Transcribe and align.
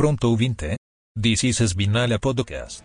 Pronto 0.00 0.28
ouvinte? 0.28 0.76
This 1.14 1.42
is 1.44 1.60
Spinala 1.60 2.18
Podcast. 2.18 2.82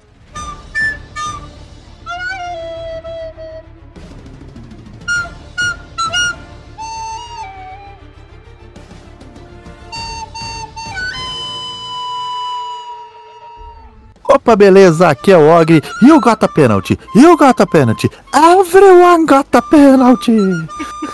Opa, 14.27 14.57
beleza? 14.57 15.07
Aqui 15.07 15.31
é 15.31 15.37
o 15.37 15.57
Og. 15.57 15.71
E 15.71 16.11
o 16.11 16.19
got 16.19 16.43
a 16.43 16.49
penalty? 16.49 16.99
E 17.15 17.25
o 17.25 17.37
got 17.37 17.61
a 17.61 17.65
penalty? 17.65 18.09
Everyone 18.33 19.25
got 19.25 19.47
penalty! 19.71 20.35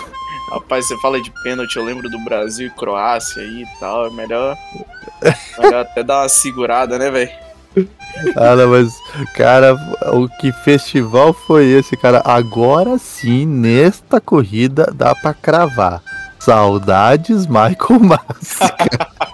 Rapaz, 0.52 0.86
você 0.86 0.98
fala 0.98 1.22
de 1.22 1.32
pênalti, 1.44 1.78
eu 1.78 1.84
lembro 1.86 2.10
do 2.10 2.20
Brasil 2.20 2.68
e 2.68 2.72
Croácia 2.72 3.42
aí 3.42 3.64
e 3.64 3.80
tal. 3.80 4.08
É 4.08 4.10
melhor, 4.10 4.58
melhor 5.58 5.82
até 5.82 6.04
dar 6.04 6.24
uma 6.24 6.30
segurada, 6.30 7.00
né, 7.00 7.10
velho? 7.10 7.32
Ah, 8.36 8.56
não, 8.58 8.70
mas, 8.70 8.94
cara, 9.34 9.74
o 10.12 10.28
que 10.28 10.52
festival 10.52 11.32
foi 11.32 11.68
esse, 11.68 11.96
cara? 11.96 12.22
Agora 12.26 12.98
sim, 12.98 13.46
nesta 13.46 14.20
corrida, 14.20 14.92
dá 14.94 15.16
pra 15.16 15.34
cravar. 15.34 16.04
Saudades, 16.38 17.48
Michael 17.48 18.00
Massa. 18.02 18.76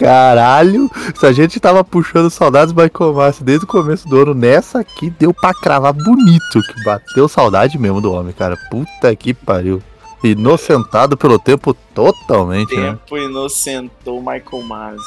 Caralho, 0.00 0.90
se 1.14 1.26
a 1.26 1.32
gente 1.32 1.60
tava 1.60 1.84
puxando 1.84 2.30
saudades 2.30 2.72
Michael 2.72 3.12
Massa 3.12 3.44
desde 3.44 3.66
o 3.66 3.68
começo 3.68 4.08
do 4.08 4.18
ano, 4.22 4.32
nessa 4.32 4.80
aqui 4.80 5.10
deu 5.10 5.34
pra 5.34 5.52
cravar 5.52 5.92
bonito, 5.92 6.62
que 6.62 6.82
bateu 6.82 7.28
saudade 7.28 7.78
mesmo 7.78 8.00
do 8.00 8.10
homem, 8.10 8.32
cara. 8.32 8.56
Puta 8.70 9.14
que 9.14 9.34
pariu. 9.34 9.82
Inocentado 10.24 11.18
pelo 11.18 11.38
tempo 11.38 11.74
totalmente, 11.94 12.74
né? 12.74 12.92
Tempo 12.92 13.18
inocentou 13.18 14.20
Michael 14.20 14.62
Masi. 14.62 15.02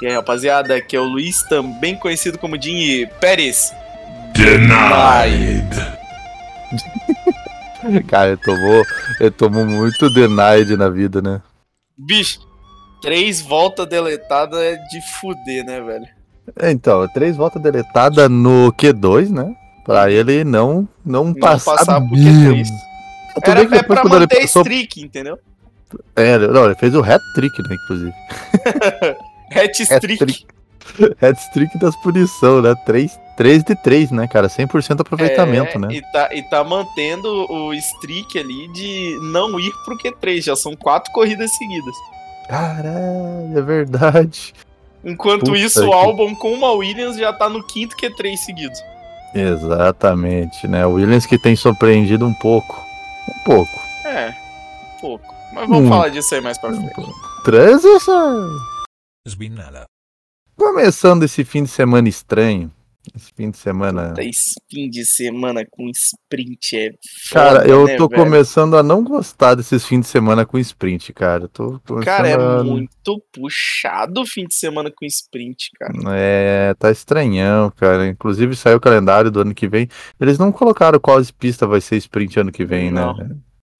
E 0.00 0.06
aí, 0.06 0.14
rapaziada, 0.14 0.76
aqui 0.76 0.94
é 0.94 1.00
o 1.00 1.04
Luiz, 1.04 1.42
também 1.48 1.96
conhecido 1.96 2.38
como 2.38 2.60
Jim 2.60 3.08
Pérez. 3.20 3.72
Denied. 4.32 5.74
Cara, 8.06 8.28
ele 8.28 8.36
tomou, 8.36 8.84
ele 9.18 9.30
tomou 9.32 9.66
muito 9.66 10.08
denied 10.08 10.76
na 10.76 10.88
vida, 10.88 11.20
né? 11.20 11.42
Bicho, 11.98 12.40
três 13.00 13.40
voltas 13.40 13.86
deletadas 13.86 14.58
é 14.60 14.76
de 14.76 15.00
fuder, 15.20 15.64
né, 15.64 15.80
velho? 15.80 16.06
Então, 16.62 17.06
três 17.08 17.36
voltas 17.36 17.62
deletadas 17.62 18.28
no 18.30 18.72
Q2, 18.72 19.28
né? 19.30 19.54
Pra 19.84 20.10
ele 20.10 20.44
não, 20.44 20.88
não, 21.04 21.24
Não 21.26 21.34
passar, 21.34 21.76
passar 21.76 22.00
pro 22.00 22.10
mesmo. 22.16 22.54
Q3. 22.54 22.66
Tudo 23.34 23.50
Era 23.50 23.60
bem 23.60 23.68
que 23.68 23.74
é 23.76 23.82
pra 23.82 24.02
quando 24.02 24.12
ele 24.14 24.20
manter 24.20 24.40
passou- 24.42 24.62
streak, 24.62 25.00
entendeu? 25.02 25.38
É, 26.16 26.38
não, 26.38 26.66
ele 26.66 26.74
fez 26.76 26.94
o 26.94 27.00
hat-trick, 27.02 27.62
né, 27.68 27.76
inclusive. 27.84 28.12
Hat-trick. 29.54 30.46
Hat-trick 31.20 31.78
das 31.78 31.96
punições, 31.96 32.62
né? 32.62 32.74
3, 32.86 33.18
3 33.36 33.64
de 33.64 33.74
3, 33.82 34.10
né, 34.10 34.26
cara? 34.28 34.48
100% 34.48 35.00
aproveitamento, 35.00 35.76
É, 35.76 35.78
né? 35.78 35.88
E 35.90 36.02
tá, 36.12 36.28
e 36.34 36.42
tá 36.48 36.62
mantendo 36.64 37.28
o 37.50 37.72
streak 37.74 38.38
ali 38.38 38.68
de 38.72 39.18
não 39.32 39.58
ir 39.58 39.72
pro 39.84 39.96
Q3. 39.98 40.42
Já 40.42 40.56
são 40.56 40.76
quatro 40.76 41.12
corridas 41.12 41.50
seguidas. 41.56 41.94
Caralho, 42.50 43.56
é 43.58 43.62
verdade. 43.62 44.52
Enquanto 45.04 45.46
Puta 45.46 45.56
isso, 45.58 45.80
que- 45.80 45.86
o 45.86 45.92
álbum 45.92 46.34
com 46.34 46.52
uma 46.52 46.72
Williams 46.72 47.16
já 47.16 47.32
tá 47.32 47.48
no 47.48 47.62
quinto 47.62 47.96
Q3 47.96 48.36
seguido. 48.36 48.74
Exatamente, 49.34 50.66
né? 50.66 50.84
O 50.84 50.94
Williams 50.94 51.24
que 51.26 51.38
tem 51.38 51.54
surpreendido 51.54 52.26
um 52.26 52.34
pouco. 52.34 52.84
Um 53.28 53.44
pouco. 53.44 53.80
É, 54.04 54.34
um 54.96 55.00
pouco. 55.00 55.34
Mas 55.52 55.62
vamos 55.68 55.78
Muito. 55.82 55.88
falar 55.88 56.08
disso 56.08 56.34
aí 56.34 56.40
mais 56.40 56.58
pra 56.58 56.72
frente. 56.72 56.92
Transição. 57.44 58.48
Começando 60.56 61.22
esse 61.22 61.44
fim 61.44 61.62
de 61.62 61.70
semana 61.70 62.08
estranho. 62.08 62.70
Esse 63.14 63.32
fim 63.34 63.50
de 63.50 63.56
semana. 63.56 64.10
Puta, 64.10 64.22
esse 64.22 64.60
fim 64.70 64.88
de 64.90 65.04
semana 65.06 65.64
com 65.68 65.88
sprint 65.88 66.76
é 66.76 66.90
Cara, 67.32 67.60
foda, 67.60 67.68
eu 67.68 67.86
né, 67.86 67.96
tô 67.96 68.06
velho? 68.08 68.22
começando 68.24 68.76
a 68.76 68.82
não 68.82 69.02
gostar 69.02 69.54
desses 69.54 69.86
fins 69.86 70.00
de 70.02 70.06
semana 70.06 70.44
com 70.44 70.58
sprint, 70.58 71.12
cara. 71.14 71.44
Eu 71.44 71.48
Tô 71.48 71.80
Cara, 72.04 72.28
é 72.28 72.62
muito 72.62 73.20
puxado 73.32 74.20
o 74.20 74.26
fim 74.26 74.44
de 74.44 74.54
semana 74.54 74.92
com 74.94 75.06
sprint, 75.06 75.70
cara. 75.78 75.92
É, 76.14 76.74
tá 76.74 76.90
estranhão, 76.90 77.70
cara. 77.70 78.06
Inclusive 78.06 78.54
saiu 78.54 78.76
o 78.76 78.80
calendário 78.80 79.30
do 79.30 79.40
ano 79.40 79.54
que 79.54 79.66
vem. 79.66 79.88
Eles 80.20 80.38
não 80.38 80.52
colocaram 80.52 81.00
qual 81.00 81.20
pista 81.38 81.66
vai 81.66 81.80
ser 81.80 81.96
sprint 81.96 82.38
ano 82.38 82.52
que 82.52 82.66
vem, 82.66 82.90
Não. 82.90 83.16
né? 83.16 83.30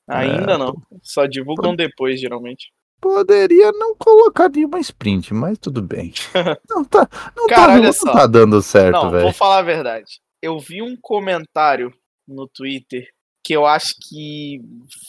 Ainda 0.08 0.58
não. 0.58 0.74
Só 1.02 1.26
divulgam 1.26 1.76
depois, 1.76 2.18
geralmente. 2.18 2.72
Poderia 3.00 3.72
não 3.72 3.94
colocar 3.96 4.48
nenhuma 4.50 4.78
sprint, 4.78 5.32
mas 5.32 5.58
tudo 5.58 5.80
bem. 5.82 6.12
Não 6.68 6.84
tá, 6.84 7.08
não 7.36 7.46
tá, 7.46 7.78
não 7.78 7.92
só. 7.92 8.12
tá 8.12 8.26
dando 8.26 8.60
certo, 8.62 9.10
velho. 9.10 9.24
vou 9.24 9.32
falar 9.32 9.58
a 9.58 9.62
verdade. 9.62 10.20
Eu 10.42 10.58
vi 10.58 10.82
um 10.82 10.96
comentário 11.00 11.92
no 12.28 12.46
Twitter 12.48 13.06
que 13.44 13.54
eu 13.54 13.66
acho 13.66 13.94
que 14.08 14.60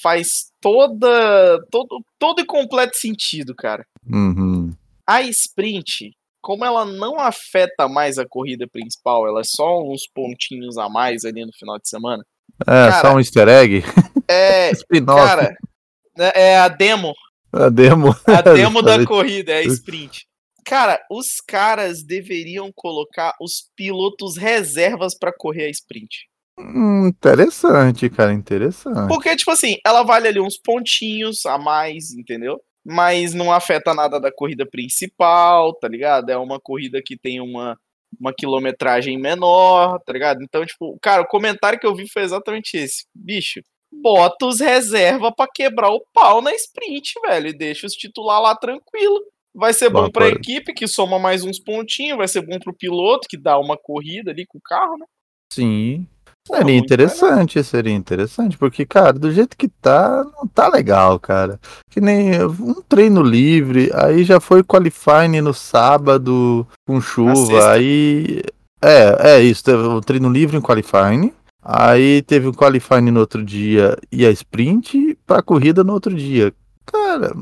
faz 0.02 0.52
toda 0.62 1.60
todo, 1.70 2.04
todo 2.18 2.42
e 2.42 2.46
completo 2.46 2.98
sentido, 2.98 3.54
cara. 3.56 3.86
Uhum. 4.08 4.72
A 5.08 5.22
sprint, 5.24 6.12
como 6.42 6.66
ela 6.66 6.86
não 6.86 7.20
afeta 7.20 7.88
mais 7.88 8.18
a 8.18 8.26
corrida 8.26 8.68
principal, 8.68 9.28
ela 9.28 9.42
é 9.42 9.46
só 9.46 9.82
uns 9.84 10.08
pontinhos 10.14 10.78
a 10.78 10.90
mais 10.90 11.26
ali 11.26 11.46
no 11.46 11.54
final 11.54 11.78
de 11.78 11.90
semana. 11.90 12.24
É, 12.62 12.90
Cara, 12.90 13.02
só 13.02 13.14
um 13.16 13.20
easter 13.20 13.48
egg? 13.48 13.84
É, 14.28 14.72
cara, 15.06 15.56
é 16.18 16.52
é 16.52 16.58
a 16.60 16.68
demo, 16.68 17.14
a 17.52 17.70
demo. 17.70 18.16
a 18.26 18.42
demo 18.54 18.82
da 18.82 19.06
corrida, 19.06 19.52
é 19.52 19.58
a 19.58 19.64
sprint. 19.64 20.26
Cara, 20.66 21.00
os 21.10 21.42
caras 21.46 22.04
deveriam 22.04 22.72
colocar 22.74 23.34
os 23.42 23.70
pilotos 23.76 24.38
reservas 24.38 25.18
pra 25.18 25.34
correr 25.36 25.66
a 25.66 25.70
sprint. 25.70 26.30
Hum, 26.60 27.08
interessante, 27.08 28.10
cara, 28.10 28.34
interessante. 28.34 29.08
Porque, 29.08 29.36
tipo 29.36 29.52
assim, 29.52 29.78
ela 29.86 30.04
vale 30.04 30.28
ali 30.28 30.40
uns 30.40 30.58
pontinhos 30.58 31.46
a 31.46 31.58
mais, 31.58 32.12
entendeu? 32.12 32.62
Mas 32.86 33.34
não 33.34 33.52
afeta 33.52 33.94
nada 33.94 34.20
da 34.20 34.32
corrida 34.32 34.66
principal, 34.66 35.74
tá 35.74 35.88
ligado? 35.88 36.30
É 36.30 36.38
uma 36.38 36.60
corrida 36.60 37.02
que 37.04 37.18
tem 37.18 37.42
uma, 37.42 37.78
uma 38.20 38.34
quilometragem 38.34 39.18
menor, 39.20 40.00
tá 40.06 40.14
ligado? 40.14 40.44
Então, 40.44 40.66
tipo, 40.66 40.98
cara, 41.02 41.22
o 41.22 41.28
comentário 41.28 41.80
que 41.80 41.86
eu 41.86 41.96
vi 41.96 42.08
foi 42.10 42.24
exatamente 42.24 42.78
esse. 42.78 43.06
Bicho, 43.16 43.62
bota 43.92 44.46
os 44.46 44.60
reserva 44.60 45.32
pra 45.32 45.48
quebrar 45.54 45.90
o 45.90 46.04
pau 46.14 46.42
na 46.42 46.54
sprint, 46.56 47.14
velho, 47.26 47.48
e 47.50 47.54
deixa 47.58 47.86
os 47.88 47.94
titular 47.94 48.42
lá 48.42 48.56
tranquilo. 48.56 49.22
Vai 49.54 49.74
ser 49.74 49.90
bom 49.90 50.10
pra 50.10 50.26
pode- 50.30 50.38
equipe, 50.38 50.74
que 50.74 50.88
soma 50.88 51.20
mais 51.20 51.44
uns 51.44 51.60
pontinhos, 51.60 52.18
vai 52.18 52.28
ser 52.28 52.42
bom 52.42 52.58
pro 52.60 52.74
piloto, 52.74 53.28
que 53.30 53.38
dá 53.38 53.60
uma 53.60 53.78
corrida 53.78 54.32
ali 54.32 54.46
com 54.46 54.58
o 54.58 54.62
carro, 54.64 54.98
né? 54.98 55.06
Sim. 55.52 56.08
Pô, 56.48 56.56
Seria 56.56 56.76
interessante, 56.76 57.64
seria 57.64 57.94
interessante, 57.94 58.58
porque, 58.58 58.84
cara, 58.84 59.14
do 59.14 59.32
jeito 59.32 59.56
que 59.56 59.68
tá, 59.68 60.24
não 60.24 60.48
tá 60.48 60.68
legal, 60.70 61.20
cara. 61.20 61.60
Que 61.92 62.02
nem 62.02 62.44
um 62.44 62.82
treino 62.82 63.22
livre, 63.22 63.92
aí 63.94 64.24
já 64.24 64.40
foi 64.40 64.64
qualifying 64.64 65.42
no 65.42 65.54
sábado 65.54 66.66
com 66.88 67.00
chuva, 67.00 67.72
aí. 67.74 68.42
É, 68.84 69.36
é 69.36 69.40
isso, 69.42 69.64
teve 69.64 69.84
um 69.84 70.02
treino 70.02 70.30
livre 70.32 70.58
em 70.58 70.62
qualifying, 70.62 71.32
aí 71.62 72.22
teve 72.22 72.48
o 72.48 72.54
qualifying 72.54 73.12
no 73.12 73.20
outro 73.20 73.44
dia 73.44 73.98
e 74.12 74.26
a 74.26 74.32
sprint 74.32 75.18
pra 75.26 75.42
corrida 75.42 75.84
no 75.84 75.94
outro 75.94 76.14
dia. 76.14 76.54
Cara, 76.86 77.34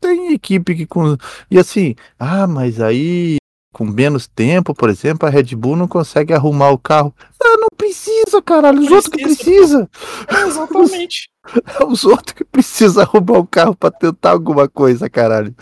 tem 0.00 0.32
equipe 0.32 0.74
que 0.74 0.86
com. 0.86 1.16
E 1.50 1.58
assim, 1.58 1.94
ah, 2.18 2.46
mas 2.46 2.80
aí 2.80 3.36
com 3.72 3.84
menos 3.84 4.26
tempo, 4.26 4.74
por 4.74 4.90
exemplo, 4.90 5.28
a 5.28 5.30
Red 5.30 5.54
Bull 5.54 5.76
não 5.76 5.86
consegue 5.86 6.32
arrumar 6.32 6.70
o 6.70 6.78
carro. 6.78 7.14
Ah, 7.40 7.56
não 7.58 7.68
precisa, 7.76 8.42
caralho. 8.42 8.80
Os 8.80 8.90
outros 8.90 9.08
que 9.08 9.22
Precisa, 9.22 9.88
precisa. 10.26 10.44
É, 10.44 10.46
exatamente. 10.48 11.30
É 11.78 11.84
os 11.86 12.04
outros 12.04 12.32
que 12.32 12.44
precisam 12.44 13.02
arrumar 13.02 13.38
o 13.38 13.46
carro 13.46 13.74
pra 13.76 13.90
tentar 13.90 14.32
alguma 14.32 14.68
coisa, 14.68 15.08
caralho. 15.08 15.54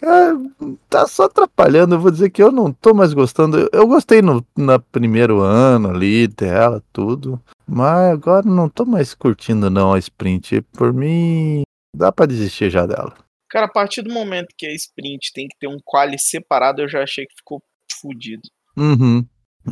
Cara, 0.00 0.38
tá 0.88 1.06
só 1.06 1.24
atrapalhando. 1.24 1.94
Eu 1.94 2.00
vou 2.00 2.10
dizer 2.10 2.30
que 2.30 2.42
eu 2.42 2.52
não 2.52 2.72
tô 2.72 2.92
mais 2.94 3.12
gostando. 3.14 3.68
Eu- 3.72 3.86
gostei 3.86 4.20
no, 4.20 4.44
no 4.56 4.80
primeiro 4.80 5.40
ano 5.40 5.90
ali 5.90 6.26
dela, 6.26 6.82
tudo. 6.92 7.40
Mas 7.66 8.12
agora 8.12 8.46
não 8.46 8.68
tô 8.68 8.84
mais 8.84 9.14
curtindo, 9.14 9.70
não, 9.70 9.92
a 9.92 9.98
sprint. 9.98 10.60
Por 10.72 10.92
mim, 10.92 11.62
dá 11.96 12.10
pra 12.12 12.26
desistir 12.26 12.70
já 12.70 12.86
dela. 12.86 13.14
Cara, 13.48 13.66
a 13.66 13.70
partir 13.72 14.02
do 14.02 14.12
momento 14.12 14.48
que 14.58 14.66
a 14.66 14.74
sprint 14.74 15.32
tem 15.32 15.46
que 15.46 15.56
ter 15.58 15.68
um 15.68 15.78
quali 15.84 16.18
separado, 16.18 16.82
eu 16.82 16.88
já 16.88 17.02
achei 17.02 17.24
que 17.24 17.36
ficou 17.36 17.62
fudido. 18.00 18.42
Uhum. 18.76 19.24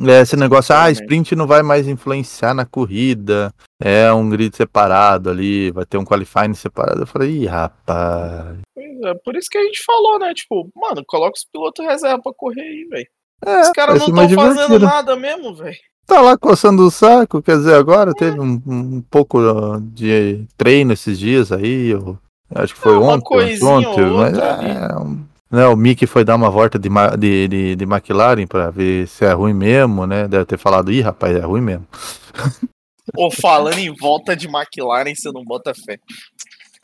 É, 0.08 0.22
esse 0.22 0.36
negócio, 0.36 0.74
ah, 0.74 0.90
sprint 0.90 1.34
não 1.36 1.46
vai 1.46 1.62
mais 1.62 1.86
influenciar 1.86 2.54
na 2.54 2.64
corrida. 2.64 3.52
É 3.80 4.12
um 4.12 4.28
grid 4.30 4.56
separado 4.56 5.28
ali, 5.28 5.70
vai 5.70 5.84
ter 5.84 5.98
um 5.98 6.04
qualifying 6.04 6.54
separado. 6.54 7.02
Eu 7.02 7.06
falei, 7.06 7.30
ih, 7.42 7.46
rapaz. 7.46 8.56
Pois 8.74 9.00
é, 9.04 9.14
por 9.24 9.36
isso 9.36 9.48
que 9.50 9.58
a 9.58 9.62
gente 9.64 9.82
falou, 9.84 10.18
né? 10.18 10.32
Tipo, 10.34 10.68
mano, 10.74 11.02
coloca 11.06 11.36
os 11.36 11.44
pilotos 11.44 11.84
reserva 11.84 12.22
pra 12.22 12.32
correr 12.34 12.62
aí, 12.62 12.86
velho. 12.90 13.06
É, 13.44 13.60
Os 13.62 13.70
caras 13.70 13.98
não 13.98 14.06
estão 14.06 14.14
mais 14.14 14.32
fazendo 14.56 14.78
nada 14.80 15.16
mesmo, 15.16 15.54
velho. 15.54 15.76
Tá 16.06 16.20
lá 16.20 16.36
coçando 16.38 16.84
o 16.86 16.90
saco, 16.90 17.42
quer 17.42 17.56
dizer, 17.56 17.74
agora 17.74 18.12
teve 18.14 18.38
um, 18.40 18.60
um 18.66 19.02
pouco 19.10 19.38
de 19.80 20.44
treino 20.56 20.92
esses 20.92 21.18
dias 21.18 21.52
aí. 21.52 21.90
Eu 21.90 22.18
acho 22.54 22.74
que 22.74 22.80
foi 22.80 22.94
Ah, 22.94 22.98
uma 22.98 23.12
ontem, 23.14 23.64
ontem, 23.64 24.10
mas 24.10 24.38
é, 24.38 24.96
um- 24.98 25.24
né, 25.52 25.66
o 25.66 25.76
Mickey 25.76 26.06
foi 26.06 26.25
dar 26.25 26.34
uma 26.34 26.50
volta 26.50 26.78
de, 26.78 26.88
de, 27.19 27.49
de, 27.49 27.76
de 27.76 27.84
McLaren 27.84 28.46
pra 28.46 28.70
ver 28.70 29.06
se 29.06 29.25
é 29.25 29.32
ruim 29.32 29.52
mesmo, 29.52 30.06
né? 30.06 30.26
Deve 30.26 30.46
ter 30.46 30.58
falado, 30.58 30.90
ih, 30.90 31.02
rapaz, 31.02 31.37
é 31.37 31.40
ruim 31.40 31.60
mesmo. 31.60 31.87
Ou 33.14 33.31
falando 33.31 33.78
em 33.78 33.94
volta 33.94 34.34
de 34.34 34.46
McLaren, 34.46 35.14
você 35.14 35.31
não 35.31 35.44
bota 35.44 35.75
fé. 35.75 35.99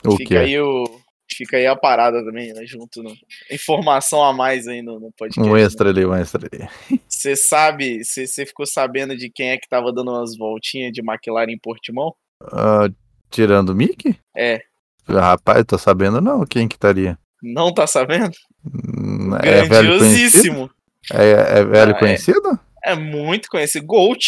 O 0.05 0.17
Fica 0.17 0.41
aí 0.41 0.61
o. 0.61 0.85
Fica 1.31 1.57
aí 1.57 1.67
a 1.67 1.77
parada 1.77 2.25
também, 2.25 2.53
né? 2.53 2.67
Junto 2.67 3.03
no. 3.03 3.15
Informação 3.51 4.23
a 4.23 4.33
mais 4.33 4.67
aí 4.67 4.83
no, 4.83 5.01
no 5.01 5.13
podcast. 5.13 5.49
Um 5.49 5.55
né? 5.55 5.63
extra 5.63 5.89
ali, 5.89 6.05
um 6.05 6.15
extra 6.15 6.49
ali. 6.53 6.69
Você 7.09 7.35
sabe, 7.35 8.05
você 8.05 8.47
ficou 8.47 8.65
sabendo 8.65 9.17
de 9.17 9.29
quem 9.29 9.51
é 9.51 9.57
que 9.57 9.69
tava 9.69 9.93
dando 9.93 10.13
umas 10.13 10.37
voltinhas 10.37 10.93
de 10.93 11.01
McLaren 11.01 11.51
em 11.51 11.59
Portimão? 11.59 12.15
Ah, 12.41 12.89
tirando 13.29 13.71
o 13.71 13.75
Mickey? 13.75 14.17
É. 14.37 14.61
Rapaz, 15.09 15.65
tô 15.67 15.77
sabendo 15.77 16.21
não 16.21 16.47
quem 16.47 16.69
que 16.69 16.77
estaria. 16.77 17.19
Não 17.43 17.73
tá 17.73 17.87
sabendo? 17.87 18.33
Hum, 18.67 19.35
É 19.43 19.63
velho 19.63 19.69
conhecido? 19.69 19.69
Grandiosíssimo. 19.69 20.71
É, 21.13 21.59
é 21.61 21.65
velho 21.65 21.93
Ah, 21.95 21.97
é. 21.97 21.99
conhecido? 21.99 22.61
É 22.85 22.95
muito 22.95 23.49
conhecido. 23.49 23.87
Gold. 23.87 24.25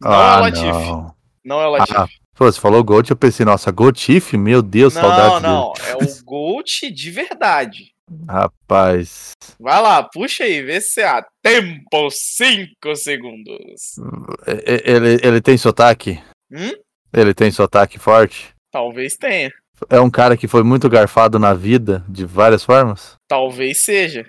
Não 0.00 0.10
ah, 0.12 0.34
é 0.34 0.36
o 0.36 0.40
Latifi. 0.40 0.66
não. 0.66 1.14
Não 1.44 1.60
é 1.60 1.66
o 1.66 1.70
Latifi. 1.70 1.98
Ah, 1.98 2.08
pô, 2.36 2.44
você 2.50 2.60
falou 2.60 2.84
Gold, 2.84 3.10
eu 3.10 3.16
pensei, 3.16 3.44
nossa, 3.44 3.70
Goldtiff, 3.70 4.36
meu 4.36 4.62
Deus, 4.62 4.94
não, 4.94 5.02
saudades 5.02 5.42
não. 5.42 5.72
É 5.88 5.96
o 5.96 6.24
Gold 6.24 6.90
de 6.90 7.10
verdade. 7.10 7.92
Rapaz, 8.26 9.32
Vai 9.60 9.82
lá, 9.82 10.02
puxa 10.02 10.44
aí, 10.44 10.62
vê 10.62 10.80
se 10.80 11.02
há 11.02 11.22
tempo 11.42 12.08
5 12.10 12.96
segundos. 12.96 13.96
ele, 14.46 15.18
ele 15.22 15.40
tem 15.42 15.58
sotaque? 15.58 16.18
Hum? 16.50 16.72
Ele 17.12 17.34
tem 17.34 17.50
sotaque 17.50 17.98
forte? 17.98 18.54
Talvez 18.70 19.14
tenha. 19.16 19.50
É 19.88 20.00
um 20.00 20.10
cara 20.10 20.36
que 20.36 20.48
foi 20.48 20.62
muito 20.62 20.88
garfado 20.88 21.38
na 21.38 21.54
vida, 21.54 22.04
de 22.08 22.24
várias 22.24 22.64
formas? 22.64 23.16
Talvez 23.28 23.78
seja. 23.78 24.26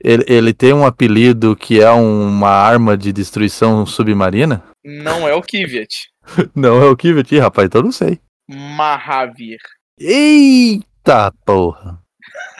Ele, 0.00 0.24
ele 0.28 0.54
tem 0.54 0.72
um 0.72 0.86
apelido 0.86 1.56
que 1.56 1.80
é 1.80 1.90
uma 1.90 2.50
arma 2.50 2.96
de 2.96 3.12
destruição 3.12 3.84
submarina? 3.84 4.62
Não 4.84 5.28
é 5.28 5.34
o 5.34 5.42
Kvyat. 5.42 6.08
Não 6.54 6.82
é 6.82 6.86
o 6.86 6.96
Kivet, 6.96 7.38
rapaz, 7.38 7.66
então 7.66 7.80
eu 7.80 7.84
não 7.84 7.92
sei. 7.92 8.18
Mahavir. 8.48 9.58
Eita 9.98 11.32
porra! 11.44 12.00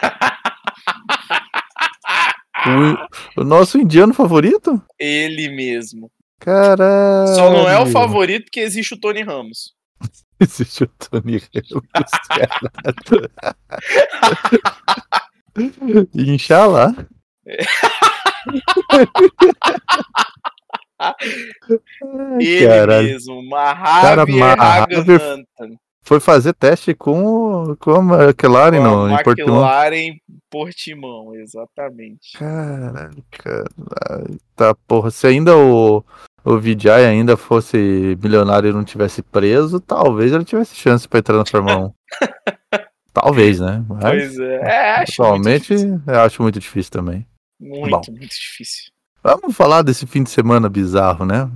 o, 3.37 3.41
o 3.41 3.45
nosso 3.45 3.79
indiano 3.79 4.13
favorito? 4.13 4.83
Ele 4.99 5.49
mesmo. 5.49 6.11
Caralho! 6.39 7.35
Só 7.35 7.51
não 7.51 7.69
é 7.69 7.79
o 7.79 7.87
favorito 7.87 8.45
porque 8.45 8.61
existe 8.61 8.95
o 8.95 9.01
Tony 9.01 9.23
Ramos. 9.23 9.73
Existe 10.41 10.85
o 10.85 10.89
Tony 10.89 11.39
Ramos, 11.39 12.11
caralho. 12.29 13.31
Inxalá. 16.15 16.95
Ele 22.41 22.67
caralho. 22.67 23.07
mesmo. 23.09 23.43
Mahavir- 23.49 24.39
Raghunathan. 24.57 25.45
Foi 26.07 26.21
fazer 26.21 26.53
teste 26.53 26.93
com, 26.95 27.75
com 27.81 28.13
a 28.13 28.27
McLaren 28.27 28.79
Com 28.83 29.05
a 29.07 29.21
em 29.21 29.23
Portimão. 29.23 29.57
McLaren 29.57 30.17
Portimão, 30.51 31.35
exatamente. 31.35 32.37
Caralho, 32.39 33.25
caralho. 33.31 34.39
Tá, 34.55 34.75
porra. 34.87 35.11
Se 35.11 35.27
ainda 35.27 35.57
o, 35.57 36.05
o 36.45 36.59
Vijay 36.59 37.07
ainda 37.07 37.37
fosse 37.37 38.19
milionário 38.23 38.71
e 38.71 38.73
não 38.73 38.85
tivesse 38.85 39.23
preso, 39.23 39.81
talvez 39.81 40.33
ele 40.33 40.45
tivesse 40.45 40.75
chance 40.77 41.09
pra 41.09 41.19
entrar 41.21 41.37
na 41.39 41.47
Fórmula 41.47 41.79
1. 41.87 41.93
talvez, 43.13 43.61
né? 43.61 43.85
Mas, 43.89 44.01
Pois 44.03 44.39
é. 44.39 44.55
É, 44.57 44.91
acho 44.97 45.23
muito 45.23 45.23
atualmente, 45.23 45.75
eu 46.07 46.21
acho 46.21 46.43
muito 46.43 46.61
difícil 46.61 46.93
também. 46.93 47.27
Muito, 47.61 47.91
Bom. 47.91 48.03
muito 48.11 48.35
difícil. 48.35 48.91
Vamos 49.23 49.57
falar 49.57 49.83
desse 49.83 50.07
fim 50.07 50.23
de 50.23 50.31
semana 50.31 50.69
bizarro, 50.69 51.25
né? 51.25 51.51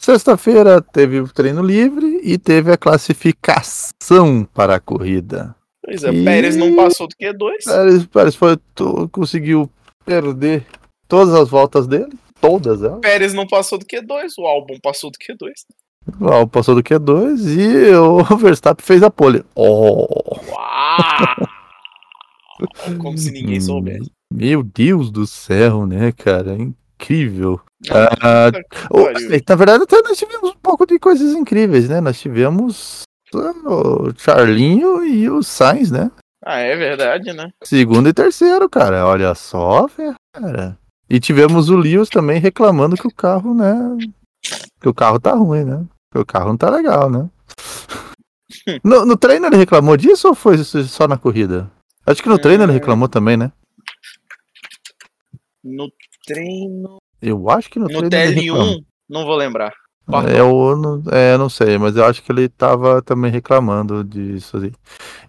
Sexta-feira 0.00 0.80
teve 0.80 1.18
o 1.20 1.26
treino 1.28 1.60
livre 1.62 2.20
e 2.22 2.38
teve 2.38 2.70
a 2.70 2.76
classificação 2.76 4.44
para 4.54 4.76
a 4.76 4.80
corrida. 4.80 5.54
Pois 5.84 6.04
é, 6.04 6.10
E- 6.12 6.24
Pérez 6.24 6.56
não 6.56 6.76
passou 6.76 7.08
do 7.08 7.14
Q2. 7.16 7.64
Pérez, 7.64 8.06
Pérez 8.06 8.34
foi, 8.36 8.56
conseguiu 9.10 9.68
perder 10.04 10.64
todas 11.08 11.34
as 11.34 11.48
voltas 11.48 11.86
dele, 11.86 12.12
todas 12.40 12.82
elas. 12.82 13.00
Pérez 13.00 13.34
não 13.34 13.46
passou 13.46 13.78
do 13.78 13.84
Q2, 13.86 14.32
o 14.38 14.46
álbum 14.46 14.76
passou 14.82 15.10
do 15.10 15.18
Q2. 15.18 15.50
Ó, 16.20 16.46
passou 16.46 16.74
do 16.74 16.82
Q2 16.82 17.58
e 17.58 17.94
o 17.94 18.22
Verstappen 18.36 18.84
fez 18.84 19.02
a 19.02 19.10
pole. 19.10 19.44
Oh, 19.54 20.06
Uau! 20.48 21.48
Como 22.98 23.16
se 23.16 23.30
ninguém 23.30 23.60
soubesse. 23.60 24.10
meu 24.32 24.62
Deus 24.62 25.10
do 25.10 25.26
céu, 25.26 25.86
né, 25.86 26.10
cara? 26.12 26.54
Incrível. 26.56 27.60
Ah, 27.90 28.50
o- 28.90 29.04
na 29.48 29.54
verdade, 29.56 29.84
até 29.84 30.02
nós 30.02 30.18
tivemos 30.18 30.50
um 30.50 30.56
pouco 30.60 30.84
de 30.84 30.98
coisas 30.98 31.34
incríveis, 31.34 31.88
né? 31.88 32.00
Nós 32.00 32.20
tivemos 32.20 33.02
ah, 33.34 33.52
o 33.70 34.12
Charlinho 34.18 35.04
e 35.04 35.30
o 35.30 35.42
Sainz, 35.42 35.90
né? 35.92 36.10
Ah, 36.44 36.58
é 36.58 36.74
verdade, 36.76 37.32
né? 37.32 37.50
Segundo 37.62 38.08
e 38.08 38.12
terceiro, 38.12 38.68
cara. 38.68 39.06
Olha 39.06 39.34
só, 39.34 39.86
cara. 40.32 40.76
E 41.10 41.18
tivemos 41.20 41.68
o 41.70 41.76
Lewis 41.76 42.08
também 42.08 42.38
reclamando 42.40 42.96
que 42.96 43.06
o 43.06 43.14
carro, 43.14 43.54
né? 43.54 43.74
Que 44.80 44.88
o 44.88 44.94
carro 44.94 45.18
tá 45.18 45.32
ruim, 45.34 45.64
né? 45.64 45.84
Que 46.12 46.18
o 46.18 46.26
carro 46.26 46.48
não 46.50 46.56
tá 46.56 46.70
legal, 46.70 47.10
né? 47.10 47.28
No, 48.82 49.04
no 49.04 49.16
treino 49.16 49.46
ele 49.46 49.56
reclamou 49.56 49.96
disso 49.96 50.28
ou 50.28 50.34
foi 50.34 50.56
só 50.64 51.06
na 51.08 51.18
corrida? 51.18 51.70
Acho 52.06 52.22
que 52.22 52.28
no 52.28 52.38
treino 52.38 52.64
ele 52.64 52.72
Hum. 52.72 52.74
reclamou 52.74 53.08
também, 53.08 53.36
né? 53.36 53.52
No 55.62 55.90
treino. 56.26 56.96
Eu 57.20 57.50
acho 57.50 57.68
que 57.70 57.78
no, 57.78 57.86
No 57.88 58.08
treino 58.08 58.40
reclamou. 58.40 58.74
TL1, 58.74 58.84
não 59.08 59.24
vou 59.24 59.36
lembrar. 59.36 59.72
Pardon. 60.06 60.28
É, 60.30 60.40
eu 60.40 60.76
não, 60.76 61.02
é, 61.10 61.36
não 61.36 61.48
sei, 61.50 61.76
mas 61.76 61.94
eu 61.96 62.04
acho 62.06 62.22
que 62.22 62.32
ele 62.32 62.48
tava 62.48 63.02
também 63.02 63.30
reclamando 63.30 64.02
disso 64.02 64.56
aí. 64.56 64.72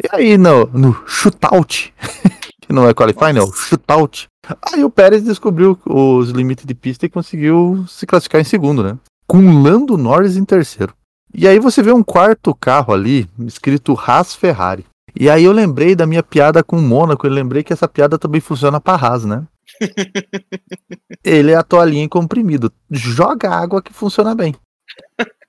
E 0.02 0.08
aí, 0.16 0.38
no, 0.38 0.66
no 0.68 0.94
shootout, 1.06 1.94
que 2.70 2.74
não 2.74 2.88
é 2.88 2.94
qualify, 2.94 3.34
não, 3.34 3.52
shootout. 3.52 4.28
Aí 4.72 4.84
o 4.84 4.92
Pérez 4.92 5.24
descobriu 5.24 5.80
os 5.88 6.30
limites 6.30 6.66
de 6.66 6.76
pista 6.76 7.04
e 7.04 7.10
conseguiu 7.10 7.84
se 7.88 8.06
classificar 8.06 8.40
em 8.40 8.44
segundo, 8.44 8.84
né? 8.84 8.96
Com 9.28 9.64
Lando 9.64 9.98
Norris 9.98 10.38
em 10.38 10.46
terceiro. 10.46 10.94
E 11.34 11.48
aí 11.48 11.58
você 11.58 11.82
vê 11.82 11.92
um 11.92 12.04
quarto 12.04 12.54
carro 12.54 12.94
ali, 12.94 13.28
escrito 13.40 14.00
Haas 14.00 14.36
Ferrari. 14.36 14.86
E 15.20 15.28
aí 15.28 15.46
eu 15.46 15.52
lembrei 15.52 15.96
da 15.96 16.06
minha 16.06 16.22
piada 16.22 16.64
com 16.64 16.78
o 16.78 16.82
Mônaco, 16.82 17.26
eu 17.26 17.32
lembrei 17.32 17.64
que 17.64 17.74
essa 17.74 17.88
piada 17.88 18.20
também 18.20 18.40
funciona 18.40 18.80
pra 18.80 18.94
Haas, 18.94 19.26
né? 19.26 19.48
Ele 21.26 21.52
é 21.52 21.56
a 21.56 21.64
toalhinha 21.64 22.04
em 22.04 22.08
comprimido. 22.08 22.72
Joga 22.92 23.50
água 23.50 23.82
que 23.82 23.92
funciona 23.92 24.36
bem. 24.36 24.54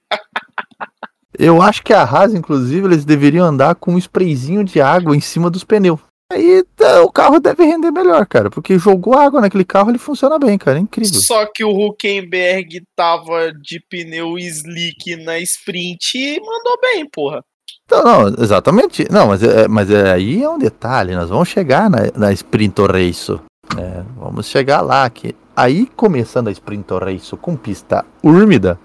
Eu 1.39 1.63
acho 1.63 1.83
que 1.83 1.95
a 1.95 2.03
Haas, 2.03 2.35
inclusive, 2.35 2.87
eles 2.87 3.05
deveriam 3.05 3.47
andar 3.47 3.75
com 3.77 3.95
um 3.95 3.99
sprayzinho 3.99 4.63
de 4.63 4.79
água 4.79 5.17
em 5.17 5.21
cima 5.21 5.49
dos 5.49 5.65
pneus. 5.65 6.01
Aí 6.31 6.65
tá, 6.77 7.03
o 7.03 7.11
carro 7.11 7.41
deve 7.41 7.65
render 7.65 7.91
melhor, 7.91 8.25
cara. 8.25 8.49
Porque 8.49 8.79
jogou 8.79 9.19
água 9.19 9.41
naquele 9.41 9.65
carro, 9.65 9.91
ele 9.91 9.99
funciona 9.99 10.39
bem, 10.39 10.57
cara. 10.57 10.79
É 10.79 10.81
incrível. 10.81 11.21
Só 11.21 11.45
que 11.47 11.65
o 11.65 11.71
Huckenberg 11.71 12.85
tava 12.95 13.53
de 13.53 13.81
pneu 13.91 14.39
slick 14.39 15.17
na 15.17 15.41
sprint 15.41 16.17
e 16.17 16.41
mandou 16.41 16.81
bem, 16.81 17.09
porra. 17.09 17.45
Não, 17.91 18.05
não, 18.05 18.43
exatamente. 18.43 19.11
Não, 19.11 19.27
mas, 19.27 19.43
é, 19.43 19.67
mas 19.67 19.91
é, 19.91 20.13
aí 20.13 20.43
é 20.43 20.49
um 20.49 20.59
detalhe. 20.59 21.17
Nós 21.17 21.29
vamos 21.29 21.49
chegar 21.49 21.91
na, 21.91 21.99
na 22.15 22.33
Sprint 22.33 22.81
Race. 22.83 23.33
né? 23.75 24.07
vamos 24.17 24.47
chegar 24.47 24.81
lá. 24.81 25.11
Que... 25.11 25.35
Aí, 25.57 25.87
começando 25.97 26.47
a 26.47 26.53
Sprint 26.53 26.93
Race 26.95 27.37
com 27.37 27.57
pista 27.57 28.07
úmida, 28.23 28.79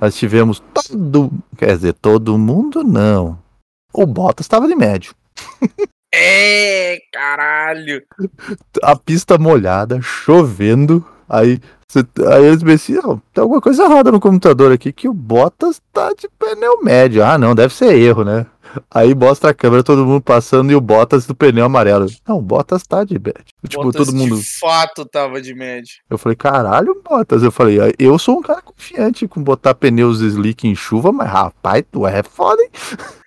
nós 0.00 0.14
tivemos 0.14 0.62
todo. 0.72 1.32
Quer 1.58 1.76
dizer, 1.76 1.94
todo 1.94 2.38
mundo 2.38 2.84
não. 2.84 3.36
O 3.92 4.06
Bottas 4.06 4.44
estava 4.44 4.68
de 4.68 4.76
médio. 4.76 5.14
É, 6.14 6.98
caralho. 7.12 8.02
A 8.82 8.96
pista 8.96 9.38
molhada, 9.38 10.00
chovendo. 10.02 11.04
Aí, 11.28 11.58
cê- 11.88 12.04
aí 12.30 12.44
eles 12.44 12.62
pensam, 12.62 13.00
"Ó, 13.04 13.16
tem 13.32 13.40
alguma 13.42 13.60
coisa 13.60 13.84
errada 13.84 14.12
no 14.12 14.20
computador 14.20 14.70
aqui 14.72 14.92
que 14.92 15.08
o 15.08 15.14
Bottas 15.14 15.80
tá 15.92 16.10
de 16.12 16.28
pneu 16.38 16.82
médio. 16.82 17.24
Ah, 17.24 17.38
não, 17.38 17.54
deve 17.54 17.72
ser 17.74 17.94
erro, 17.96 18.24
né? 18.24 18.44
Aí 18.90 19.14
mostra 19.14 19.50
a 19.50 19.54
câmera, 19.54 19.82
todo 19.82 20.04
mundo 20.06 20.22
passando 20.22 20.70
e 20.70 20.74
o 20.74 20.80
Bottas 20.80 21.26
do 21.26 21.34
pneu 21.34 21.64
amarelo. 21.64 22.06
Não, 22.28 22.38
o 22.38 22.42
Bottas 22.42 22.82
tá 22.86 23.04
de 23.04 23.14
médio. 23.18 23.44
Tipo, 23.66 23.84
Bottas 23.84 24.06
todo 24.06 24.14
mundo. 24.16 24.36
de 24.36 24.58
fato 24.58 25.04
tava 25.06 25.40
de 25.40 25.54
médio. 25.54 25.92
Eu 26.10 26.18
falei, 26.18 26.36
caralho, 26.36 27.00
Bottas. 27.02 27.42
Eu 27.42 27.52
falei, 27.52 27.80
"Ah, 27.80 27.92
eu 27.98 28.18
sou 28.18 28.38
um 28.38 28.42
cara 28.42 28.60
confiante 28.62 29.26
com 29.26 29.42
botar 29.42 29.74
pneus 29.74 30.20
slick 30.20 30.66
em 30.68 30.74
chuva, 30.74 31.10
mas 31.12 31.28
rapaz, 31.30 31.82
tu 31.90 32.06
é 32.06 32.22
foda, 32.22 32.62
hein? 32.62 32.70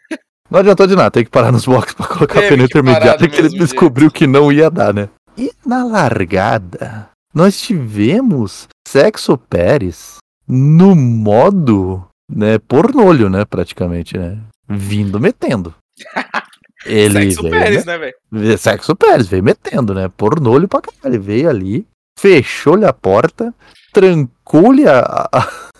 Não 0.49 0.59
adiantou 0.59 0.85
de 0.85 0.95
nada, 0.95 1.11
tem 1.11 1.23
que 1.23 1.29
parar 1.29 1.51
nos 1.51 1.65
boxes 1.65 1.93
pra 1.95 2.07
colocar 2.07 2.39
Teve 2.39 2.49
pneu 2.49 2.65
intermediário 2.65 3.29
que 3.29 3.39
ele 3.39 3.49
descobriu 3.49 4.11
que 4.11 4.27
não 4.27 4.51
ia 4.51 4.69
dar, 4.69 4.93
né? 4.93 5.09
E 5.37 5.51
na 5.65 5.83
largada, 5.83 7.09
nós 7.33 7.59
tivemos 7.59 8.67
Sexo 8.87 9.37
Pérez 9.37 10.17
no 10.47 10.95
modo, 10.95 12.05
né, 12.31 12.59
pornolho, 12.59 13.29
né, 13.29 13.43
praticamente, 13.43 14.17
né? 14.17 14.37
Vindo 14.69 15.19
metendo. 15.19 15.73
Ele 16.85 17.31
Sexo 17.31 17.41
veio, 17.41 17.53
Pérez, 17.53 17.85
né, 17.85 17.97
velho? 17.97 18.57
Sexo 18.59 18.95
Pérez, 18.95 19.27
veio 19.27 19.43
metendo, 19.43 19.93
né? 19.93 20.07
Pornolho 20.07 20.67
pra 20.67 20.81
caralho. 20.81 21.15
Ele 21.15 21.17
veio 21.17 21.49
ali, 21.49 21.87
fechou-lhe 22.19 22.85
a 22.85 22.93
porta, 22.93 23.53
trancou-lhe 23.91 24.87
a. 24.87 25.27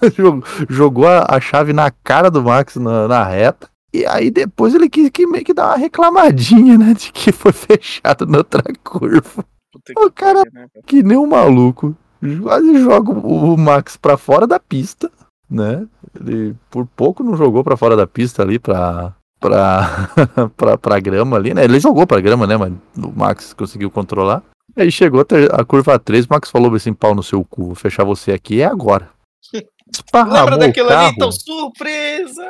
jogou 0.68 1.08
a, 1.08 1.28
a 1.30 1.40
chave 1.40 1.74
na 1.74 1.92
cara 1.92 2.32
do 2.32 2.42
Max 2.42 2.76
na, 2.78 3.08
na 3.08 3.24
reta. 3.24 3.70
E 3.96 4.06
aí 4.06 4.30
depois 4.30 4.74
ele 4.76 4.90
quis 4.90 5.10
que 5.10 5.26
meio 5.26 5.44
que 5.46 5.54
dar 5.54 5.68
uma 5.70 5.78
reclamadinha, 5.78 6.78
né? 6.78 6.94
De 6.94 7.12
que 7.12 7.32
foi 7.32 7.52
fechado 7.54 8.26
na 8.26 8.40
outra 8.40 8.64
curva. 8.84 9.46
Puta 9.72 9.94
O 9.98 10.12
cara- 10.12 10.40
pariu, 10.40 10.52
né? 10.54 10.68
Que 10.86 11.02
nem 11.04 11.18
um 11.18 11.28
maluco. 11.28 11.96
Quase 12.42 12.80
joga 12.82 13.12
o 13.12 13.56
Max 13.58 13.98
pra 13.98 14.18
fora 14.18 14.48
da 14.48 14.60
pista, 14.60 15.12
né? 15.50 15.86
Ele 16.20 16.56
por 16.72 16.88
pouco 16.88 17.24
não 17.24 17.38
jogou 17.38 17.64
pra 17.64 17.78
fora 17.78 17.96
da 17.96 18.08
pista 18.08 18.42
ali 18.42 18.58
pra. 18.60 19.14
Pra, 19.40 20.10
pra, 20.58 20.78
pra 20.78 21.00
grama 21.00 21.38
ali, 21.38 21.54
né? 21.54 21.64
Ele 21.64 21.80
jogou 21.80 22.08
pra 22.08 22.22
grama, 22.22 22.48
né? 22.48 22.58
Mas 22.58 22.72
o 22.98 23.12
Max 23.16 23.54
conseguiu 23.54 23.92
controlar. 23.92 24.42
Aí 24.76 24.92
chegou 24.92 25.22
até 25.22 25.46
a 25.52 25.64
curva 25.64 26.00
3, 26.00 26.26
o 26.26 26.30
Max 26.32 26.50
falou 26.50 26.74
assim: 26.74 26.94
pau 26.94 27.14
no 27.14 27.22
seu 27.22 27.44
cu, 27.46 27.66
vou 27.68 27.76
fechar 27.76 28.04
você 28.04 28.32
aqui, 28.32 28.62
é 28.62 28.66
agora. 28.66 29.10
Esparramou 29.94 30.52
Lembra 30.52 30.58
daquilo 30.58 30.90
ali? 30.90 31.14
Então, 31.14 31.32
surpresa! 31.32 32.44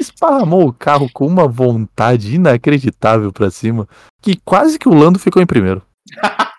Esparramou 0.00 0.66
o 0.68 0.72
carro 0.72 1.08
com 1.12 1.26
uma 1.26 1.46
vontade 1.48 2.34
inacreditável 2.34 3.32
pra 3.32 3.50
cima, 3.50 3.88
que 4.22 4.36
quase 4.44 4.78
que 4.78 4.88
o 4.88 4.94
Lando 4.94 5.18
ficou 5.18 5.42
em 5.42 5.46
primeiro. 5.46 5.82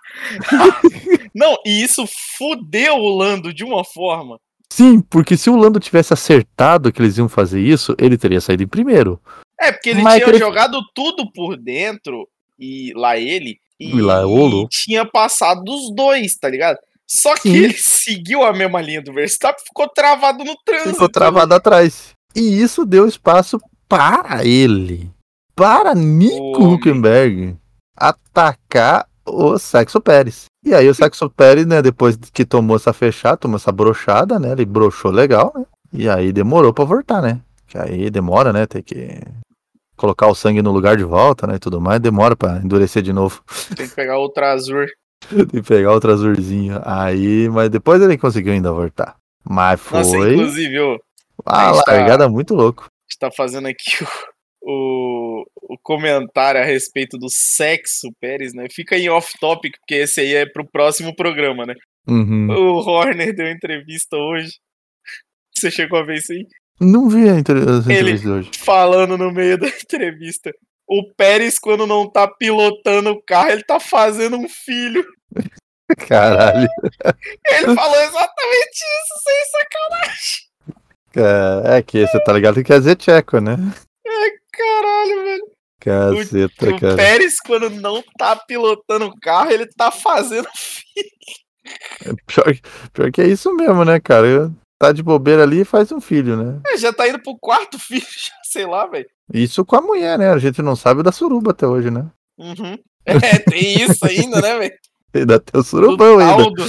Não, 1.34 1.56
e 1.66 1.82
isso 1.84 2.06
fudeu 2.38 2.96
o 2.96 3.18
Lando 3.18 3.54
de 3.54 3.64
uma 3.64 3.84
forma. 3.84 4.38
Sim, 4.72 5.02
porque 5.02 5.36
se 5.36 5.50
o 5.50 5.56
Lando 5.56 5.80
tivesse 5.80 6.14
acertado 6.14 6.92
que 6.92 7.02
eles 7.02 7.18
iam 7.18 7.28
fazer 7.28 7.62
isso, 7.62 7.96
ele 8.00 8.18
teria 8.18 8.40
saído 8.42 8.64
em 8.64 8.68
primeiro. 8.68 9.20
É, 9.60 9.72
porque 9.72 9.90
ele 9.90 10.02
Mas 10.02 10.16
tinha 10.22 10.30
ele- 10.30 10.38
jogado 10.40 10.80
tudo 10.94 11.32
por 11.32 11.58
dentro, 11.58 12.28
e 12.60 12.94
lá 12.96 13.18
ele, 13.18 13.58
e, 13.80 13.96
E 13.96 14.02
lá, 14.02 14.26
ô, 14.26 14.46
louco. 14.46 14.70
tinha 14.70 15.06
passado 15.06 15.64
dos 15.64 15.94
dois, 15.96 16.36
tá 16.36 16.50
ligado? 16.50 16.78
Só 17.08 17.34
que 17.34 17.50
Sim. 17.50 17.56
ele 17.56 17.74
seguiu 17.74 18.44
a 18.44 18.54
mesma 18.54 18.80
linha 18.82 19.02
do 19.02 19.12
Verstappen 19.12 19.64
ficou 19.66 19.88
travado 19.90 20.44
no 20.44 20.56
trânsito. 20.64 20.92
Ficou 20.92 21.10
travado 21.10 21.56
atrás. 21.56 22.12
E 22.40 22.62
isso 22.62 22.86
deu 22.86 23.06
espaço 23.06 23.60
para 23.90 24.46
ele, 24.46 25.12
para 25.54 25.94
Nico. 25.94 26.64
Huckenberg, 26.64 27.58
atacar 27.94 29.06
o 29.26 29.58
Saxo 29.58 30.00
Pérez. 30.00 30.46
E 30.64 30.74
aí 30.74 30.88
o 30.88 30.96
Saxo 30.96 31.30
Pérez, 31.30 31.66
né, 31.66 31.82
depois 31.82 32.18
que 32.34 32.46
tomou 32.46 32.78
essa 32.78 32.94
fechada, 32.94 33.36
tomou 33.36 33.58
essa 33.58 33.74
brochada, 33.74 34.40
né, 34.40 34.54
ele 34.54 34.64
brochou 34.66 35.12
legal, 35.12 35.52
né? 35.54 35.66
E 35.92 36.08
aí 36.08 36.32
demorou 36.32 36.74
pra 36.74 36.86
voltar, 36.86 37.22
né? 37.22 37.42
Que 37.68 37.78
aí 37.78 38.10
demora, 38.10 38.54
né, 38.54 38.66
tem 38.66 38.82
que 38.82 39.20
colocar 39.98 40.28
o 40.28 40.36
sangue 40.36 40.62
no 40.62 40.72
lugar 40.72 40.96
de 40.96 41.04
volta, 41.04 41.46
né, 41.46 41.56
e 41.56 41.60
tudo 41.60 41.82
mais, 41.82 42.00
demora 42.00 42.38
pra 42.38 42.62
endurecer 42.64 43.04
de 43.04 43.12
novo. 43.12 43.44
Tem 43.76 43.86
que 43.86 43.96
pegar 43.96 44.18
outra 44.18 44.54
azul. 44.54 44.86
e 45.54 45.62
pegar 45.62 45.92
outra 45.92 46.14
azulzinha. 46.14 46.82
Aí, 46.86 47.50
mas 47.50 47.70
depois 47.70 48.02
ele 48.02 48.18
conseguiu 48.18 48.54
ainda 48.54 48.72
voltar. 48.72 49.18
Mas 49.44 49.82
foi 49.82 50.00
Nossa, 50.00 50.32
inclusive, 50.32 50.80
ô, 50.80 51.00
uma 51.46 51.70
a 51.70 51.74
gente 51.74 51.86
tá- 51.86 51.92
largada 51.94 52.30
muito 52.30 52.54
louco. 52.54 52.84
a 52.84 53.12
gente 53.12 53.20
tá 53.20 53.32
fazendo 53.32 53.68
aqui 53.68 54.04
o, 54.04 54.08
o, 54.62 55.46
o 55.74 55.78
comentário 55.82 56.62
a 56.62 56.66
respeito 56.66 57.18
do 57.18 57.28
sexo, 57.30 58.08
Pérez, 58.20 58.54
né? 58.54 58.68
Fica 58.72 58.98
em 58.98 59.10
off-topic, 59.10 59.76
porque 59.80 59.96
esse 59.96 60.22
aí 60.22 60.36
é 60.36 60.46
pro 60.46 60.66
próximo 60.70 61.16
programa, 61.16 61.66
né? 61.66 61.76
Uhum. 62.08 62.50
O 62.50 62.78
Horner 62.80 63.36
deu 63.36 63.50
entrevista 63.50 64.16
hoje. 64.18 64.52
Você 65.56 65.70
chegou 65.70 66.00
a 66.00 66.04
ver 66.04 66.18
isso 66.18 66.32
aí? 66.32 66.48
Não 66.80 67.10
vi 67.10 67.30
a 67.30 67.34
entre- 67.38 67.60
as 67.70 67.88
Ele- 67.88 68.28
hoje. 68.30 68.52
Falando 68.58 69.18
no 69.18 69.32
meio 69.32 69.58
da 69.58 69.68
entrevista. 69.70 70.52
O 70.88 71.04
Pérez, 71.16 71.60
quando 71.60 71.86
não 71.86 72.10
tá 72.10 72.28
pilotando 72.28 73.12
o 73.12 73.22
carro, 73.22 73.52
ele 73.52 73.64
tá 73.64 73.80
fazendo 73.80 74.38
um 74.38 74.48
filho. 74.50 75.06
Caralho. 76.08 76.68
Ele 77.48 77.76
falou 77.76 78.02
exatamente 78.02 78.80
isso, 78.80 79.24
sem 79.24 79.46
sacanagem. 79.52 80.49
Cara, 81.12 81.78
É 81.78 81.82
que 81.82 82.06
você 82.06 82.20
tá 82.24 82.34
ligado 82.34 82.56
que 82.56 82.64
quer 82.64 82.80
dizer 82.80 82.96
tcheco, 82.96 83.40
né? 83.40 83.56
Caralho, 84.52 85.24
velho. 85.24 85.50
Caceta, 85.80 86.70
o 86.70 86.80
cara. 86.80 86.96
Pérez, 86.96 87.40
quando 87.40 87.70
não 87.70 88.04
tá 88.18 88.36
pilotando 88.36 89.06
o 89.06 89.20
carro, 89.20 89.52
ele 89.52 89.66
tá 89.66 89.90
fazendo 89.90 90.48
Pior, 92.26 92.56
pior 92.94 93.12
que 93.12 93.22
é 93.22 93.28
isso 93.28 93.54
mesmo, 93.54 93.86
né, 93.86 94.00
cara? 94.00 94.52
Tá 94.80 94.92
de 94.92 95.04
bobeira 95.04 95.44
ali 95.44 95.62
e 95.62 95.66
faz 95.66 95.92
um 95.92 96.02
filho, 96.02 96.36
né? 96.36 96.60
É, 96.68 96.78
já 96.78 96.92
tá 96.92 97.08
indo 97.08 97.20
pro 97.22 97.38
quarto 97.38 97.78
filho, 97.80 98.02
já, 98.02 98.34
sei 98.44 98.66
lá, 98.66 98.86
velho. 98.88 99.08
Isso 99.34 99.64
com 99.66 99.76
a 99.76 99.82
mulher, 99.82 100.18
né? 100.18 100.32
A 100.32 100.38
gente 100.38 100.62
não 100.62 100.76
sabe 100.76 101.04
da 101.04 101.12
suruba 101.12 101.52
até 101.52 101.68
hoje, 101.68 101.90
né? 101.92 102.08
Uhum. 102.38 102.78
É, 103.06 103.40
tem 103.40 103.82
isso 103.82 104.06
ainda, 104.06 104.40
né, 104.40 104.60
velho? 104.60 104.74
Ainda 105.16 105.40
tem 105.40 105.60
o 105.60 105.64
surubão 105.64 106.20
ainda. 106.20 106.64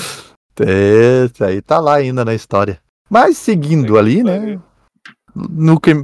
É, 0.61 1.27
isso 1.27 1.45
aí 1.45 1.61
tá 1.61 1.79
lá 1.79 1.97
ainda 1.97 2.25
na 2.25 2.33
história. 2.35 2.81
Mas 3.11 3.37
seguindo 3.37 3.99
ali, 3.99 4.23
né? 4.23 4.59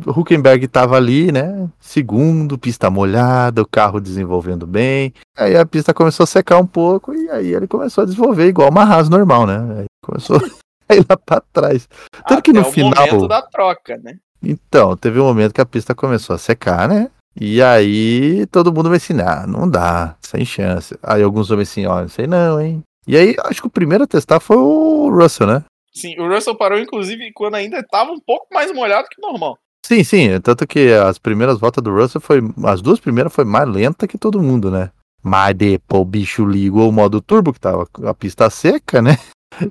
Huckenberg 0.06 0.68
tava 0.68 0.96
ali, 0.96 1.32
né? 1.32 1.68
Segundo, 1.80 2.58
pista 2.58 2.90
molhada, 2.90 3.62
o 3.62 3.66
carro 3.68 4.00
desenvolvendo 4.00 4.66
bem. 4.66 5.12
Aí 5.36 5.56
a 5.56 5.66
pista 5.66 5.92
começou 5.94 6.24
a 6.24 6.26
secar 6.26 6.58
um 6.58 6.66
pouco 6.66 7.14
e 7.14 7.28
aí 7.30 7.54
ele 7.54 7.66
começou 7.66 8.02
a 8.02 8.04
desenvolver 8.06 8.46
igual 8.46 8.70
uma 8.70 8.82
Haas 8.84 9.08
normal, 9.08 9.46
né? 9.46 9.80
Aí 9.80 9.84
começou 10.04 10.36
a 10.88 10.94
ir 10.94 11.04
lá 11.08 11.16
pra 11.16 11.40
trás. 11.52 11.88
Tanto 12.26 12.42
que 12.42 12.50
Até 12.50 12.60
no 12.60 12.68
o 12.68 12.72
final- 12.72 13.06
momento 13.06 13.28
da 13.28 13.42
troca, 13.42 13.96
né? 14.02 14.16
Então, 14.42 14.96
teve 14.96 15.18
um 15.18 15.24
momento 15.24 15.52
que 15.54 15.60
a 15.60 15.66
pista 15.66 15.94
começou 15.94 16.34
a 16.34 16.38
secar, 16.38 16.88
né? 16.88 17.10
E 17.38 17.60
aí 17.60 18.46
todo 18.46 18.72
mundo 18.72 18.88
vai 18.88 18.96
assim, 18.98 19.18
ah, 19.20 19.44
não 19.46 19.68
dá, 19.68 20.14
sem 20.20 20.44
chance. 20.44 20.96
Aí 21.02 21.22
alguns 21.22 21.50
homens 21.50 21.70
assim, 21.70 21.84
ó, 21.86 22.00
não 22.00 22.08
sei 22.08 22.26
não, 22.26 22.60
hein? 22.60 22.82
E 23.08 23.16
aí, 23.16 23.36
acho 23.44 23.60
que 23.60 23.66
o 23.66 23.70
primeiro 23.70 24.04
a 24.04 24.06
testar 24.06 24.40
foi 24.40 24.56
o 24.56 25.10
Russell, 25.10 25.46
né? 25.46 25.62
Sim, 25.96 26.18
o 26.20 26.28
Russell 26.28 26.54
parou, 26.56 26.78
inclusive, 26.78 27.32
quando 27.32 27.54
ainda 27.54 27.82
tava 27.82 28.10
um 28.12 28.20
pouco 28.20 28.46
mais 28.52 28.70
molhado 28.72 29.08
que 29.10 29.20
normal. 29.20 29.56
Sim, 29.84 30.04
sim, 30.04 30.40
tanto 30.42 30.66
que 30.66 30.92
as 30.92 31.18
primeiras 31.18 31.58
voltas 31.58 31.82
do 31.82 31.94
Russell 31.94 32.20
foi. 32.20 32.40
As 32.64 32.82
duas 32.82 33.00
primeiras 33.00 33.32
foi 33.32 33.44
mais 33.44 33.68
lenta 33.68 34.06
que 34.06 34.18
todo 34.18 34.42
mundo, 34.42 34.70
né? 34.70 34.90
Mas 35.22 35.54
depois 35.54 36.02
o 36.02 36.04
bicho 36.04 36.44
ligou 36.44 36.88
o 36.88 36.92
modo 36.92 37.20
turbo, 37.20 37.52
que 37.52 37.60
tava 37.60 37.88
a 38.04 38.12
pista 38.14 38.50
seca, 38.50 39.00
né? 39.00 39.16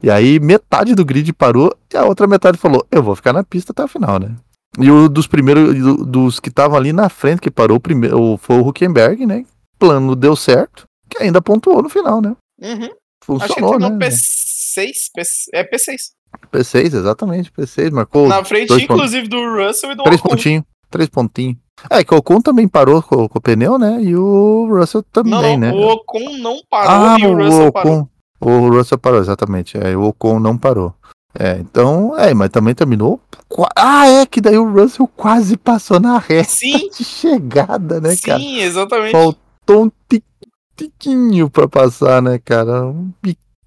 E 0.02 0.10
aí 0.10 0.40
metade 0.40 0.96
do 0.96 1.06
grid 1.06 1.32
parou 1.34 1.76
e 1.94 1.98
a 1.98 2.06
outra 2.06 2.26
metade 2.26 2.58
falou: 2.58 2.88
Eu 2.90 3.04
vou 3.04 3.16
ficar 3.16 3.34
na 3.34 3.44
pista 3.44 3.72
até 3.72 3.84
o 3.84 3.88
final, 3.88 4.18
né? 4.20 4.36
E 4.80 4.90
o 4.90 5.08
dos 5.08 5.28
primeiros, 5.28 5.78
do- 5.78 6.06
dos 6.06 6.40
que 6.40 6.50
estavam 6.50 6.76
ali 6.78 6.92
na 6.92 7.08
frente, 7.08 7.42
que 7.42 7.52
parou 7.52 7.78
o 7.78 7.80
primeiro, 7.80 8.38
foi 8.38 8.58
o 8.58 8.68
Huckenberg, 8.68 9.26
né? 9.26 9.46
O 9.76 9.80
plano 9.80 10.16
deu 10.16 10.36
certo, 10.36 10.86
que 11.10 11.22
ainda 11.22 11.42
pontuou 11.42 11.84
no 11.84 11.90
final, 11.90 12.22
né? 12.22 12.36
Uhum. 12.62 12.84
Acho 12.84 12.90
que 12.90 13.26
Funcionou, 13.26 13.72
terminou 13.72 13.90
né? 13.92 13.98
P6, 14.76 14.92
P... 15.16 15.22
é 15.54 15.64
P6. 15.64 15.96
P6, 16.52 16.86
exatamente, 16.96 17.52
P6, 17.52 17.92
marcou 17.92 18.28
Na 18.28 18.44
frente, 18.44 18.68
dois 18.68 18.86
pontos. 18.86 18.96
inclusive, 18.96 19.28
do 19.28 19.56
Russell 19.56 19.92
e 19.92 19.96
do 19.96 20.04
Três 20.04 20.22
pontinhos. 20.22 20.64
Três 20.90 21.10
pontinhos. 21.10 21.58
É, 21.90 22.04
que 22.04 22.14
o 22.14 22.18
Ocon 22.18 22.42
também 22.42 22.68
parou 22.68 23.02
com, 23.04 23.28
com 23.28 23.38
o 23.38 23.42
pneu, 23.42 23.78
né? 23.78 24.02
E 24.02 24.16
o 24.16 24.68
Russell 24.70 25.04
também, 25.04 25.32
Não, 25.32 25.58
né? 25.58 25.72
o 25.72 25.82
Ocon 25.92 26.38
não 26.38 26.62
parou 26.70 26.90
ah, 26.92 27.18
e 27.20 27.26
o 27.28 27.36
Russell 27.36 27.72
parou. 27.72 27.94
Ocon. 28.00 28.10
O 28.40 28.70
Russell 28.70 28.98
parou, 28.98 29.20
exatamente. 29.20 29.78
É, 29.78 29.96
o 29.96 30.04
Ocon 30.04 30.40
não 30.40 30.58
parou. 30.58 30.94
É, 31.38 31.58
então, 31.60 32.18
é, 32.18 32.34
mas 32.34 32.50
também 32.50 32.74
terminou. 32.74 33.20
Ah, 33.76 34.08
é, 34.08 34.26
que 34.26 34.40
daí 34.40 34.58
o 34.58 34.72
Russell 34.72 35.08
quase 35.18 35.58
passou 35.58 36.00
na 36.00 36.18
reta 36.18 36.50
Sim, 36.50 36.90
de 36.98 37.04
chegada, 37.04 38.00
né, 38.00 38.16
cara? 38.24 38.40
sim, 38.40 38.60
exatamente. 38.62 39.12
Faltou 39.12 39.86
um 39.86 39.92
ti- 40.10 40.24
tiquinho 40.78 41.50
pra 41.50 41.68
passar, 41.68 42.22
né, 42.22 42.40
cara? 42.40 42.86
Um, 42.86 43.12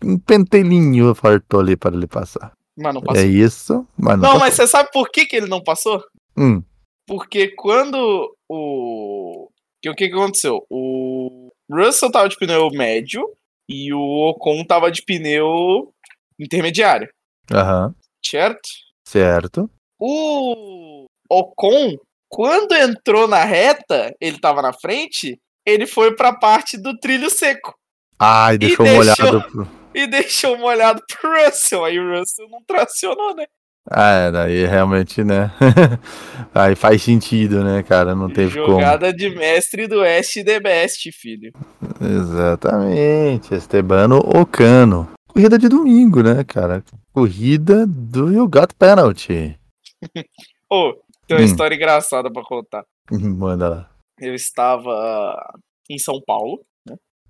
um 0.02 0.18
pentelinho 0.18 1.14
faltou 1.14 1.60
ali 1.60 1.76
para 1.76 1.96
ele 1.96 2.06
passar. 2.06 2.52
Mas 2.76 2.94
não 2.94 3.00
passou. 3.02 3.22
É 3.22 3.26
isso, 3.26 3.86
mas 3.96 4.14
não, 4.16 4.22
Não, 4.22 4.22
passou. 4.34 4.38
mas 4.40 4.54
você 4.54 4.66
sabe 4.66 4.90
por 4.92 5.10
que, 5.10 5.26
que 5.26 5.36
ele 5.36 5.46
não 5.48 5.62
passou? 5.62 6.02
Hum, 6.36 6.62
Porque 7.06 7.48
quando 7.56 8.32
o. 8.48 9.48
Que, 9.82 9.90
o 9.90 9.94
que, 9.94 10.08
que 10.08 10.14
aconteceu? 10.14 10.64
O 10.70 11.50
Russell 11.70 12.10
tava 12.10 12.28
de 12.28 12.36
pneu 12.36 12.68
médio 12.70 13.28
e 13.68 13.92
o 13.92 14.00
Ocon 14.30 14.64
tava 14.64 14.90
de 14.90 15.02
pneu 15.02 15.92
intermediário, 16.38 17.08
aham, 17.52 17.94
certo? 18.24 18.68
certo. 19.06 19.68
O 20.00 21.06
Ocon, 21.28 21.96
quando 22.28 22.72
entrou 22.74 23.26
na 23.28 23.44
reta, 23.44 24.14
ele 24.20 24.38
tava 24.38 24.62
na 24.62 24.72
frente, 24.72 25.38
ele 25.66 25.86
foi 25.86 26.14
pra 26.14 26.32
parte 26.32 26.76
do 26.80 26.96
trilho 26.98 27.28
seco 27.30 27.74
Ai, 28.18 28.56
deixou 28.58 28.84
deixou- 28.86 29.26
molhado. 29.26 29.50
pro- 29.50 29.68
e 30.00 30.06
deixou 30.06 30.56
molhado 30.58 31.02
pro 31.08 31.30
Russell. 31.44 31.84
Aí 31.84 31.98
o 31.98 32.18
Russell 32.18 32.48
não 32.50 32.62
tracionou, 32.66 33.34
né? 33.34 33.46
Ah, 33.90 34.10
é, 34.12 34.30
daí 34.30 34.66
realmente, 34.66 35.24
né? 35.24 35.50
Aí 36.54 36.74
faz 36.76 37.02
sentido, 37.02 37.64
né, 37.64 37.82
cara? 37.82 38.14
Não 38.14 38.28
teve 38.28 38.50
Jogada 38.50 39.12
de 39.14 39.30
mestre 39.30 39.86
do 39.86 40.00
West 40.00 40.34
The 40.44 40.60
Best, 40.60 41.10
filho. 41.12 41.52
como. 41.98 42.10
Exatamente. 42.12 43.54
Estebano 43.54 44.18
Ocano. 44.18 45.08
Corrida 45.28 45.58
de 45.58 45.68
domingo, 45.68 46.22
né, 46.22 46.44
cara? 46.44 46.82
Corrida 47.14 47.86
do 47.86 48.30
You 48.32 48.46
Got 48.48 48.74
Penalty. 48.78 49.58
Ô, 50.70 50.92
tem 51.26 51.36
uma 51.36 51.40
Hum. 51.42 51.44
história 51.46 51.74
engraçada 51.74 52.30
pra 52.30 52.42
contar. 52.42 52.84
Manda 53.10 53.68
lá. 53.70 53.90
eu 54.20 54.34
estava 54.34 55.40
em 55.88 55.98
São 55.98 56.20
Paulo. 56.26 56.60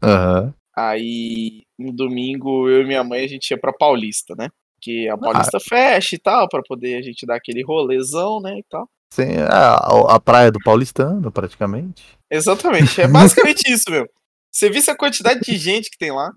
Aham. 0.03 0.53
Aí, 0.79 1.63
no 1.77 1.93
domingo, 1.93 2.69
eu 2.69 2.83
e 2.83 2.87
minha 2.87 3.03
mãe, 3.03 3.25
a 3.25 3.29
gente 3.29 3.51
ia 3.51 3.59
pra 3.59 3.73
Paulista, 3.73 4.37
né? 4.39 4.49
Que 4.81 5.09
a 5.09 5.19
Paulista 5.19 5.59
fecha 5.59 6.15
e 6.15 6.19
tal, 6.19 6.49
pra 6.49 6.63
poder 6.63 6.97
a 6.97 7.03
gente 7.03 7.27
dar 7.27 7.35
aquele 7.35 7.65
rolezão, 7.65 8.41
né, 8.41 8.59
e 8.59 8.65
tal. 8.71 8.89
Sim, 9.13 9.25
é 9.25 9.49
a, 9.51 9.75
a 10.15 10.21
praia 10.21 10.53
do 10.53 10.61
Paulistano, 10.61 11.33
praticamente. 11.33 12.05
Exatamente, 12.31 13.01
é 13.01 13.09
basicamente 13.09 13.63
isso, 13.73 13.91
meu. 13.91 14.09
Você 14.53 14.71
viu 14.71 14.81
a 14.87 14.97
quantidade 14.97 15.41
de 15.41 15.57
gente 15.57 15.91
que 15.91 15.99
tem 15.99 16.13
lá? 16.13 16.31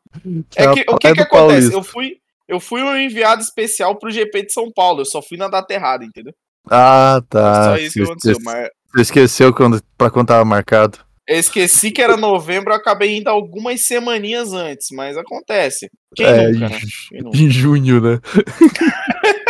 É 0.55 0.65
a 0.65 0.73
que, 0.73 0.85
o 0.89 0.97
que 0.97 1.13
que 1.13 1.21
acontece? 1.21 1.69
Paulista. 1.69 1.73
Eu 1.75 1.83
fui, 1.83 2.17
eu 2.47 2.59
fui 2.59 2.81
um 2.81 2.97
enviado 2.97 3.43
especial 3.43 3.95
pro 3.95 4.09
GP 4.09 4.47
de 4.47 4.53
São 4.53 4.71
Paulo, 4.71 5.01
eu 5.01 5.05
só 5.05 5.21
fui 5.21 5.37
na 5.37 5.49
data 5.49 5.71
errada, 5.71 6.03
entendeu? 6.03 6.33
Ah, 6.67 7.21
tá. 7.29 7.65
só 7.65 7.77
isso 7.77 7.93
que 7.93 7.99
Você 7.99 8.11
aconteceu, 8.11 8.37
mas 8.43 8.69
você 8.91 9.01
esqueceu 9.01 9.53
quando, 9.53 9.81
pra 9.97 10.09
quando 10.09 10.27
tava 10.27 10.43
marcado. 10.43 10.99
Eu 11.27 11.37
esqueci 11.39 11.91
que 11.91 12.01
era 12.01 12.17
novembro, 12.17 12.71
eu 12.73 12.77
acabei 12.77 13.17
indo 13.17 13.27
algumas 13.29 13.85
semaninhas 13.85 14.51
antes, 14.53 14.87
mas 14.91 15.17
acontece. 15.17 15.89
Quem 16.15 16.25
É, 16.25 16.47
nunca, 16.49 16.69
né? 16.69 16.77
em- 16.77 17.09
Quem 17.09 17.21
nunca? 17.21 17.37
Em 17.37 17.49
junho, 17.49 18.01
né? 18.01 18.19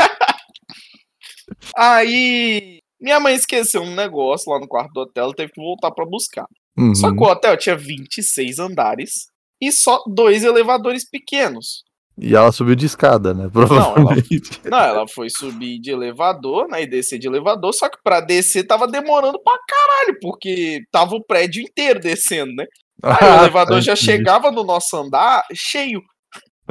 Aí, 1.76 2.80
minha 3.00 3.20
mãe 3.20 3.36
esqueceu 3.36 3.82
um 3.82 3.96
negócio 3.96 4.52
lá 4.52 4.60
no 4.60 4.68
quarto 4.68 4.92
do 4.94 5.02
hotel, 5.02 5.34
teve 5.34 5.52
que 5.52 5.62
voltar 5.62 5.92
pra 5.92 6.06
buscar. 6.06 6.46
Uhum. 6.78 6.96
Só 6.96 7.12
que 7.12 7.20
o 7.20 7.24
hotel 7.28 7.58
tinha 7.58 7.76
26 7.76 8.60
andares 8.60 9.28
e 9.60 9.72
só 9.72 10.02
dois 10.08 10.44
elevadores 10.44 11.08
pequenos. 11.10 11.84
E 12.24 12.36
ela 12.36 12.52
subiu 12.52 12.76
de 12.76 12.86
escada, 12.86 13.34
né? 13.34 13.50
Provavelmente. 13.52 14.62
Não, 14.70 14.78
ela 14.78 15.08
foi 15.08 15.28
subir 15.30 15.80
de 15.80 15.90
elevador, 15.90 16.68
né, 16.68 16.84
e 16.84 16.88
descer 16.88 17.18
de 17.18 17.28
elevador, 17.28 17.74
só 17.74 17.90
que 17.90 17.98
pra 18.04 18.22
descer 18.22 18.64
tava 18.68 18.88
demorando 18.88 19.42
pra 19.44 19.58
caralho, 19.68 20.20
porque 20.22 20.82
tava 20.92 21.16
o 21.16 21.24
prédio 21.26 21.64
inteiro 21.64 22.00
descendo, 22.00 22.54
né? 22.54 22.66
Aí 23.04 23.28
o 23.28 23.34
Ah, 23.34 23.38
elevador 23.40 23.78
tá, 23.78 23.82
já 23.82 23.96
chegava 23.96 24.52
no 24.52 24.64
nosso 24.64 24.96
andar 24.96 25.44
cheio. 25.54 26.00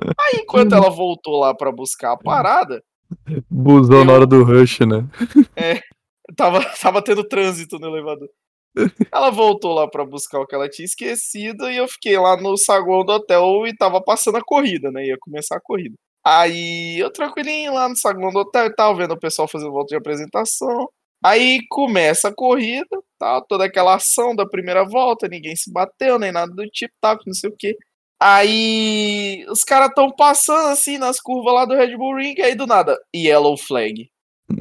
Aí 0.00 0.40
enquanto 0.42 0.72
ela 0.74 0.88
voltou 0.88 1.40
lá 1.40 1.52
pra 1.54 1.72
buscar 1.72 2.12
a 2.12 2.16
parada, 2.16 2.80
Busão 3.50 4.04
na 4.04 4.12
Eu- 4.12 4.16
hora 4.18 4.26
do 4.26 4.44
rush, 4.44 4.78
né? 4.86 5.04
tava, 6.36 6.64
tava 6.80 7.02
tendo 7.02 7.24
trânsito 7.24 7.76
no 7.80 7.88
elevador. 7.88 8.28
Ela 9.12 9.30
voltou 9.30 9.72
lá 9.72 9.88
pra 9.88 10.04
buscar 10.04 10.40
o 10.40 10.46
que 10.46 10.54
ela 10.54 10.68
tinha 10.68 10.86
esquecido 10.86 11.70
e 11.70 11.76
eu 11.76 11.88
fiquei 11.88 12.16
lá 12.18 12.36
no 12.36 12.56
saguão 12.56 13.04
do 13.04 13.12
hotel 13.12 13.66
e 13.66 13.76
tava 13.76 14.00
passando 14.02 14.36
a 14.36 14.44
corrida, 14.44 14.90
né? 14.90 15.06
Ia 15.06 15.16
começar 15.18 15.56
a 15.56 15.60
corrida. 15.60 15.94
Aí 16.24 16.98
eu 16.98 17.10
tranquilinho 17.10 17.74
lá 17.74 17.88
no 17.88 17.96
saguão 17.96 18.30
do 18.30 18.40
hotel 18.40 18.66
e 18.66 18.74
tal, 18.74 18.94
vendo 18.94 19.12
o 19.14 19.18
pessoal 19.18 19.48
fazendo 19.48 19.72
volta 19.72 19.88
de 19.88 19.96
apresentação. 19.96 20.88
Aí 21.22 21.60
começa 21.68 22.28
a 22.28 22.34
corrida, 22.34 22.98
tal, 23.18 23.44
toda 23.46 23.64
aquela 23.64 23.94
ação 23.96 24.34
da 24.34 24.46
primeira 24.46 24.84
volta, 24.84 25.28
ninguém 25.28 25.54
se 25.54 25.70
bateu, 25.70 26.18
nem 26.18 26.32
nada 26.32 26.52
do 26.52 26.66
tipo, 26.68 26.94
tal, 27.00 27.18
que 27.18 27.26
não 27.26 27.34
sei 27.34 27.50
o 27.50 27.56
quê. 27.58 27.76
Aí 28.18 29.46
os 29.48 29.64
caras 29.64 29.92
tão 29.94 30.10
passando 30.10 30.68
assim 30.68 30.98
nas 30.98 31.20
curvas 31.20 31.54
lá 31.54 31.64
do 31.64 31.74
Red 31.74 31.96
Bull 31.96 32.16
Ring, 32.16 32.40
aí 32.40 32.54
do 32.54 32.66
nada, 32.66 32.98
yellow 33.14 33.56
flag. 33.56 34.10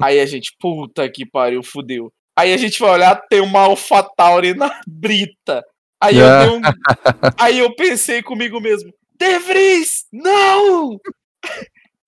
Aí 0.01 0.19
a 0.19 0.25
gente, 0.25 0.55
puta 0.59 1.09
que 1.09 1.25
pariu, 1.25 1.63
fudeu. 1.63 2.11
Aí 2.39 2.53
a 2.53 2.57
gente 2.57 2.79
vai 2.79 2.91
olhar, 2.91 3.15
tem 3.29 3.41
uma 3.41 3.59
AlphaTauri 3.63 4.53
na 4.53 4.79
brita. 4.87 5.61
Aí 6.01 6.17
eu, 6.17 6.39
dei 6.39 6.57
um... 6.57 6.61
aí 7.37 7.59
eu 7.59 7.75
pensei 7.75 8.23
comigo 8.23 8.61
mesmo, 8.61 8.93
De 9.19 9.39
Vries, 9.39 10.05
não! 10.13 10.97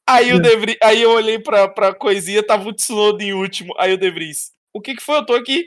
Aí 0.07 0.31
o 0.31 0.41
De 0.41 0.55
Vries, 0.55 0.77
aí 0.81 1.01
eu 1.01 1.11
olhei 1.11 1.37
pra, 1.37 1.67
pra 1.67 1.93
coisinha, 1.93 2.41
tava 2.41 2.69
o 2.69 2.73
Tsunoda 2.73 3.21
em 3.21 3.33
último. 3.33 3.73
Aí 3.77 3.91
o 3.91 3.97
De 3.97 4.09
Vries, 4.09 4.51
o 4.73 4.79
que 4.79 4.95
que 4.95 5.03
foi? 5.03 5.17
Eu 5.17 5.25
tô 5.25 5.33
aqui. 5.33 5.65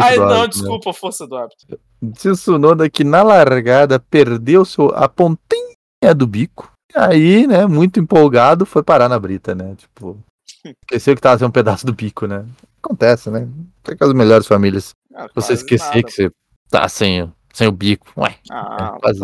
Ai, 0.00 0.16
não, 0.16 0.24
hábito, 0.24 0.40
né? 0.40 0.48
desculpa, 0.48 0.92
força 0.94 1.26
do 1.26 1.36
hábito. 1.36 1.78
Tsunoda 2.14 2.88
que 2.88 3.04
na 3.04 3.22
largada 3.22 4.00
perdeu 4.00 4.64
seu, 4.64 4.88
a 4.94 5.06
pontinha 5.10 6.14
do 6.16 6.26
bico. 6.26 6.72
Aí, 6.94 7.46
né, 7.46 7.66
muito 7.66 8.00
empolgado, 8.00 8.64
foi 8.64 8.82
parar 8.82 9.10
na 9.10 9.18
brita, 9.18 9.54
né? 9.54 9.74
Tipo, 9.76 10.18
esqueceu 10.64 11.14
que 11.14 11.20
tava 11.20 11.38
sem 11.38 11.46
um 11.46 11.50
pedaço 11.50 11.86
do 11.86 11.92
bico, 11.92 12.26
né? 12.26 12.44
Acontece, 12.82 13.30
né? 13.30 13.48
Fica 13.84 13.96
com 13.98 14.04
as 14.04 14.12
melhores 14.14 14.46
famílias. 14.46 14.92
Ah, 15.14 15.26
Você 15.34 15.54
esquecer 15.54 15.86
nada. 15.96 16.02
que 16.02 16.10
você 16.12 16.30
tá 16.70 16.88
sem, 16.88 17.22
o- 17.22 17.32
sem 17.52 17.66
o 17.68 17.72
bico. 17.72 18.06
Ué, 18.16 18.36
Ah, 18.50 18.94
É, 18.96 19.00
quase-. 19.00 19.20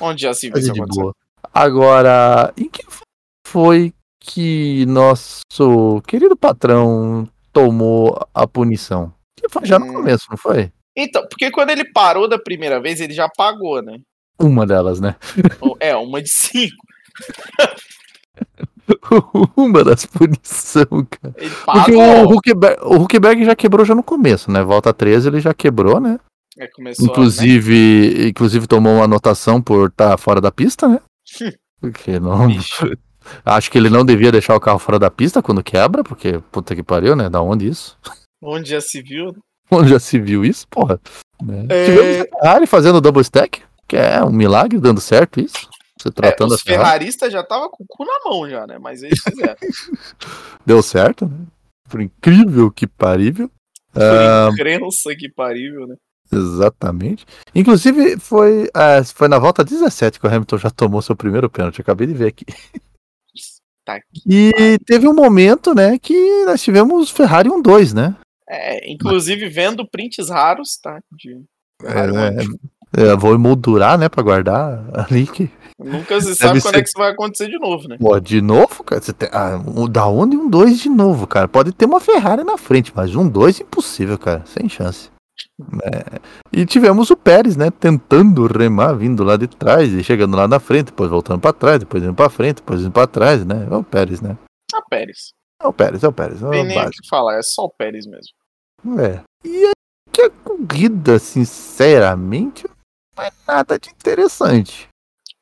Onde 0.00 0.22
já 0.22 0.34
se 0.34 0.48
viu 0.50 0.58
isso 0.58 0.72
acontecer? 0.72 1.00
boa. 1.00 1.12
Agora, 1.52 2.52
em 2.56 2.68
que 2.68 2.82
foi 3.46 3.92
que 4.20 4.86
nosso 4.86 5.42
querido 6.06 6.36
patrão 6.36 7.28
tomou 7.52 8.18
a 8.32 8.46
punição? 8.46 9.12
Que 9.36 9.48
foi 9.48 9.66
já 9.66 9.78
no 9.78 9.86
Hum. 9.86 9.94
começo, 9.94 10.26
não 10.30 10.36
foi? 10.36 10.72
Então, 10.96 11.26
porque 11.28 11.50
quando 11.50 11.70
ele 11.70 11.90
parou 11.92 12.28
da 12.28 12.38
primeira 12.38 12.80
vez, 12.80 13.00
ele 13.00 13.12
já 13.14 13.28
pagou, 13.36 13.82
né? 13.82 13.98
Uma 14.38 14.66
delas, 14.66 15.00
né? 15.00 15.16
É, 15.80 15.96
uma 15.96 16.22
de 16.22 16.28
cinco. 16.30 16.76
Uma 19.56 19.84
das 19.84 20.06
punições, 20.06 20.86
cara. 20.88 21.34
Ele 21.36 21.50
Porque 21.50 21.94
o 21.94 22.24
Huckberg, 22.30 22.82
o 22.82 22.96
Huckberg 22.96 23.44
já 23.44 23.54
quebrou 23.54 23.84
já 23.84 23.94
no 23.94 24.02
começo, 24.02 24.50
né? 24.50 24.62
Volta 24.62 24.92
13 24.92 25.28
ele 25.28 25.40
já 25.40 25.54
quebrou, 25.54 26.00
né? 26.00 26.18
É, 26.58 26.66
começou, 26.66 27.06
né? 27.06 27.12
Inclusive, 27.12 28.28
inclusive 28.28 28.66
tomou 28.66 28.94
uma 28.94 29.04
anotação 29.04 29.62
por 29.62 29.88
estar 29.88 30.16
fora 30.18 30.40
da 30.40 30.50
pista, 30.50 30.88
né? 30.88 31.00
Porque 31.80 32.18
não. 32.20 32.48
Bicho. 32.48 32.90
Acho 33.44 33.70
que 33.70 33.78
ele 33.78 33.88
não 33.88 34.04
devia 34.04 34.32
deixar 34.32 34.56
o 34.56 34.60
carro 34.60 34.78
fora 34.78 34.98
da 34.98 35.10
pista 35.10 35.40
quando 35.40 35.62
quebra, 35.62 36.02
porque 36.02 36.40
puta 36.50 36.74
que 36.74 36.82
pariu, 36.82 37.14
né? 37.14 37.30
Da 37.30 37.40
onde 37.40 37.68
isso? 37.68 37.96
Onde 38.42 38.70
já 38.70 38.80
se 38.80 39.00
viu? 39.00 39.32
Onde 39.70 39.90
já 39.90 40.00
se 40.00 40.18
viu 40.18 40.44
isso, 40.44 40.66
porra? 40.68 41.00
Né? 41.42 41.66
É. 41.68 41.84
Tivemos 41.86 42.20
a 42.20 42.38
Ferrari 42.38 42.66
fazendo 42.66 43.00
double 43.00 43.22
stack, 43.22 43.62
que 43.86 43.96
é 43.96 44.22
um 44.24 44.32
milagre 44.32 44.78
dando 44.80 45.00
certo 45.00 45.40
isso. 45.40 45.68
Você 46.02 46.08
É, 46.08 46.12
tratando 46.12 46.52
os 46.52 46.60
a 46.60 46.64
Ferrari. 46.64 46.84
ferraristas 46.84 47.32
já 47.32 47.44
tava 47.44 47.68
com 47.68 47.84
o 47.84 47.86
cu 47.88 48.04
na 48.04 48.28
mão 48.28 48.48
já, 48.50 48.66
né? 48.66 48.78
Mas 48.78 49.02
eles 49.02 49.20
fizeram. 49.22 49.56
Deu 50.66 50.82
certo, 50.82 51.26
né? 51.26 51.46
Por 51.88 52.00
incrível 52.00 52.70
que 52.70 52.86
parível. 52.86 53.48
Por 53.92 54.02
Ah, 54.02 54.48
que 55.16 55.28
parível, 55.28 55.86
né? 55.86 55.96
Exatamente. 56.32 57.26
Inclusive, 57.54 58.18
foi, 58.18 58.68
é, 58.74 59.04
foi 59.04 59.28
na 59.28 59.38
volta 59.38 59.62
17 59.62 60.18
que 60.18 60.26
o 60.26 60.30
Hamilton 60.30 60.58
já 60.58 60.70
tomou 60.70 61.02
seu 61.02 61.14
primeiro 61.14 61.50
pênalti. 61.50 61.80
Acabei 61.80 62.06
de 62.06 62.14
ver 62.14 62.28
aqui. 62.28 62.44
Tá 63.84 63.94
aqui. 63.94 64.22
E 64.24 64.78
teve 64.86 65.08
um 65.08 65.12
momento, 65.12 65.74
né, 65.74 65.98
que 65.98 66.44
nós 66.44 66.62
tivemos 66.62 67.10
Ferrari 67.10 67.48
1-2, 67.48 67.92
né? 67.92 68.14
É, 68.48 68.88
inclusive 68.88 69.48
vendo 69.48 69.84
prints 69.90 70.28
raros, 70.28 70.78
tá? 70.80 71.00
De... 71.10 71.42
É, 71.82 72.06
né, 72.06 72.44
é, 72.96 73.16
vou 73.16 73.34
emoldurar, 73.34 73.98
né, 73.98 74.08
pra 74.08 74.22
guardar 74.22 74.88
ali 74.94 75.26
que. 75.26 75.50
Nunca 75.84 76.20
se 76.20 76.34
sabe 76.34 76.60
quando 76.60 76.72
ser- 76.74 76.78
é 76.80 76.82
que 76.82 76.88
isso 76.88 76.98
vai 76.98 77.10
acontecer 77.10 77.48
de 77.48 77.58
novo, 77.58 77.88
né? 77.88 77.96
Pô, 77.98 78.18
de 78.20 78.40
novo, 78.40 78.82
cara? 78.84 79.00
Você 79.02 79.12
tem, 79.12 79.28
ah, 79.32 79.60
um- 79.66 79.88
da 79.88 80.06
onde 80.06 80.36
um 80.36 80.48
2 80.48 80.80
de 80.80 80.88
novo, 80.88 81.26
cara? 81.26 81.48
Pode 81.48 81.72
ter 81.72 81.84
uma 81.86 82.00
Ferrari 82.00 82.44
na 82.44 82.56
frente, 82.58 82.92
mas 82.94 83.14
um 83.14 83.28
2 83.28 83.60
impossível, 83.60 84.18
cara. 84.18 84.42
Sem 84.46 84.68
chance. 84.68 85.10
É, 85.82 86.20
E 86.52 86.66
tivemos 86.66 87.10
o 87.10 87.16
Pérez, 87.16 87.56
né? 87.56 87.70
Tentando 87.70 88.46
remar, 88.46 88.92
vindo 88.92 89.24
lá 89.24 89.36
de 89.36 89.46
trás 89.48 89.90
e 89.92 90.04
chegando 90.04 90.36
lá 90.36 90.46
na 90.46 90.60
frente, 90.60 90.86
depois 90.86 91.08
voltando 91.10 91.40
pra 91.40 91.52
trás, 91.52 91.78
depois 91.78 92.02
indo 92.02 92.14
pra 92.14 92.28
frente, 92.28 92.56
depois 92.56 92.80
indo 92.82 92.90
pra 92.90 93.06
trás, 93.06 93.44
né? 93.44 93.66
É 93.70 93.74
o 93.74 93.82
Pérez, 93.82 94.20
né? 94.20 94.36
A 94.74 94.82
Pérez. 94.82 95.32
É 95.60 95.66
o 95.66 95.72
Pérez, 95.72 96.02
é 96.04 96.08
o 96.08 96.12
Pérez. 96.12 96.42
É 96.42 96.50
Tem 96.50 96.60
o 96.60 96.64
nem 96.64 96.78
o 96.78 96.90
que 96.90 97.08
falar, 97.08 97.38
é 97.38 97.42
só 97.42 97.62
o 97.64 97.70
Pérez 97.70 98.06
mesmo. 98.06 99.00
É. 99.00 99.20
E 99.44 99.64
aí, 99.66 99.72
que 100.12 100.22
a 100.22 100.30
corrida, 100.30 101.18
sinceramente, 101.18 102.66
não 103.16 103.24
é 103.24 103.30
nada 103.46 103.78
de 103.78 103.88
interessante. 103.90 104.88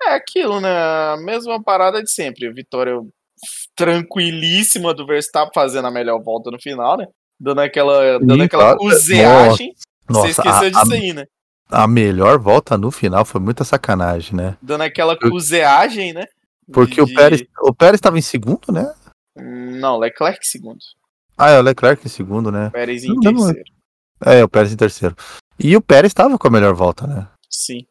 É 0.03 0.15
aquilo, 0.15 0.61
né? 0.61 0.71
A 0.71 1.17
mesma 1.19 1.63
parada 1.63 2.03
de 2.03 2.11
sempre. 2.11 2.53
Vitória 2.53 2.95
tranquilíssima 3.77 4.95
do 4.95 5.07
Verstappen 5.07 5.51
fazendo 5.55 5.87
a 5.87 5.91
melhor 5.91 6.23
volta 6.23 6.51
no 6.51 6.61
final, 6.61 6.97
né? 6.97 7.07
Dando 7.39 7.61
aquela, 7.61 8.19
dando 8.19 8.43
aquela 8.43 8.63
claro. 8.65 8.79
cuseagem. 8.79 9.73
Você 10.09 10.13
Nossa, 10.13 10.29
esqueceu 10.31 10.67
a, 10.67 10.71
disso 10.71 10.93
a- 10.93 10.95
aí, 10.97 11.13
né? 11.13 11.25
a 11.71 11.87
melhor 11.87 12.39
volta 12.39 12.77
no 12.77 12.91
final 12.91 13.25
foi 13.25 13.41
muita 13.41 13.65
sacanagem, 13.65 14.35
né? 14.37 14.57
Dando 14.61 14.83
aquela 14.83 15.17
cuseagem, 15.17 16.13
né? 16.13 16.27
Porque 16.73 17.01
o 17.01 17.07
De- 17.07 17.15
Pérez, 17.15 17.43
o 17.63 17.75
Pérez 17.75 17.95
estava 17.97 18.19
em 18.19 18.23
segundo, 18.23 18.73
né? 18.73 18.93
Não, 19.37 19.99
Leclerc 19.99 20.47
segundo. 20.47 20.79
Ah, 21.39 21.51
é 21.51 21.59
o 21.59 21.63
Leclerc 21.63 22.05
em 22.05 22.11
segundo, 22.11 22.51
né? 22.53 22.69
Pérez 22.71 23.05
em 23.05 23.09
Não, 23.09 23.15
não, 23.17 23.33
terceiro. 23.47 23.71
É, 24.27 24.45
o 24.45 24.49
Pérez 24.49 24.73
em 24.73 24.77
terceiro. 24.77 25.17
E 25.59 25.77
o 25.77 25.81
Pérez 25.81 26.11
estava 26.11 26.39
com 26.39 26.47
a 26.49 26.51
melhor 26.51 26.75
volta, 26.75 27.07
né? 27.07 27.27
Sim. 27.49 27.87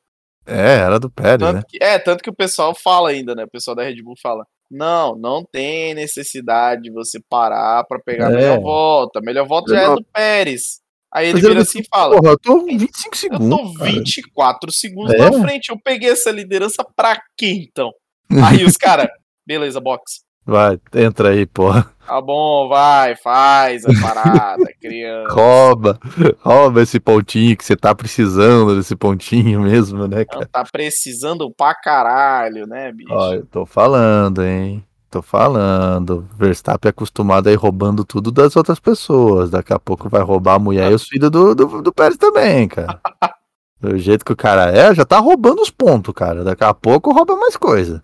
É, 0.49 0.77
era 0.79 0.99
do 0.99 1.09
Pérez, 1.09 1.39
né? 1.41 1.53
Tanto 1.53 1.65
que, 1.67 1.77
é, 1.83 1.99
tanto 1.99 2.23
que 2.23 2.29
o 2.29 2.35
pessoal 2.35 2.73
fala 2.75 3.09
ainda, 3.09 3.35
né? 3.35 3.43
O 3.43 3.49
pessoal 3.49 3.75
da 3.75 3.83
Red 3.83 4.01
Bull 4.01 4.15
fala: 4.21 4.45
não, 4.69 5.15
não 5.17 5.43
tem 5.43 5.93
necessidade 5.93 6.83
de 6.83 6.91
você 6.91 7.19
parar 7.29 7.83
pra 7.85 7.99
pegar 7.99 8.27
a 8.27 8.31
É. 8.31 8.35
melhor 8.35 8.59
volta. 8.61 9.19
A 9.19 9.21
melhor 9.21 9.47
volta 9.47 9.73
já 9.73 9.81
é 9.81 9.95
do 9.95 10.03
Pérez. 10.13 10.79
Aí 11.11 11.27
ele 11.29 11.39
eu 11.39 11.49
vira 11.49 11.61
assim 11.61 11.79
e 11.79 11.87
fala: 11.89 12.15
Porra, 12.17 12.31
eu 12.33 12.39
tô 12.39 12.63
25 12.65 13.15
Eu 13.15 13.17
segundos. 13.17 13.73
tô 13.73 13.79
cara. 13.79 13.91
24 13.91 14.71
segundos 14.71 15.13
É? 15.13 15.17
na 15.17 15.41
frente. 15.41 15.69
Eu 15.69 15.79
peguei 15.83 16.09
essa 16.11 16.29
liderança 16.31 16.83
pra 16.95 17.19
quê, 17.37 17.67
então? 17.69 17.91
Aí 18.61 18.63
os 18.63 18.77
caras, 18.77 19.07
beleza, 19.45 19.79
box. 19.79 20.21
Vai, 20.45 20.79
entra 20.95 21.29
aí, 21.29 21.45
porra. 21.45 21.91
Tá 22.07 22.19
bom, 22.21 22.67
vai, 22.67 23.15
faz 23.15 23.83
a 23.85 23.89
parada, 24.01 24.63
criança. 24.79 25.33
Rouba, 25.33 25.99
rouba 26.39 26.81
esse 26.81 26.99
pontinho 26.99 27.55
que 27.57 27.65
você 27.65 27.75
tá 27.75 27.93
precisando 27.93 28.75
desse 28.75 28.95
pontinho 28.95 29.61
mesmo, 29.61 30.07
né, 30.07 30.19
Não, 30.19 30.25
cara? 30.25 30.45
tá 30.45 30.63
precisando 30.71 31.51
pra 31.51 31.75
caralho, 31.75 32.65
né, 32.65 32.91
bicho? 32.91 33.13
Ó, 33.13 33.33
eu 33.33 33.45
tô 33.45 33.65
falando, 33.65 34.43
hein? 34.43 34.83
Tô 35.09 35.23
falando. 35.23 36.29
Verstappen 36.37 36.87
é 36.87 36.91
acostumado 36.91 37.47
a 37.47 37.51
ir 37.51 37.55
roubando 37.55 38.05
tudo 38.05 38.31
das 38.31 38.55
outras 38.55 38.79
pessoas. 38.79 39.49
Daqui 39.49 39.73
a 39.73 39.79
pouco 39.79 40.07
vai 40.07 40.21
roubar 40.21 40.55
a 40.55 40.59
mulher 40.59 40.91
e 40.91 40.93
os 40.93 41.07
filhos 41.07 41.31
do, 41.31 41.55
do, 41.55 41.81
do 41.81 41.91
Pérez 41.91 42.17
também, 42.17 42.67
cara. 42.67 42.99
Do 43.81 43.97
jeito 43.97 44.25
que 44.25 44.33
o 44.33 44.35
cara 44.35 44.69
é, 44.77 44.93
já 44.93 45.05
tá 45.05 45.19
roubando 45.19 45.61
os 45.61 45.71
pontos, 45.71 46.13
cara. 46.13 46.43
Daqui 46.43 46.65
a 46.65 46.73
pouco 46.73 47.13
rouba 47.13 47.37
mais 47.37 47.55
coisa. 47.55 48.03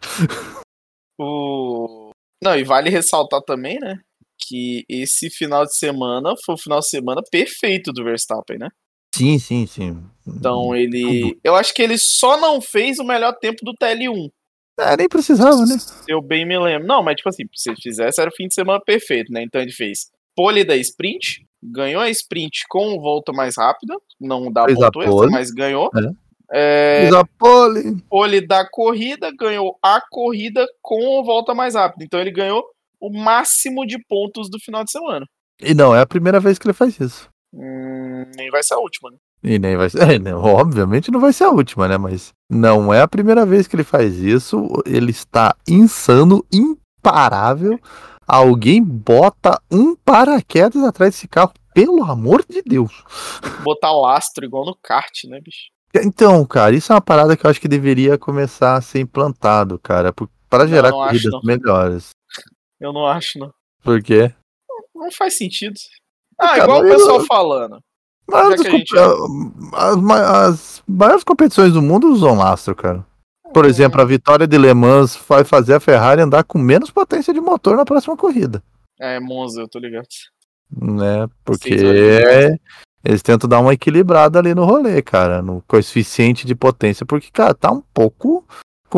O... 1.19 2.11
Não, 2.41 2.55
e 2.55 2.63
vale 2.63 2.89
ressaltar 2.89 3.41
também, 3.41 3.77
né? 3.77 3.99
Que 4.37 4.85
esse 4.89 5.29
final 5.29 5.65
de 5.65 5.75
semana 5.77 6.33
foi 6.45 6.55
o 6.55 6.57
final 6.57 6.79
de 6.79 6.89
semana 6.89 7.21
perfeito 7.31 7.91
do 7.93 8.03
Verstappen, 8.03 8.57
né? 8.57 8.69
Sim, 9.15 9.39
sim, 9.39 9.65
sim. 9.65 10.03
Então 10.27 10.75
ele. 10.75 11.37
Eu 11.43 11.55
acho 11.55 11.73
que 11.73 11.81
ele 11.81 11.97
só 11.97 12.39
não 12.39 12.59
fez 12.59 12.99
o 12.99 13.03
melhor 13.03 13.33
tempo 13.39 13.63
do 13.63 13.73
TL1. 13.73 14.29
É, 14.77 14.97
nem 14.97 15.07
precisava, 15.07 15.65
né? 15.65 15.77
Eu 16.07 16.21
bem 16.21 16.45
me 16.45 16.57
lembro. 16.59 16.85
Não, 16.85 17.01
mas 17.01 17.15
tipo 17.15 17.29
assim, 17.29 17.43
se 17.55 17.69
ele 17.69 17.77
fizesse, 17.81 18.19
era 18.19 18.29
o 18.29 18.35
fim 18.35 18.47
de 18.47 18.53
semana 18.53 18.81
perfeito, 18.83 19.31
né? 19.31 19.41
Então 19.41 19.61
ele 19.61 19.71
fez 19.71 20.11
pole 20.35 20.65
da 20.65 20.75
sprint, 20.75 21.45
ganhou 21.63 22.01
a 22.01 22.09
sprint 22.09 22.65
com 22.67 22.99
volta 22.99 23.31
mais 23.31 23.55
rápida, 23.57 23.95
não 24.19 24.51
dá 24.51 24.65
Fez 24.65 24.77
ponto 24.77 25.01
extra, 25.01 25.29
mas 25.29 25.49
ganhou. 25.51 25.89
É. 25.95 26.25
É, 26.51 27.09
pole. 27.39 28.01
pole 28.07 28.39
da 28.45 28.69
corrida, 28.69 29.31
ganhou 29.35 29.79
a 29.81 29.99
corrida 30.09 30.67
com 30.81 31.23
volta 31.23 31.55
mais 31.55 31.73
rápida. 31.73 32.03
Então 32.03 32.19
ele 32.19 32.31
ganhou 32.31 32.63
o 32.99 33.11
máximo 33.11 33.85
de 33.85 33.97
pontos 34.07 34.49
do 34.49 34.59
final 34.59 34.83
de 34.83 34.91
semana. 34.91 35.25
E 35.61 35.73
não 35.73 35.95
é 35.95 36.01
a 36.01 36.05
primeira 36.05 36.39
vez 36.39 36.57
que 36.57 36.67
ele 36.67 36.73
faz 36.73 36.99
isso. 36.99 37.29
Hum, 37.53 38.25
nem 38.35 38.49
vai 38.49 38.61
ser 38.61 38.73
a 38.73 38.79
última, 38.79 39.09
né? 39.09 39.17
E 39.43 39.59
nem 39.59 39.77
vai 39.77 39.89
ser. 39.89 40.01
é, 40.01 40.19
né, 40.19 40.35
obviamente 40.35 41.11
não 41.11 41.19
vai 41.19 41.31
ser 41.31 41.45
a 41.45 41.51
última, 41.51 41.87
né? 41.87 41.97
Mas 41.97 42.33
não 42.49 42.93
é 42.93 43.01
a 43.01 43.07
primeira 43.07 43.45
vez 43.45 43.67
que 43.67 43.75
ele 43.75 43.83
faz 43.83 44.17
isso. 44.17 44.67
Ele 44.85 45.11
está 45.11 45.55
insano, 45.67 46.43
imparável. 46.51 47.79
Alguém 48.27 48.83
bota 48.83 49.61
um 49.71 49.95
paraquedas 49.95 50.83
atrás 50.83 51.13
desse 51.13 51.27
carro, 51.27 51.53
pelo 51.73 52.03
amor 52.03 52.43
de 52.49 52.61
Deus. 52.63 53.03
Botar 53.63 53.91
lastro 53.91 54.43
igual 54.43 54.65
no 54.65 54.75
kart, 54.81 55.23
né, 55.25 55.39
bicho? 55.39 55.69
Então, 56.03 56.43
cara, 56.45 56.75
isso 56.75 56.91
é 56.91 56.95
uma 56.95 57.01
parada 57.01 57.37
que 57.37 57.45
eu 57.45 57.49
acho 57.49 57.61
que 57.61 57.67
deveria 57.67 58.17
começar 58.17 58.75
a 58.75 58.81
ser 58.81 58.99
implantado, 58.99 59.79
cara, 59.79 60.13
para 60.49 60.67
gerar 60.67 60.89
não 60.89 61.01
acho, 61.01 61.09
corridas 61.09 61.31
não. 61.31 61.41
melhores. 61.43 62.09
Eu 62.79 62.91
não 62.93 63.05
acho, 63.05 63.39
não. 63.39 63.51
Por 63.83 64.01
quê? 64.01 64.33
Não 64.93 65.11
faz 65.11 65.37
sentido. 65.37 65.75
Ah, 66.39 66.47
Cara, 66.49 66.63
igual 66.63 66.81
o 66.81 66.85
eu- 66.87 66.93
pessoal 66.97 67.25
falando. 67.25 67.79
Mas 68.27 68.49
Já 68.49 68.57
que 68.57 68.67
a 68.67 68.71
gente- 68.71 68.97
as, 68.97 69.97
as 70.41 70.83
maiores 70.87 71.23
competições 71.23 71.73
do 71.73 71.81
mundo 71.81 72.11
usam 72.11 72.35
lastro, 72.37 72.75
cara. 72.75 73.05
Por 73.53 73.65
Hum. 73.65 73.67
exemplo, 73.69 74.01
a 74.01 74.05
vitória 74.05 74.47
de 74.47 74.57
Le 74.57 74.73
Mans 74.73 75.15
vai 75.29 75.43
fazer 75.43 75.75
a 75.75 75.79
Ferrari 75.79 76.21
andar 76.21 76.43
com 76.43 76.57
menos 76.57 76.89
potência 76.89 77.33
de 77.33 77.39
motor 77.39 77.77
na 77.77 77.85
próxima 77.85 78.17
corrida, 78.17 78.61
É, 78.99 79.19
Monza, 79.19 79.61
eu 79.61 79.67
tô 79.69 79.77
ligado. 79.79 80.07
né? 80.71 81.27
Porque 81.43 81.75
eles 83.03 83.21
tentam 83.21 83.47
dar 83.47 83.59
uma 83.59 83.73
equilibrada 83.73 84.39
ali 84.39 84.55
no 84.55 84.65
rolê, 84.65 85.01
cara, 85.01 85.41
no 85.41 85.61
coeficiente 85.67 86.45
de 86.47 86.55
potência, 86.55 87.05
porque, 87.05 87.29
cara, 87.31 87.53
tá 87.53 87.71
um 87.71 87.81
pouco 87.93 88.43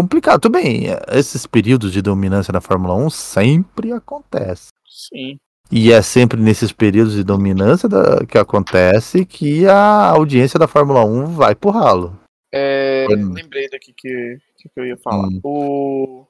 complicado. 0.01 0.41
Tudo 0.41 0.51
bem, 0.53 0.83
esses 1.11 1.47
períodos 1.47 1.91
de 1.91 2.01
dominância 2.03 2.51
na 2.51 2.61
Fórmula 2.61 2.93
1 2.95 3.09
sempre 3.09 3.91
acontece. 3.91 4.69
Sim. 4.87 5.37
E 5.71 5.91
é 5.91 6.01
sempre 6.01 6.39
nesses 6.39 6.71
períodos 6.71 7.13
de 7.13 7.23
dominância 7.23 7.89
da- 7.89 8.25
que 8.25 8.37
acontece 8.37 9.25
que 9.25 9.65
a 9.67 10.09
audiência 10.11 10.59
da 10.59 10.67
Fórmula 10.67 11.03
1 11.03 11.25
vai 11.25 11.55
pro 11.55 11.71
ralo. 11.71 12.17
É, 12.53 13.05
Hum. 13.09 13.33
lembrei 13.33 13.67
daqui 13.69 13.91
que, 13.97 14.37
que 14.59 14.69
eu 14.79 14.85
ia 14.85 14.97
falar. 14.97 15.27
Hum. 15.27 15.39
O, 15.43 16.25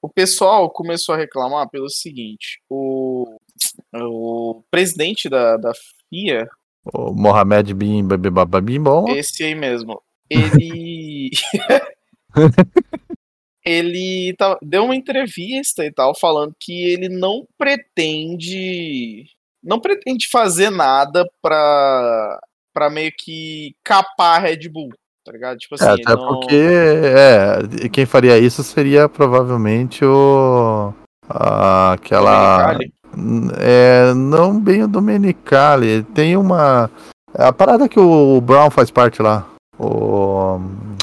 o 0.00 0.08
pessoal 0.08 0.70
começou 0.70 1.14
a 1.14 1.18
reclamar 1.18 1.68
pelo 1.68 1.90
seguinte: 1.90 2.60
o, 2.70 3.36
o 3.94 4.62
presidente 4.70 5.28
da, 5.28 5.56
da 5.56 5.72
FIA, 6.08 6.48
O 6.94 7.12
Mohamed 7.12 7.74
Bin 7.74 8.04
Babim 8.06 8.80
Bom. 8.80 9.08
esse 9.08 9.42
aí 9.44 9.54
mesmo, 9.54 10.00
ele. 10.30 11.30
ele 13.68 14.34
tá- 14.38 14.58
deu 14.62 14.84
uma 14.84 14.96
entrevista 14.96 15.84
e 15.84 15.92
tal, 15.92 16.14
falando 16.18 16.54
que 16.60 16.72
ele 16.92 17.08
não 17.08 17.44
pretende. 17.58 19.26
Não 19.62 19.80
pretende 19.80 20.28
fazer 20.30 20.70
nada 20.70 21.28
pra, 21.42 22.38
pra 22.72 22.88
meio 22.90 23.12
que 23.18 23.74
capar 23.84 24.36
a 24.36 24.38
Red 24.38 24.68
Bull, 24.68 24.90
tá 25.24 25.32
ligado? 25.32 25.58
Tipo 25.58 25.74
assim, 25.74 25.84
É, 25.86 25.90
até 25.90 26.14
não- 26.14 26.26
porque 26.28 26.54
é, 26.56 27.88
quem 27.88 28.06
faria 28.06 28.38
isso 28.38 28.62
seria 28.62 29.08
provavelmente 29.08 30.04
o. 30.04 30.92
a- 31.28 31.92
aquela. 31.92 32.72
Domenicali. 32.72 32.92
É, 33.60 34.14
não 34.14 34.58
bem 34.60 34.84
o 34.84 34.88
Domenicali. 34.88 36.02
Tem 36.14 36.36
uma. 36.36 36.90
é 37.36 37.44
A 37.44 37.52
parada 37.52 37.88
que 37.88 37.98
o 37.98 38.40
Brown 38.40 38.70
faz 38.70 38.90
parte 38.90 39.20
lá. 39.20 39.46
O, 39.78 40.58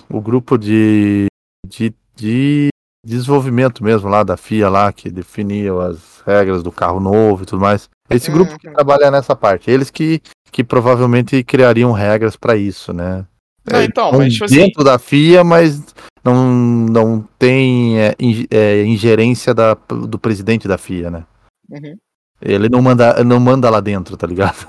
o 0.10 0.22
grupo 0.22 0.58
de, 0.58 1.26
de, 1.68 1.94
de 2.16 2.70
desenvolvimento 3.06 3.84
mesmo 3.84 4.10
lá 4.10 4.24
da 4.24 4.36
FIA 4.36 4.70
lá, 4.70 4.92
que 4.92 5.10
definia 5.10 5.72
as 5.84 6.22
regras 6.26 6.64
do 6.64 6.72
carro 6.72 7.00
novo 7.00 7.44
e 7.44 7.46
tudo 7.46 7.62
mais. 7.62 7.88
Esse 8.10 8.32
grupo 8.32 8.58
que 8.58 8.68
Uhum. 8.68 8.74
trabalha 8.74 9.12
nessa 9.12 9.36
parte. 9.36 9.70
Eles 9.70 9.90
que, 9.92 10.22
que 10.52 10.64
provavelmente 10.64 11.44
criariam 11.44 11.92
regras 11.92 12.36
para 12.36 12.56
isso, 12.56 12.92
né? 12.94 13.26
Não, 13.72 13.82
então, 13.82 14.12
mas 14.12 14.34
tipo 14.34 14.46
assim, 14.46 14.56
dentro 14.56 14.84
da 14.84 15.00
FIA, 15.00 15.44
mas 15.44 15.84
não, 16.24 16.52
não 16.52 17.28
tem 17.40 18.00
é, 18.00 18.16
é, 18.52 18.84
ingerência 18.86 19.54
da, 19.54 19.74
do 19.74 20.20
presidente 20.20 20.68
da 20.68 20.78
FIA, 20.78 21.10
né? 21.10 21.24
Uhum. 21.70 21.96
Ele 22.42 22.70
não 22.70 22.82
manda, 22.82 23.24
não 23.24 23.40
manda 23.40 23.70
lá 23.70 23.80
dentro, 23.80 24.16
tá 24.18 24.28
ligado? 24.28 24.68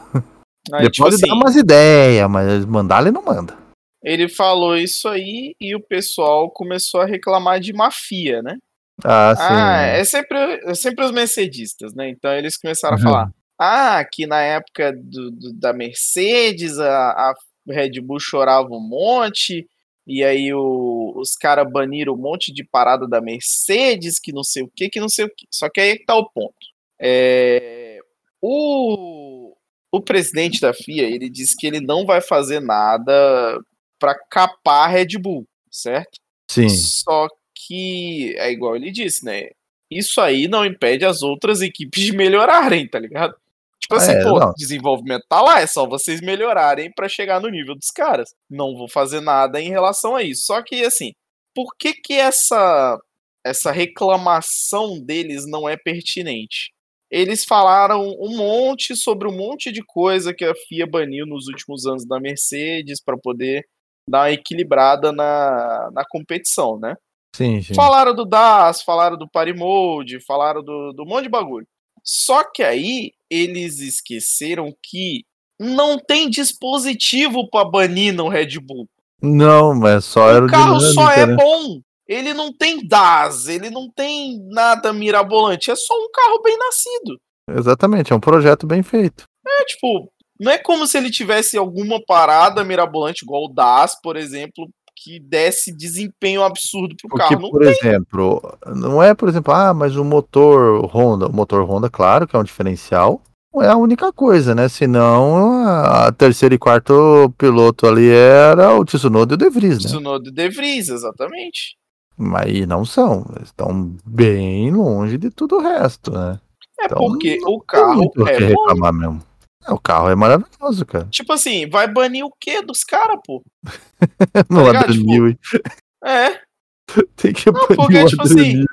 Ele 0.74 0.90
tipo 0.90 1.04
pode 1.04 1.16
assim, 1.16 1.26
dar 1.26 1.34
umas 1.34 1.54
ideias, 1.56 2.28
mas 2.30 2.64
mandar 2.64 3.02
ele 3.02 3.10
não 3.10 3.22
manda. 3.22 3.54
Ele 4.02 4.28
falou 4.28 4.76
isso 4.76 5.08
aí 5.08 5.54
e 5.60 5.74
o 5.74 5.80
pessoal 5.80 6.50
começou 6.50 7.00
a 7.00 7.06
reclamar 7.06 7.60
de 7.60 7.72
mafia, 7.72 8.42
né? 8.42 8.56
Ah, 9.04 9.34
sim. 9.36 9.42
Ah, 9.42 9.82
é 9.82 10.04
sempre, 10.04 10.38
é 10.64 10.74
sempre 10.74 11.04
os 11.04 11.10
mercedistas, 11.12 11.94
né? 11.94 12.08
Então 12.08 12.32
eles 12.32 12.56
começaram 12.56 12.96
Uhum. 12.96 13.00
a 13.02 13.04
falar: 13.04 13.30
ah, 13.58 14.04
que 14.04 14.26
na 14.26 14.40
época 14.40 14.92
do, 14.92 15.30
do- 15.30 15.52
da 15.52 15.72
Mercedes 15.72 16.78
a, 16.78 17.10
a 17.10 17.34
Red 17.68 18.00
Bull 18.00 18.20
chorava 18.20 18.68
um 18.70 18.80
monte, 18.80 19.66
e 20.06 20.22
aí 20.24 20.52
o- 20.54 21.12
os 21.16 21.34
caras 21.34 21.70
baniram 21.70 22.14
um 22.14 22.18
monte 22.18 22.52
de 22.52 22.64
parada 22.64 23.06
da 23.08 23.20
Mercedes, 23.20 24.18
que 24.20 24.32
não 24.32 24.42
sei 24.44 24.62
o 24.62 24.70
que, 24.74 24.88
que 24.88 25.00
não 25.00 25.08
sei 25.08 25.24
o 25.26 25.28
que. 25.34 25.46
Só 25.50 25.68
que 25.68 25.80
aí 25.80 25.90
é 25.90 25.96
que 25.96 26.04
tá 26.04 26.16
o 26.16 26.30
ponto. 26.30 26.54
É, 26.98 27.98
o, 28.40 29.54
o 29.92 30.00
presidente 30.00 30.60
da 30.60 30.72
FIA, 30.72 31.02
ele 31.04 31.28
disse 31.28 31.56
que 31.56 31.66
ele 31.66 31.80
não 31.80 32.06
vai 32.06 32.20
fazer 32.20 32.60
nada 32.60 33.58
para 33.98 34.14
capar 34.30 34.84
a 34.84 34.86
Red 34.92 35.18
Bull, 35.18 35.46
certo? 35.70 36.18
Sim. 36.50 36.68
Só 36.68 37.28
que 37.54 38.34
é 38.38 38.50
igual 38.50 38.76
ele 38.76 38.90
disse, 38.90 39.24
né? 39.24 39.50
Isso 39.90 40.20
aí 40.20 40.48
não 40.48 40.64
impede 40.64 41.04
as 41.04 41.22
outras 41.22 41.60
equipes 41.62 42.02
de 42.04 42.12
melhorarem, 42.12 42.88
tá 42.88 42.98
ligado? 42.98 43.34
Tipo 43.80 43.94
assim, 43.94 44.12
É, 44.12 44.22
pô, 44.24 44.38
não. 44.40 44.52
desenvolvimento 44.56 45.24
tá 45.28 45.40
lá, 45.40 45.60
é 45.60 45.66
só 45.66 45.86
vocês 45.86 46.20
melhorarem 46.20 46.90
pra 46.92 47.08
chegar 47.08 47.40
no 47.40 47.48
nível 47.48 47.74
dos 47.74 47.90
caras. 47.90 48.34
Não 48.50 48.74
vou 48.76 48.88
fazer 48.88 49.20
nada 49.20 49.60
em 49.60 49.68
relação 49.70 50.16
a 50.16 50.22
isso. 50.22 50.46
Só 50.46 50.60
que 50.62 50.84
assim, 50.84 51.12
por 51.54 51.74
que 51.78 51.92
que 51.92 52.14
essa 52.14 52.98
essa 53.44 53.70
reclamação 53.70 54.98
deles 55.00 55.46
não 55.46 55.68
é 55.68 55.76
pertinente? 55.76 56.72
Eles 57.08 57.44
falaram 57.44 58.02
um 58.18 58.36
monte 58.36 58.96
sobre 58.96 59.28
um 59.28 59.36
monte 59.36 59.70
de 59.70 59.80
coisa 59.84 60.34
que 60.34 60.44
a 60.44 60.52
FIA 60.68 60.84
baniu 60.86 61.24
nos 61.24 61.46
últimos 61.46 61.86
anos 61.86 62.04
da 62.04 62.18
Mercedes 62.18 63.00
pra 63.00 63.16
poder 63.16 63.64
dar 64.08 64.22
uma 64.22 64.32
equilibrada 64.32 65.12
na, 65.12 65.90
na 65.92 66.04
competição, 66.08 66.78
né? 66.78 66.96
Sim, 67.34 67.60
sim. 67.60 67.74
Falaram 67.74 68.14
do 68.14 68.24
DAS, 68.24 68.82
falaram 68.82 69.16
do 69.16 69.28
Party 69.28 69.52
Mode, 69.52 70.20
falaram 70.20 70.62
do, 70.62 70.92
do 70.92 71.04
monte 71.04 71.24
de 71.24 71.28
bagulho. 71.28 71.66
Só 72.02 72.44
que 72.44 72.62
aí 72.62 73.12
eles 73.28 73.80
esqueceram 73.80 74.72
que 74.82 75.24
não 75.58 75.98
tem 75.98 76.30
dispositivo 76.30 77.50
pra 77.50 77.64
banir 77.64 78.14
no 78.14 78.28
Red 78.28 78.58
Bull. 78.60 78.88
Não, 79.20 79.74
mas 79.74 80.04
só 80.04 80.38
O 80.38 80.46
carro 80.46 80.80
só 80.80 81.10
é 81.10 81.26
né? 81.26 81.34
bom. 81.34 81.80
Ele 82.06 82.32
não 82.32 82.52
tem 82.52 82.86
DAS, 82.86 83.48
ele 83.48 83.68
não 83.68 83.90
tem 83.90 84.38
nada 84.48 84.92
mirabolante. 84.92 85.70
É 85.70 85.74
só 85.74 85.94
um 85.94 86.08
carro 86.12 86.40
bem 86.40 86.56
nascido. 86.56 87.20
Exatamente, 87.50 88.12
é 88.12 88.16
um 88.16 88.20
projeto 88.20 88.66
bem 88.66 88.82
feito. 88.82 89.24
É 89.46 89.64
tipo, 89.64 90.10
não 90.40 90.50
é 90.52 90.58
como 90.58 90.86
se 90.86 90.96
ele 90.98 91.10
tivesse 91.10 91.56
alguma 91.56 92.00
parada 92.04 92.64
mirabolante, 92.64 93.24
igual 93.24 93.44
o 93.44 93.52
DAS, 93.52 94.00
por 94.02 94.16
exemplo, 94.16 94.68
que 94.96 95.20
desse 95.20 95.72
desempenho 95.74 96.42
absurdo 96.42 96.94
pro 97.00 97.08
Porque, 97.10 97.28
carro. 97.28 97.40
Não 97.42 97.50
por 97.50 97.60
tem. 97.62 97.70
exemplo, 97.70 98.58
não 98.74 99.02
é, 99.02 99.14
por 99.14 99.28
exemplo, 99.28 99.52
ah, 99.52 99.74
mas 99.74 99.96
o 99.96 100.04
motor 100.04 100.86
Honda, 100.86 101.26
o 101.26 101.32
motor 101.32 101.62
Honda, 101.68 101.90
claro 101.90 102.26
que 102.26 102.34
é 102.34 102.38
um 102.38 102.44
diferencial, 102.44 103.20
não 103.54 103.62
é 103.62 103.68
a 103.68 103.76
única 103.76 104.12
coisa, 104.12 104.54
né? 104.54 104.68
Senão, 104.68 105.66
a 105.66 106.12
terceiro 106.12 106.54
e 106.54 106.58
quarto 106.58 107.32
piloto 107.38 107.86
ali 107.86 108.08
era 108.10 108.74
o 108.74 108.84
Tsunoda 108.84 109.32
e 109.32 109.36
o 109.36 109.38
De 109.38 109.48
Vries, 109.50 109.82
né? 109.82 109.88
Tsunoda 109.88 110.28
e 110.28 110.32
De 110.32 110.48
Vries, 110.48 110.88
exatamente. 110.88 111.76
Mas 112.18 112.66
não 112.66 112.84
são, 112.84 113.26
eles 113.36 113.48
estão 113.48 113.94
bem 114.04 114.70
longe 114.70 115.18
de 115.18 115.30
tudo 115.30 115.56
o 115.56 115.62
resto, 115.62 116.10
né? 116.10 116.38
É 116.80 116.84
Então, 116.86 116.98
porque 116.98 117.38
o 117.46 117.60
carro 117.60 118.10
é 118.26 118.40
bom. 118.40 118.64
reclamar 118.64 118.92
mesmo. 118.92 119.22
É, 119.66 119.72
o 119.72 119.78
carro 119.78 120.08
é 120.08 120.14
maravilhoso, 120.14 120.86
cara. 120.86 121.08
Tipo 121.10 121.32
assim, 121.32 121.68
vai 121.68 121.86
banir 121.92 122.24
o 122.24 122.32
quê 122.38 122.62
dos 122.62 122.84
caras, 122.84 123.18
pô? 123.24 123.42
No 124.50 124.66
ligado? 124.66 124.84
Adrian 124.84 125.34
Tipo. 125.34 125.60
É, 126.04 126.40
Tem 127.16 127.32
que 127.32 127.50
Não, 127.50 127.60
banir 127.60 127.76
porque, 127.76 127.98
o 127.98 128.06
tipo 128.06 128.22
assim, 128.22 128.64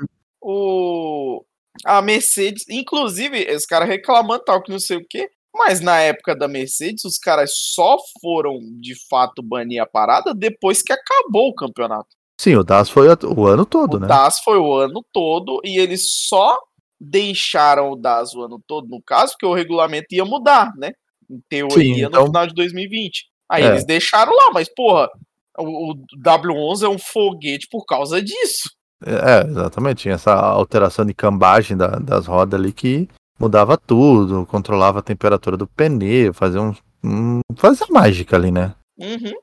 o 0.41 1.43
a 1.83 2.01
Mercedes, 2.01 2.65
inclusive, 2.69 3.51
os 3.53 3.65
caras 3.65 3.89
reclamando 3.89 4.43
tal 4.43 4.61
que 4.61 4.71
não 4.71 4.79
sei 4.79 4.97
o 4.97 5.05
quê, 5.09 5.29
mas 5.53 5.81
na 5.81 5.99
época 5.99 6.35
da 6.35 6.47
Mercedes, 6.47 7.03
os 7.03 7.17
caras 7.17 7.51
só 7.55 7.97
foram 8.21 8.59
de 8.79 8.93
fato 9.09 9.41
banir 9.41 9.81
a 9.81 9.85
parada 9.85 10.33
depois 10.33 10.81
que 10.81 10.93
acabou 10.93 11.49
o 11.49 11.55
campeonato. 11.55 12.09
Sim, 12.39 12.55
o 12.55 12.63
DAS 12.63 12.89
foi 12.89 13.07
o 13.07 13.45
ano 13.45 13.65
todo, 13.65 13.95
o 13.95 13.99
né? 13.99 14.07
DAS 14.07 14.39
foi 14.43 14.57
o 14.57 14.73
ano 14.73 15.03
todo 15.11 15.61
e 15.63 15.77
eles 15.77 16.09
só 16.27 16.57
deixaram 17.03 17.91
o 17.91 17.95
DAS 17.95 18.33
o 18.33 18.41
ano 18.43 18.59
todo, 18.65 18.87
no 18.87 19.01
caso, 19.01 19.33
porque 19.33 19.45
o 19.45 19.53
regulamento 19.53 20.07
ia 20.11 20.25
mudar, 20.25 20.71
né? 20.77 20.91
Em 21.29 21.39
teoria, 21.49 21.77
Sim, 21.95 22.01
no 22.03 22.07
então- 22.07 22.25
final 22.27 22.47
de 22.47 22.53
2020. 22.53 23.25
Aí 23.49 23.63
É. 23.63 23.67
eles 23.67 23.85
deixaram 23.85 24.33
lá, 24.35 24.51
mas 24.53 24.67
porra, 24.73 25.09
o, 25.57 25.91
o 25.91 25.95
W11 26.23 26.83
é 26.83 26.89
um 26.89 26.97
foguete 26.97 27.67
por 27.69 27.85
causa 27.85 28.21
disso. 28.21 28.69
É, 29.05 29.45
exatamente. 29.47 30.03
Tinha 30.03 30.15
essa 30.15 30.33
alteração 30.33 31.05
de 31.05 31.13
cambagem 31.13 31.75
da- 31.75 31.99
das 31.99 32.25
rodas 32.25 32.59
ali 32.59 32.71
que 32.71 33.07
mudava 33.39 33.77
tudo, 33.77 34.45
controlava 34.45 34.99
a 34.99 35.03
temperatura 35.03 35.57
do 35.57 35.67
pneu, 35.67 36.33
fazia 36.33 36.61
um, 36.61 36.73
um 37.03 37.39
fazia 37.57 37.85
mágica 37.89 38.35
ali, 38.37 38.49
né? 38.51 38.73
Uhum. 38.97 39.33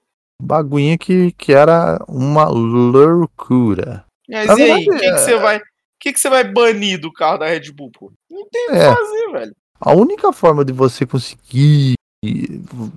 Baguinha 0.42 0.96
que, 0.96 1.32
que 1.32 1.52
era 1.52 1.98
uma 2.08 2.48
loucura. 2.48 4.04
Mas 4.28 4.46
Na 4.46 4.58
e 4.58 4.62
aí, 4.62 4.70
o 4.70 4.76
verdade, 4.76 4.84
que, 4.90 4.98
que 4.98 5.04
é- 5.06 5.18
você 5.18 5.36
vai. 5.36 5.60
Que, 6.00 6.12
que 6.12 6.18
você 6.18 6.30
vai 6.30 6.44
banir 6.44 6.98
do 7.00 7.12
carro 7.12 7.38
da 7.38 7.46
Red 7.46 7.70
Bull, 7.72 7.90
pô? 7.92 8.10
Não 8.30 8.46
tem 8.50 8.66
o 8.68 8.70
que 8.70 8.76
É. 8.76 8.94
fazer, 8.94 9.32
velho. 9.32 9.52
A 9.80 9.92
única 9.94 10.32
forma 10.32 10.64
de 10.64 10.72
você 10.72 11.06
conseguir, 11.06 11.94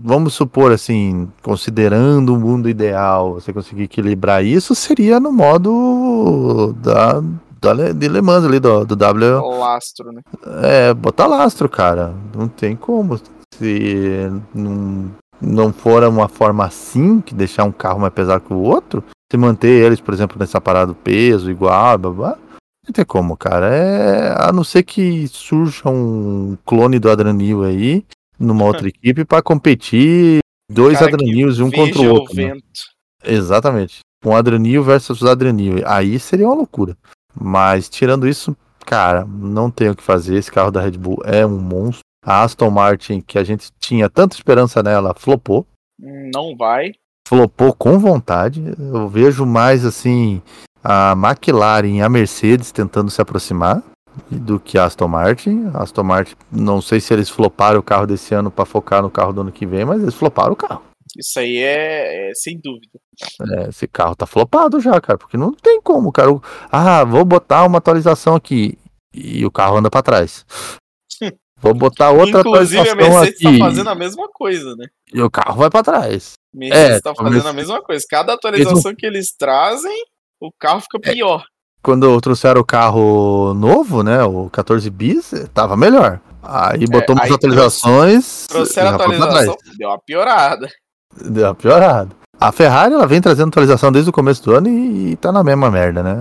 vamos 0.01 0.33
supor 0.33 0.71
assim, 0.71 1.29
considerando 1.41 2.33
o 2.33 2.39
mundo 2.39 2.69
ideal, 2.69 3.33
você 3.35 3.53
conseguir 3.53 3.83
equilibrar 3.83 4.43
isso, 4.43 4.73
seria 4.75 5.19
no 5.19 5.31
modo 5.31 6.73
da, 6.81 7.21
da 7.61 7.91
de 7.93 8.07
Le 8.09 8.21
Mans 8.21 8.43
ali, 8.45 8.59
do, 8.59 8.85
do 8.85 8.95
W. 8.95 9.41
Lastro, 9.59 10.11
né? 10.11 10.21
É, 10.61 10.93
botar 10.93 11.27
lastro, 11.27 11.69
cara. 11.69 12.13
Não 12.35 12.47
tem 12.47 12.75
como. 12.75 13.19
Se 13.57 14.29
não, 14.53 15.11
não 15.41 15.71
for 15.73 16.03
uma 16.03 16.27
forma 16.27 16.65
assim, 16.65 17.21
que 17.21 17.33
deixar 17.33 17.63
um 17.63 17.71
carro 17.71 17.99
mais 17.99 18.13
pesado 18.13 18.41
que 18.41 18.53
o 18.53 18.59
outro, 18.61 19.03
se 19.31 19.37
manter 19.37 19.85
eles, 19.85 20.01
por 20.01 20.13
exemplo, 20.13 20.37
nessa 20.39 20.59
parada 20.59 20.87
do 20.87 20.95
peso 20.95 21.49
igual, 21.51 21.97
blá, 21.97 22.11
blá, 22.11 22.37
não 22.85 22.93
tem 22.93 23.05
como, 23.05 23.37
cara. 23.37 23.73
É, 23.73 24.35
a 24.37 24.51
não 24.51 24.63
ser 24.63 24.83
que 24.83 25.27
surja 25.27 25.89
um 25.89 26.57
clone 26.65 26.99
do 26.99 27.09
Adranil 27.09 27.63
aí, 27.63 28.05
numa 28.39 28.65
outra 28.65 28.87
equipe, 28.89 29.25
pra 29.25 29.41
competir 29.41 30.39
dois 30.69 30.99
Cara 30.99 31.13
Adranils 31.13 31.59
um 31.59 31.71
contra 31.71 32.01
o 32.01 32.09
outro. 32.09 32.35
né? 32.35 32.53
vento. 32.53 32.81
Exatamente. 33.23 33.99
Um 34.25 34.35
Adranil 34.35 34.83
versus 34.83 35.23
Adranil. 35.23 35.81
Aí 35.85 36.19
seria 36.19 36.47
uma 36.47 36.55
loucura. 36.55 36.97
Mas 37.33 37.89
tirando 37.89 38.27
isso, 38.27 38.55
cara, 38.85 39.25
não 39.25 39.71
tem 39.71 39.89
o 39.89 39.95
que 39.95 40.03
fazer. 40.03 40.35
Esse 40.37 40.51
carro 40.51 40.71
da 40.71 40.81
Red 40.81 40.91
Bull 40.91 41.21
é 41.25 41.45
um 41.45 41.59
monstro. 41.59 42.03
A 42.25 42.43
Aston 42.43 42.69
Martin, 42.69 43.19
que 43.19 43.37
a 43.37 43.43
gente 43.43 43.69
tinha 43.79 44.09
tanta 44.09 44.35
esperança 44.35 44.81
nela, 44.81 45.13
flopou. 45.13 45.67
Não 45.99 46.55
vai. 46.55 46.93
Flopou 47.27 47.73
com 47.73 47.97
vontade. 47.97 48.61
Eu 48.77 49.07
vejo 49.07 49.45
mais 49.45 49.85
assim 49.85 50.41
a 50.83 51.13
McLaren 51.13 51.97
e 51.97 52.01
a 52.01 52.09
Mercedes 52.09 52.71
tentando 52.71 53.09
se 53.09 53.21
aproximar 53.21 53.81
do 54.29 54.59
que 54.59 54.77
a 54.77 54.85
Aston 54.85 55.07
Martin. 55.07 55.71
A 55.73 55.83
Aston 55.83 56.03
Martin, 56.03 56.35
não 56.51 56.81
sei 56.81 56.99
se 56.99 57.13
eles 57.13 57.29
floparam 57.29 57.79
o 57.79 57.83
carro 57.83 58.05
desse 58.05 58.33
ano 58.33 58.51
para 58.51 58.65
focar 58.65 59.01
no 59.01 59.09
carro 59.09 59.33
do 59.33 59.41
ano 59.41 59.51
que 59.51 59.65
vem, 59.65 59.85
mas 59.85 60.01
eles 60.01 60.13
floparam 60.13 60.53
o 60.53 60.57
carro. 60.57 60.81
Isso 61.17 61.39
aí 61.39 61.57
é, 61.57 62.29
é 62.29 62.33
sem 62.33 62.59
dúvida. 62.59 62.99
É, 63.57 63.69
esse 63.69 63.87
carro 63.87 64.15
tá 64.15 64.25
flopado 64.25 64.79
já, 64.79 64.99
cara, 64.99 65.17
porque 65.17 65.37
não 65.37 65.53
tem 65.53 65.79
como, 65.81 66.11
cara. 66.11 66.29
Ah, 66.71 67.03
vou 67.03 67.23
botar 67.23 67.65
uma 67.65 67.77
atualização 67.77 68.35
aqui 68.35 68.77
e 69.13 69.45
o 69.45 69.51
carro 69.51 69.77
anda 69.77 69.91
pra 69.91 70.01
trás. 70.01 70.45
Vou 71.63 71.73
botar 71.73 72.11
outra 72.11 72.41
Inclusive, 72.41 72.89
a 72.89 72.93
Mercedes 72.95 73.35
aqui 73.45 73.57
tá 73.59 73.65
fazendo 73.65 73.89
a 73.89 73.95
mesma 73.95 74.27
coisa, 74.29 74.75
né? 74.75 74.85
e 75.13 75.21
o 75.21 75.31
carro 75.31 75.55
vai 75.57 75.69
pra 75.69 75.81
trás. 75.81 76.33
Mercedes 76.53 76.97
É, 76.97 76.99
tá 77.01 77.11
a 77.11 77.15
fazendo 77.15 77.27
a 77.29 77.31
Mercedes- 77.31 77.55
mesma 77.55 77.81
coisa. 77.81 78.05
Cada 78.09 78.33
atualização 78.33 78.93
que 78.93 79.05
eles 79.05 79.33
trazem, 79.35 79.97
o 80.41 80.51
carro 80.59 80.81
fica 80.81 80.99
É. 81.09 81.13
pior. 81.13 81.43
Quando 81.81 82.19
trouxeram 82.21 82.61
o 82.61 82.65
carro 82.65 83.53
novo, 83.53 84.03
né, 84.03 84.23
o 84.23 84.49
14 84.49 84.89
bis, 84.89 85.31
tava 85.53 85.75
melhor. 85.77 86.19
Aí 86.41 86.85
botou 86.87 87.15
umas 87.15 87.25
É, 87.25 87.29
aí 87.29 87.35
atualizações. 87.35 88.45
Trouxeram 88.47 88.89
a 88.89 88.95
atualização, 88.95 89.55
deu 89.77 89.87
uma 89.89 89.99
piorada. 89.99 90.69
Deu 91.29 91.45
uma 91.47 91.55
piorada. 91.55 92.09
A 92.39 92.51
Ferrari, 92.51 92.93
ela 92.93 93.07
vem 93.07 93.21
trazendo 93.21 93.47
atualização 93.49 93.91
desde 93.91 94.09
o 94.09 94.13
começo 94.13 94.43
do 94.43 94.53
ano 94.53 94.67
e, 94.67 95.11
e 95.11 95.15
tá 95.15 95.31
na 95.31 95.43
mesma 95.43 95.71
merda, 95.71 96.03
né? 96.03 96.15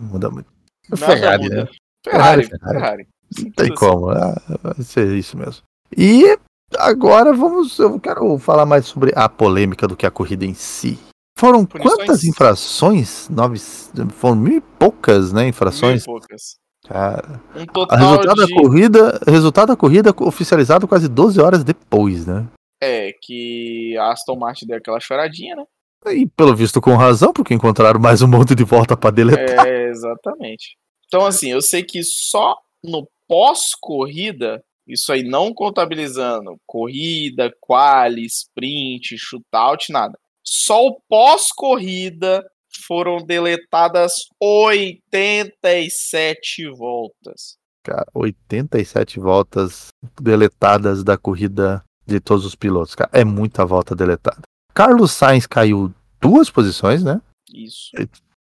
Muda 0.00 0.28
muito. 0.30 0.46
Ferrari, 0.96 1.42
muda. 1.44 1.54
né? 1.56 1.68
Ferrari, 2.04 2.44
Ferrari. 2.46 2.72
Ferrari. 2.80 3.08
Não 3.36 3.50
tem 3.50 3.74
como, 3.74 4.10
ah, 4.10 4.40
vai 4.62 4.82
ser 4.82 5.08
isso 5.16 5.36
mesmo. 5.36 5.62
E 5.96 6.38
agora 6.76 7.32
vamos, 7.32 7.78
eu 7.78 7.98
quero 7.98 8.38
falar 8.38 8.66
mais 8.66 8.86
sobre 8.86 9.12
a 9.14 9.28
polêmica 9.28 9.86
do 9.86 9.96
que 9.96 10.06
a 10.06 10.10
corrida 10.10 10.44
em 10.44 10.54
si. 10.54 10.98
Foram 11.38 11.64
Punições. 11.64 11.94
quantas 11.96 12.24
infrações? 12.24 13.28
Nove, 13.28 13.58
foram 14.16 14.36
mil 14.36 14.56
e 14.56 14.60
poucas, 14.60 15.32
né, 15.32 15.40
Mil 15.40 15.46
e 15.46 15.50
infrações. 15.50 16.04
poucas. 16.04 16.56
Cara, 16.86 17.40
Um 17.54 17.62
o 17.62 17.66
total 17.66 17.98
resultado 17.98 18.46
de... 18.46 18.54
da 18.54 18.60
corrida, 18.62 19.20
resultado 19.26 19.68
da 19.68 19.76
corrida 19.76 20.14
oficializado 20.20 20.88
quase 20.88 21.06
12 21.08 21.40
horas 21.40 21.62
depois, 21.62 22.26
né? 22.26 22.46
É, 22.80 23.12
que 23.22 23.96
a 23.98 24.12
Aston 24.12 24.36
Martin 24.36 24.66
deu 24.66 24.78
aquela 24.78 25.00
choradinha, 25.00 25.54
né? 25.56 25.64
E 26.12 26.26
pelo 26.26 26.54
visto 26.54 26.80
com 26.80 26.94
razão, 26.96 27.32
porque 27.32 27.52
encontraram 27.52 28.00
mais 28.00 28.22
um 28.22 28.28
monte 28.28 28.54
de 28.54 28.62
volta 28.64 28.96
para 28.96 29.10
deletar. 29.10 29.66
É, 29.66 29.88
exatamente. 29.90 30.76
Então, 31.06 31.26
assim, 31.26 31.50
eu 31.50 31.60
sei 31.60 31.82
que 31.82 32.02
só 32.04 32.56
no 32.82 33.06
pós-corrida, 33.28 34.64
isso 34.86 35.12
aí 35.12 35.22
não 35.22 35.52
contabilizando 35.52 36.56
corrida, 36.66 37.52
quali, 37.60 38.24
sprint, 38.24 39.18
shootout, 39.18 39.92
nada. 39.92 40.18
Só 40.42 40.86
o 40.86 40.98
pós-corrida 41.08 42.42
foram 42.86 43.18
deletadas 43.18 44.14
87 44.40 46.70
voltas. 46.70 47.58
Cara, 47.84 48.06
87 48.14 49.20
voltas 49.20 49.88
deletadas 50.20 51.04
da 51.04 51.18
corrida 51.18 51.84
de 52.06 52.18
todos 52.18 52.46
os 52.46 52.54
pilotos. 52.54 52.94
Cara, 52.94 53.10
é 53.12 53.24
muita 53.24 53.66
volta 53.66 53.94
deletada. 53.94 54.40
Carlos 54.72 55.12
Sainz 55.12 55.46
caiu 55.46 55.92
duas 56.20 56.50
posições, 56.50 57.02
né? 57.02 57.20
Isso. 57.52 57.90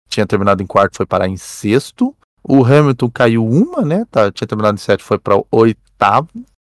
Tinha 0.08 0.26
terminado 0.26 0.62
em 0.62 0.66
quarto, 0.66 0.96
foi 0.96 1.06
parar 1.06 1.28
em 1.28 1.36
sexto. 1.36 2.16
O 2.46 2.62
Hamilton 2.64 3.10
caiu 3.10 3.46
uma, 3.46 3.82
né? 3.82 4.04
Tá, 4.10 4.30
tinha 4.30 4.46
terminado 4.46 4.74
em 4.74 4.78
sétimo, 4.78 5.08
foi 5.08 5.18
para 5.18 5.42
oitavo. 5.50 6.28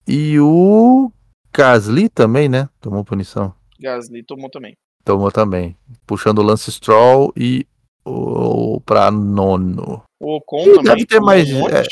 E 0.08 0.38
o 0.40 1.12
Gasly 1.54 2.10
também, 2.10 2.50
né? 2.50 2.68
Tomou 2.82 3.06
punição. 3.06 3.54
Gasly 3.80 4.24
tomou 4.24 4.50
também. 4.50 4.76
Tomou 5.06 5.32
também. 5.32 5.76
Puxando 6.06 6.40
o 6.40 6.44
Lance 6.44 6.72
Stroll 6.72 7.32
e 7.36 7.66
o 8.06 8.82
para 8.82 9.10
nono. 9.12 10.04
O 10.20 10.38
Ocon 10.38 10.60
Ih, 10.62 10.74
também. 10.74 10.84
deve 10.84 11.06
ter 11.06 11.20
mais, 11.20 11.52
um 11.52 11.68
é, 11.70 11.84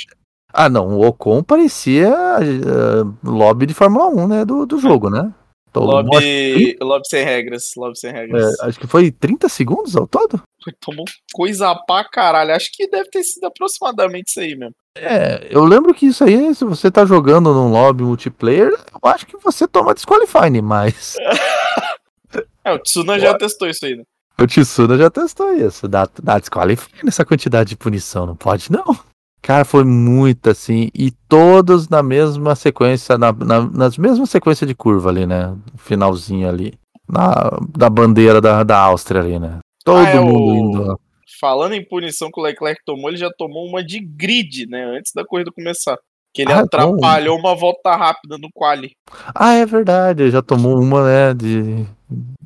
Ah, 0.53 0.69
não. 0.69 0.97
O 0.97 1.07
Ocon 1.07 1.41
parecia 1.41 2.09
uh, 2.11 3.17
lobby 3.27 3.65
de 3.65 3.73
Fórmula 3.73 4.07
1, 4.07 4.27
né? 4.27 4.45
Do, 4.45 4.65
do 4.65 4.77
jogo, 4.79 5.09
né? 5.09 5.33
Então, 5.69 5.83
Lobby, 5.83 6.77
lobby 6.81 7.07
sem 7.07 7.23
regras. 7.23 7.63
Lobby 7.77 7.97
sem 7.99 8.11
regras. 8.11 8.59
é, 8.59 8.65
acho 8.65 8.79
que 8.79 8.87
foi 8.87 9.11
30 9.11 9.47
segundos 9.49 9.95
ao 9.95 10.07
todo? 10.07 10.41
Tomou 10.81 11.05
coisa 11.31 11.73
pra 11.87 12.03
caralho. 12.03 12.53
Acho 12.53 12.69
que 12.73 12.87
deve 12.89 13.09
ter 13.09 13.23
sido 13.23 13.45
aproximadamente 13.45 14.29
isso 14.29 14.39
aí 14.39 14.55
mesmo. 14.55 14.75
É, 14.97 15.47
eu 15.49 15.63
lembro 15.63 15.93
que 15.93 16.07
isso 16.07 16.23
aí, 16.23 16.53
se 16.55 16.65
você 16.65 16.89
tá 16.91 17.05
jogando 17.05 17.53
num 17.53 17.71
lobby 17.71 18.03
multiplayer, 18.03 18.71
eu 18.71 19.09
acho 19.09 19.25
que 19.25 19.37
você 19.37 19.67
toma 19.67 19.93
disqualifying, 19.93 20.61
mas 20.61 21.15
É, 22.65 22.73
o 22.73 22.79
Tsuna 22.79 23.17
já 23.19 23.37
testou 23.37 23.69
isso 23.69 23.85
aí, 23.85 23.95
né? 23.95 24.03
o 24.39 24.47
Tsunoda 24.47 24.97
já 24.97 25.09
testou 25.09 25.51
isso, 25.53 25.87
dá, 25.87 26.07
dá 26.21 26.39
disqualifying 26.39 27.03
nessa 27.03 27.25
quantidade 27.25 27.69
de 27.69 27.75
punição, 27.77 28.25
não 28.25 28.35
pode 28.35 28.71
não. 28.71 28.97
Cara, 29.41 29.63
foi 29.65 29.83
muito 29.83 30.49
assim, 30.49 30.89
e 30.93 31.11
todos 31.27 31.87
na 31.87 32.03
mesma 32.03 32.55
sequência, 32.55 33.17
na, 33.17 33.31
na, 33.31 33.61
nas 33.61 33.97
mesmas 33.97 34.29
sequências 34.29 34.67
de 34.67 34.75
curva 34.75 35.09
ali, 35.09 35.25
né? 35.25 35.55
Finalzinho 35.77 36.47
ali, 36.47 36.73
na, 37.07 37.49
da 37.75 37.89
bandeira 37.89 38.41
da, 38.41 38.63
da 38.63 38.77
Áustria 38.79 39.21
ali, 39.21 39.39
né? 39.39 39.59
Todo 39.83 39.97
Ah, 39.97 40.09
é 40.09 40.19
mundo 40.19 40.51
o- 40.51 40.55
indo. 40.55 40.99
Falando 41.39 41.73
em 41.73 41.87
punição 41.87 42.29
que 42.31 42.39
o 42.39 42.43
Leclerc 42.43 42.81
tomou, 42.85 43.09
ele 43.09 43.17
já 43.17 43.29
tomou 43.37 43.65
uma 43.65 43.83
de 43.83 43.99
grid, 43.99 44.65
né? 44.67 44.83
Antes 44.97 45.13
da 45.15 45.23
corrida 45.25 45.51
começar. 45.51 45.97
Que 46.33 46.41
ele 46.41 46.51
Ah, 46.51 46.59
atrapalhou 46.61 47.37
uma 47.37 47.55
volta 47.55 47.95
rápida 47.95 48.37
no 48.37 48.49
quali. 48.53 48.91
Ah, 49.33 49.53
é 49.53 49.65
verdade, 49.65 50.23
ele 50.23 50.31
já 50.31 50.41
tomou 50.41 50.79
uma, 50.81 51.05
né, 51.05 51.33
de 51.33 51.85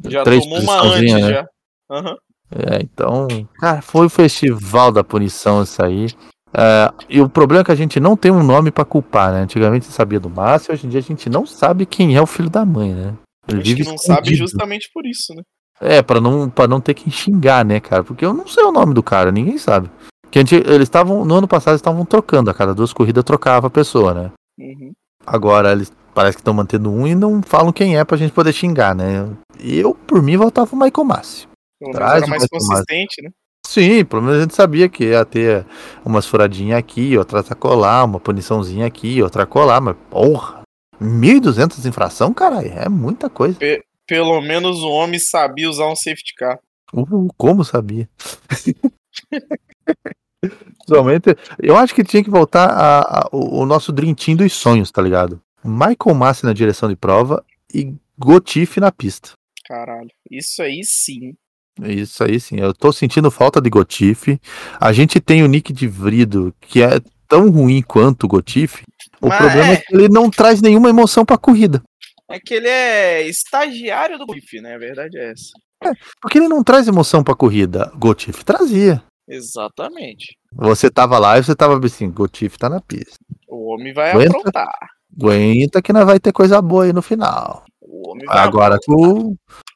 Já 0.09 0.23
três 0.23 0.43
tomou 0.43 0.59
uma 0.61 0.81
antes 0.83 1.13
né? 1.13 1.19
já. 1.29 1.47
Aham. 1.89 2.15
É, 2.55 2.81
então, 2.81 3.27
cara, 3.59 3.81
foi 3.81 4.05
o 4.05 4.09
festival 4.09 4.91
da 4.91 5.03
punição 5.03 5.63
isso 5.63 5.83
aí. 5.83 6.07
É, 6.55 6.93
e 7.09 7.19
o 7.19 7.27
problema 7.27 7.61
é 7.61 7.65
que 7.65 7.71
a 7.71 7.75
gente 7.75 7.99
não 7.99 8.15
tem 8.15 8.31
um 8.31 8.43
nome 8.43 8.71
pra 8.71 8.85
culpar, 8.85 9.31
né? 9.31 9.41
Antigamente 9.41 9.85
você 9.85 9.91
sabia 9.91 10.19
do 10.19 10.29
Márcio, 10.29 10.71
hoje 10.71 10.85
em 10.85 10.89
dia 10.89 10.99
a 10.99 11.03
gente 11.03 11.29
não 11.29 11.45
sabe 11.45 11.85
quem 11.85 12.15
é 12.15 12.21
o 12.21 12.27
filho 12.27 12.49
da 12.49 12.63
mãe, 12.63 12.93
né? 12.93 13.13
Ele 13.47 13.61
que 13.61 13.73
vive 13.73 13.89
não 13.89 13.97
sabe 13.97 14.21
escondido. 14.21 14.37
justamente 14.37 14.89
por 14.93 15.05
isso, 15.05 15.33
né? 15.33 15.41
É, 15.81 16.01
pra 16.01 16.21
não, 16.21 16.49
pra 16.49 16.67
não 16.67 16.79
ter 16.79 16.93
que 16.93 17.09
xingar, 17.09 17.65
né, 17.65 17.79
cara? 17.79 18.03
Porque 18.03 18.23
eu 18.23 18.33
não 18.33 18.47
sei 18.47 18.63
o 18.63 18.71
nome 18.71 18.93
do 18.93 19.01
cara, 19.01 19.31
ninguém 19.31 19.57
sabe. 19.57 19.89
Que 20.29 20.39
a 20.39 20.41
gente, 20.41 20.55
eles 20.55 20.83
estavam, 20.83 21.25
no 21.25 21.35
ano 21.35 21.47
passado, 21.47 21.73
eles 21.73 21.81
estavam 21.81 22.05
trocando, 22.05 22.49
a 22.49 22.53
cada 22.53 22.73
duas 22.73 22.93
corridas 22.93 23.23
trocava 23.23 23.67
a 23.67 23.71
pessoa, 23.71 24.13
né? 24.13 24.31
Uhum. 24.59 24.93
Agora 25.25 25.71
eles 25.71 25.91
parece 26.13 26.37
que 26.37 26.41
estão 26.41 26.53
mantendo 26.53 26.91
um 26.91 27.07
e 27.07 27.15
não 27.15 27.41
falam 27.41 27.73
quem 27.73 27.97
é 27.97 28.03
pra 28.03 28.17
gente 28.17 28.31
poder 28.31 28.53
xingar, 28.53 28.95
né? 28.95 29.27
Eu, 29.59 29.95
por 29.95 30.21
mim, 30.21 30.37
voltava 30.37 30.75
o 30.75 30.79
Michael 30.79 31.05
Massi. 31.05 31.47
Menos 31.81 31.95
Traz 31.95 32.21
era 32.21 32.27
mais 32.27 32.47
consistente, 32.47 33.21
né? 33.21 33.29
Sim, 33.73 34.05
pelo 34.05 34.21
menos 34.21 34.37
a 34.37 34.41
gente 34.43 34.53
sabia 34.53 34.87
que 34.87 35.05
ia 35.05 35.25
ter 35.25 35.65
umas 36.05 36.27
furadinhas 36.27 36.77
aqui, 36.77 37.17
outra 37.17 37.41
colar, 37.55 38.03
uma 38.05 38.19
puniçãozinha 38.19 38.85
aqui, 38.85 39.19
outra 39.23 39.47
colar, 39.47 39.81
mas 39.81 39.95
porra, 40.11 40.61
1.200 41.01 41.83
infração, 41.87 42.31
caralho, 42.31 42.67
é 42.71 42.87
muita 42.87 43.31
coisa. 43.31 43.57
Pelo 44.05 44.39
menos 44.41 44.83
o 44.83 44.89
homem 44.89 45.19
sabia 45.19 45.67
usar 45.67 45.87
um 45.87 45.95
safety 45.95 46.35
car. 46.37 46.59
Uh, 46.93 47.27
como 47.35 47.65
sabia? 47.65 48.07
Somente, 50.87 51.35
eu 51.59 51.75
acho 51.75 51.95
que 51.95 52.03
tinha 52.03 52.23
que 52.23 52.29
voltar 52.29 52.69
a- 52.69 53.21
a- 53.21 53.29
o, 53.31 53.61
o 53.61 53.65
nosso 53.65 53.91
Team 53.91 54.37
dos 54.37 54.53
sonhos, 54.53 54.91
tá 54.91 55.01
ligado? 55.01 55.41
Michael 55.63 56.13
Massi 56.15 56.45
na 56.45 56.53
direção 56.53 56.87
de 56.89 56.95
prova 56.95 57.43
e 57.73 57.91
Gotife 58.19 58.79
na 58.79 58.91
pista. 58.91 59.31
Caralho. 59.65 60.11
Isso 60.29 60.61
aí 60.61 60.81
sim. 60.83 61.33
Isso 61.81 62.23
aí 62.23 62.39
sim, 62.39 62.59
eu 62.59 62.73
tô 62.73 62.91
sentindo 62.91 63.31
falta 63.31 63.59
de 63.59 63.69
Gotife. 63.69 64.39
A 64.79 64.93
gente 64.93 65.19
tem 65.19 65.43
o 65.43 65.47
Nick 65.47 65.73
de 65.73 65.87
Vrido, 65.87 66.53
que 66.61 66.81
é 66.83 66.99
tão 67.27 67.49
ruim 67.49 67.81
quanto 67.81 68.25
o 68.25 68.27
Gotife. 68.27 68.83
O 69.19 69.27
Mas 69.27 69.37
problema 69.39 69.69
é 69.69 69.73
é. 69.73 69.77
que 69.77 69.95
ele 69.95 70.09
não 70.09 70.29
traz 70.29 70.61
nenhuma 70.61 70.89
emoção 70.89 71.25
pra 71.25 71.37
corrida. 71.37 71.81
É 72.29 72.39
que 72.39 72.53
ele 72.53 72.67
é 72.67 73.27
estagiário 73.27 74.17
do 74.17 74.25
GIF, 74.33 74.61
né? 74.61 74.75
A 74.75 74.77
verdade 74.77 75.17
é 75.17 75.31
essa. 75.31 75.95
Porque 76.21 76.37
ele 76.37 76.47
não 76.47 76.63
traz 76.63 76.87
emoção 76.87 77.23
pra 77.23 77.35
corrida. 77.35 77.91
Gotife 77.95 78.45
trazia. 78.45 79.03
Exatamente. 79.27 80.37
Você 80.53 80.89
tava 80.89 81.17
lá 81.17 81.37
e 81.37 81.43
você 81.43 81.55
tava 81.55 81.83
assim, 81.85 82.09
Gotife 82.09 82.57
tá 82.57 82.69
na 82.69 82.79
pista. 82.81 83.17
O 83.47 83.73
homem 83.73 83.93
vai 83.93 84.11
Aguenta. 84.11 84.37
aprontar. 84.37 84.73
Aguenta 85.19 85.81
que 85.81 85.93
nós 85.93 86.05
vai 86.05 86.19
ter 86.19 86.31
coisa 86.31 86.61
boa 86.61 86.85
aí 86.85 86.93
no 86.93 87.01
final. 87.01 87.63
O 87.81 88.09
homem 88.11 88.25
vai 88.25 88.37
Agora 88.39 88.77
com, 88.85 89.35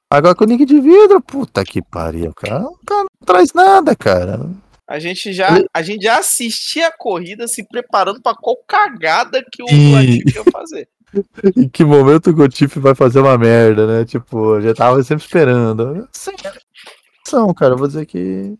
agora 0.10 0.36
com 0.36 0.44
o 0.44 0.48
Nick 0.48 0.66
de 0.66 0.80
Vidro, 0.80 1.22
puta 1.22 1.64
que 1.64 1.82
pariu, 1.82 2.34
cara. 2.34 2.64
O 2.64 2.78
cara 2.86 3.02
não 3.04 3.26
traz 3.26 3.54
nada, 3.54 3.96
cara. 3.96 4.50
A 4.88 5.00
gente 5.00 5.34
já, 5.34 5.50
a 5.74 5.82
gente 5.82 6.04
já 6.04 6.20
assistia 6.20 6.88
a 6.88 6.98
corrida 6.98 7.48
se 7.48 7.62
preparando 7.68 8.22
pra 8.22 8.34
qual 8.34 8.56
cagada 8.68 9.44
que 9.52 9.62
o 9.62 9.68
Sim. 9.68 9.94
Latifi 9.94 10.36
ia 10.38 10.44
fazer. 10.52 10.88
Em 11.58 11.68
que 11.70 11.84
momento 11.84 12.30
o 12.30 12.34
Gotife 12.34 12.80
vai 12.80 12.94
fazer 12.96 13.20
uma 13.20 13.38
merda, 13.38 13.88
né? 13.88 14.06
Tipo, 14.06 14.60
já 14.62 14.74
tava 14.74 15.02
sempre 15.04 15.24
esperando. 15.26 16.08
Sem 16.12 16.36
emoção, 17.26 17.54
cara. 17.54 17.74
Eu 17.74 17.78
vou 17.78 17.88
dizer 17.88 18.06
que 18.06 18.56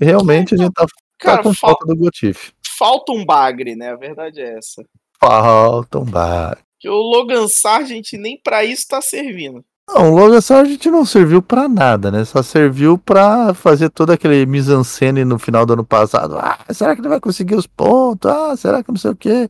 realmente 0.00 0.54
a 0.54 0.58
gente 0.58 0.72
tá, 0.72 0.82
tá 0.84 0.88
Cara, 1.18 1.42
com 1.42 1.54
fal- 1.54 1.70
falta 1.70 1.86
do 1.86 1.96
Gotife. 1.96 2.52
falta 2.76 3.12
um 3.12 3.24
bagre, 3.24 3.74
né? 3.76 3.90
A 3.92 3.96
verdade 3.96 4.40
é 4.40 4.58
essa. 4.58 4.84
Falta 5.20 5.98
um 5.98 6.04
bar. 6.04 6.58
Que 6.78 6.88
o 6.88 6.94
Logan 6.96 7.48
Sargent 7.48 8.12
nem 8.14 8.38
pra 8.42 8.64
isso 8.64 8.86
tá 8.88 9.00
servindo. 9.00 9.64
Não, 9.88 10.12
o 10.12 10.16
Logan 10.16 10.40
Sargent 10.40 10.84
não 10.86 11.04
serviu 11.04 11.40
pra 11.40 11.68
nada, 11.68 12.10
né? 12.10 12.24
Só 12.24 12.42
serviu 12.42 12.98
pra 12.98 13.54
fazer 13.54 13.88
todo 13.88 14.10
aquele 14.10 14.44
mise-en-scène 14.44 15.24
no 15.24 15.38
final 15.38 15.64
do 15.64 15.74
ano 15.74 15.84
passado. 15.84 16.36
Ah, 16.38 16.58
será 16.70 16.94
que 16.94 17.00
ele 17.00 17.08
vai 17.08 17.20
conseguir 17.20 17.54
os 17.54 17.66
pontos? 17.66 18.30
Ah, 18.30 18.56
será 18.56 18.82
que 18.82 18.90
não 18.90 18.98
sei 18.98 19.12
o 19.12 19.16
quê? 19.16 19.48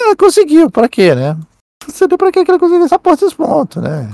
É, 0.00 0.14
conseguiu, 0.16 0.70
pra 0.70 0.88
quê, 0.88 1.14
né? 1.14 1.38
Seria 1.88 2.18
pra 2.18 2.30
quê 2.30 2.44
que 2.44 2.50
ele 2.50 2.58
conseguiu 2.58 2.84
essa 2.84 2.98
porra 2.98 3.16
desses 3.16 3.34
pontos, 3.34 3.82
né? 3.82 4.10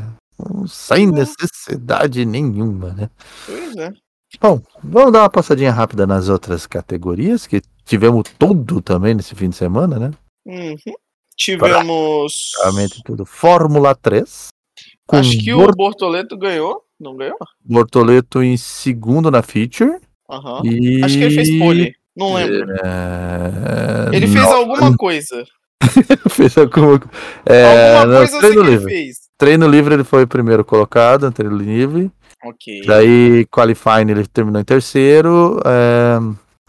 Sem 0.69 1.07
necessidade 1.07 2.25
nenhuma, 2.25 2.93
né? 2.93 3.11
Pois 3.45 3.77
é. 3.77 3.93
Bom, 4.41 4.63
vamos 4.83 5.13
dar 5.13 5.23
uma 5.23 5.31
passadinha 5.31 5.73
rápida 5.73 6.07
nas 6.07 6.29
outras 6.29 6.67
categorias, 6.67 7.47
que 7.47 7.61
tivemos 7.85 8.23
tudo 8.39 8.81
também 8.81 9.15
nesse 9.15 9.35
fim 9.35 9.49
de 9.49 9.57
semana, 9.57 9.99
né? 9.99 10.11
Uhum. 10.47 10.77
Tivemos. 11.37 12.53
Realmente 12.63 13.03
tudo. 13.05 13.27
Fórmula 13.27 13.95
3. 13.95 14.49
Acho 15.19 15.39
que 15.39 15.53
Bor- 15.53 15.71
o 15.71 15.77
Bortoleto 15.77 16.37
ganhou. 16.37 16.83
Não 16.99 17.17
ganhou? 17.17 17.37
Bortoleto 17.65 18.43
em 18.43 18.57
segundo 18.57 19.31
na 19.31 19.43
feature. 19.43 19.99
Aham. 20.31 20.63
E... 20.65 21.03
Acho 21.03 21.17
que 21.19 21.25
ele 21.25 21.35
fez 21.35 21.59
pole. 21.59 21.95
Não 22.17 22.35
lembro. 22.35 22.71
É... 22.85 24.17
Ele 24.17 24.27
fez 24.27 24.45
não, 24.45 24.57
alguma 24.57 24.97
coisa. 24.97 25.45
fez 26.29 26.59
alguma, 26.59 27.01
é, 27.47 27.97
alguma 27.97 28.07
não, 28.07 28.17
coisa 28.19 28.31
sei 28.33 28.41
treino 28.41 28.63
que 28.63 28.69
ele 28.69 28.77
livre. 28.77 28.93
fez. 28.93 29.17
Treino 29.39 29.69
livre 29.69 29.95
ele 29.95 30.05
foi 30.05 30.25
o 30.25 30.29
primeiro 30.29 30.65
colocado, 30.65 31.25
no 31.25 31.33
treino 31.33 31.57
livre. 31.57 32.11
Ok. 32.45 32.83
Daí, 32.87 33.47
qualifying 33.47 34.11
ele 34.11 34.27
terminou 34.27 34.61
em 34.61 34.65
terceiro. 34.65 35.59
é, 35.65 36.19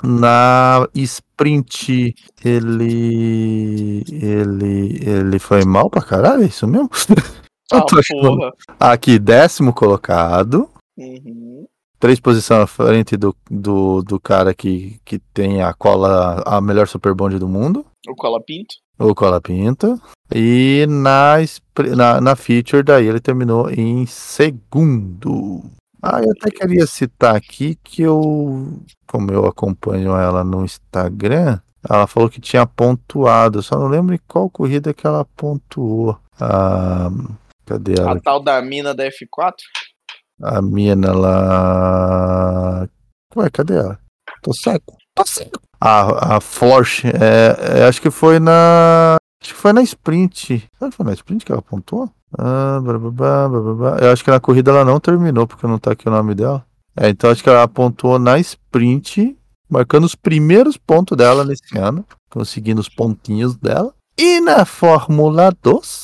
na 0.03 0.87
sprint 0.95 2.15
ele 2.43 4.03
ele 4.11 4.99
ele 5.07 5.37
foi 5.39 5.63
mal 5.63 5.89
pra 5.89 6.01
caralho, 6.01 6.43
é 6.43 6.47
isso 6.47 6.67
mesmo? 6.67 6.89
Ah. 7.71 8.91
Aqui, 8.91 9.17
décimo 9.19 9.73
colocado. 9.73 10.69
Uhum. 10.97 11.65
Três 11.99 12.19
posições 12.19 12.61
à 12.61 12.67
frente 12.67 13.15
do, 13.15 13.35
do, 13.49 14.01
do 14.01 14.19
cara 14.19 14.53
que, 14.53 14.99
que 15.05 15.19
tem 15.19 15.61
a 15.61 15.73
cola, 15.73 16.41
a 16.45 16.59
melhor 16.59 16.87
super 16.87 17.13
bond 17.13 17.37
do 17.37 17.47
mundo, 17.47 17.85
O 18.07 18.15
Cola 18.15 18.41
Pinto. 18.41 18.75
o 18.97 19.13
Cola 19.13 19.39
Pinto. 19.39 20.01
E 20.33 20.85
na, 20.89 21.35
na, 21.95 22.19
na 22.21 22.35
feature, 22.35 22.81
daí 22.81 23.05
ele 23.05 23.19
terminou 23.19 23.69
em 23.69 24.05
segundo. 24.07 25.63
Ah, 26.01 26.19
eu 26.23 26.31
até 26.31 26.49
queria 26.49 26.87
citar 26.87 27.35
aqui 27.35 27.77
que 27.83 28.01
eu, 28.01 28.79
como 29.05 29.29
eu 29.31 29.45
acompanho 29.45 30.15
ela 30.15 30.43
no 30.43 30.65
Instagram, 30.65 31.59
ela 31.87 32.07
falou 32.07 32.27
que 32.29 32.41
tinha 32.41 32.65
pontuado. 32.65 33.61
Só 33.61 33.77
não 33.77 33.87
lembro 33.87 34.15
em 34.15 34.19
qual 34.27 34.49
corrida 34.49 34.93
que 34.93 35.05
ela 35.05 35.23
pontuou. 35.37 36.17
Ah, 36.39 37.11
cadê 37.71 37.99
ela? 37.99 38.13
A 38.13 38.19
tal 38.19 38.41
da 38.41 38.61
mina 38.61 38.93
da 38.93 39.05
F4. 39.05 39.53
A 40.41 40.61
mina 40.61 41.13
lá. 41.13 42.87
Ué, 43.35 43.49
cadê 43.49 43.77
ela? 43.77 43.99
Tô 44.41 44.53
seco. 44.53 44.97
Tô 45.15 45.25
seco. 45.25 45.59
A, 45.79 46.35
a 46.35 46.41
Florch, 46.41 47.07
é, 47.07 47.79
é, 47.79 47.83
acho 47.85 48.01
que 48.01 48.11
foi 48.11 48.39
na. 48.39 49.17
Acho 49.41 49.53
que 49.55 49.59
foi 49.59 49.73
na 49.73 49.81
sprint. 49.81 50.69
Será 50.77 50.91
que 50.91 50.97
foi 50.97 51.05
na 51.05 51.13
sprint 51.13 51.45
que 51.45 51.51
ela 51.51 51.59
apontou? 51.59 52.09
Ah, 52.37 52.79
bababá, 52.83 53.49
bababá. 53.49 53.97
Eu 53.99 54.11
acho 54.11 54.23
que 54.23 54.29
na 54.29 54.39
corrida 54.39 54.71
ela 54.71 54.85
não 54.85 54.99
terminou, 54.99 55.47
porque 55.47 55.65
não 55.65 55.79
tá 55.79 55.91
aqui 55.91 56.07
o 56.07 56.11
nome 56.11 56.35
dela. 56.35 56.63
É, 56.95 57.09
então 57.09 57.31
acho 57.31 57.41
que 57.41 57.49
ela 57.49 57.63
apontou 57.63 58.19
na 58.19 58.37
sprint, 58.37 59.35
marcando 59.69 60.03
os 60.03 60.13
primeiros 60.13 60.77
pontos 60.77 61.17
dela 61.17 61.43
nesse 61.43 61.77
ano, 61.77 62.05
conseguindo 62.29 62.81
os 62.81 62.89
pontinhos 62.89 63.55
dela. 63.55 63.93
E 64.17 64.39
na 64.41 64.65
Fórmula 64.65 65.51
2, 65.63 66.03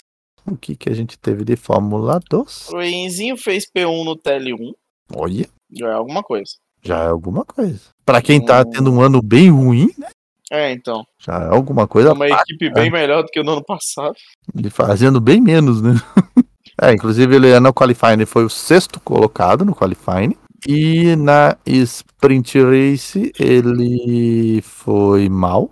o 0.49 0.57
que, 0.57 0.75
que 0.75 0.89
a 0.89 0.93
gente 0.93 1.17
teve 1.17 1.43
de 1.43 1.55
Fórmula 1.55 2.19
2? 2.29 2.69
O 2.73 2.81
Enzinho 2.81 3.37
fez 3.37 3.65
P1 3.65 4.03
no 4.05 4.15
TL1. 4.15 4.73
Olha. 5.15 5.47
Já 5.71 5.89
é 5.89 5.93
alguma 5.93 6.23
coisa. 6.23 6.51
Já 6.81 7.03
é 7.03 7.07
alguma 7.07 7.43
coisa. 7.43 7.79
Pra 8.05 8.21
quem 8.21 8.43
tá 8.43 8.61
Hum. 8.61 8.69
tendo 8.69 8.91
um 8.93 9.01
ano 9.01 9.21
bem 9.21 9.49
ruim, 9.49 9.89
né? 9.97 10.07
É, 10.49 10.71
então. 10.71 11.05
Já 11.19 11.33
é 11.43 11.47
alguma 11.49 11.85
coisa 11.87 12.13
uma 12.13 12.27
equipe 12.27 12.69
bem 12.69 12.89
melhor 12.89 13.21
do 13.23 13.27
que 13.27 13.43
no 13.43 13.51
ano 13.51 13.63
passado. 13.63 14.15
e 14.55 14.69
fazendo 14.69 15.19
bem 15.19 15.41
menos, 15.41 15.81
né? 15.81 15.91
é, 16.81 16.93
inclusive 16.93 17.35
ele 17.35 17.49
é 17.49 17.59
no 17.59 17.73
qualifying, 17.73 18.13
ele 18.13 18.25
foi 18.25 18.45
o 18.45 18.49
sexto 18.49 18.99
colocado 19.01 19.65
no 19.65 19.75
qualifying. 19.75 20.35
E 20.65 21.15
na 21.17 21.57
sprint 21.65 22.59
race 22.63 23.31
ele 23.37 24.61
foi 24.63 25.27
mal. 25.29 25.69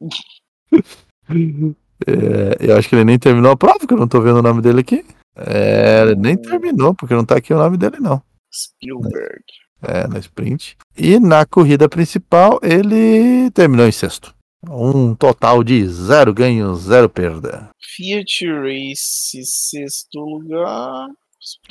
É, 2.06 2.70
eu 2.70 2.76
acho 2.76 2.88
que 2.88 2.94
ele 2.94 3.04
nem 3.04 3.18
terminou 3.18 3.52
a 3.52 3.56
prova, 3.56 3.78
porque 3.78 3.94
eu 3.94 3.98
não 3.98 4.08
tô 4.08 4.20
vendo 4.20 4.38
o 4.38 4.42
nome 4.42 4.60
dele 4.60 4.80
aqui. 4.80 5.04
É, 5.36 6.02
ele 6.02 6.16
nem 6.16 6.36
terminou, 6.36 6.94
porque 6.94 7.14
não 7.14 7.24
tá 7.24 7.36
aqui 7.36 7.52
o 7.52 7.58
nome 7.58 7.76
dele, 7.76 7.98
não. 7.98 8.22
Spielberg. 8.52 9.42
É, 9.82 10.06
na 10.06 10.18
sprint. 10.18 10.76
E 10.96 11.18
na 11.18 11.44
corrida 11.44 11.88
principal 11.88 12.60
ele 12.62 13.50
terminou 13.50 13.86
em 13.86 13.92
sexto. 13.92 14.34
Um 14.68 15.14
total 15.14 15.64
de 15.64 15.86
zero 15.88 16.32
ganhos, 16.32 16.82
zero 16.82 17.08
perda. 17.08 17.70
Fiat 17.80 18.46
Race, 18.46 19.42
sexto 19.44 20.20
lugar. 20.20 21.08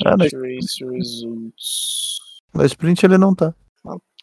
Ah, 0.04 0.16
Sprint 0.20 0.36
Race 0.36 0.84
Results. 0.84 2.18
Na 2.52 2.66
sprint 2.66 3.06
ele 3.06 3.16
não 3.16 3.34
tá. 3.34 3.54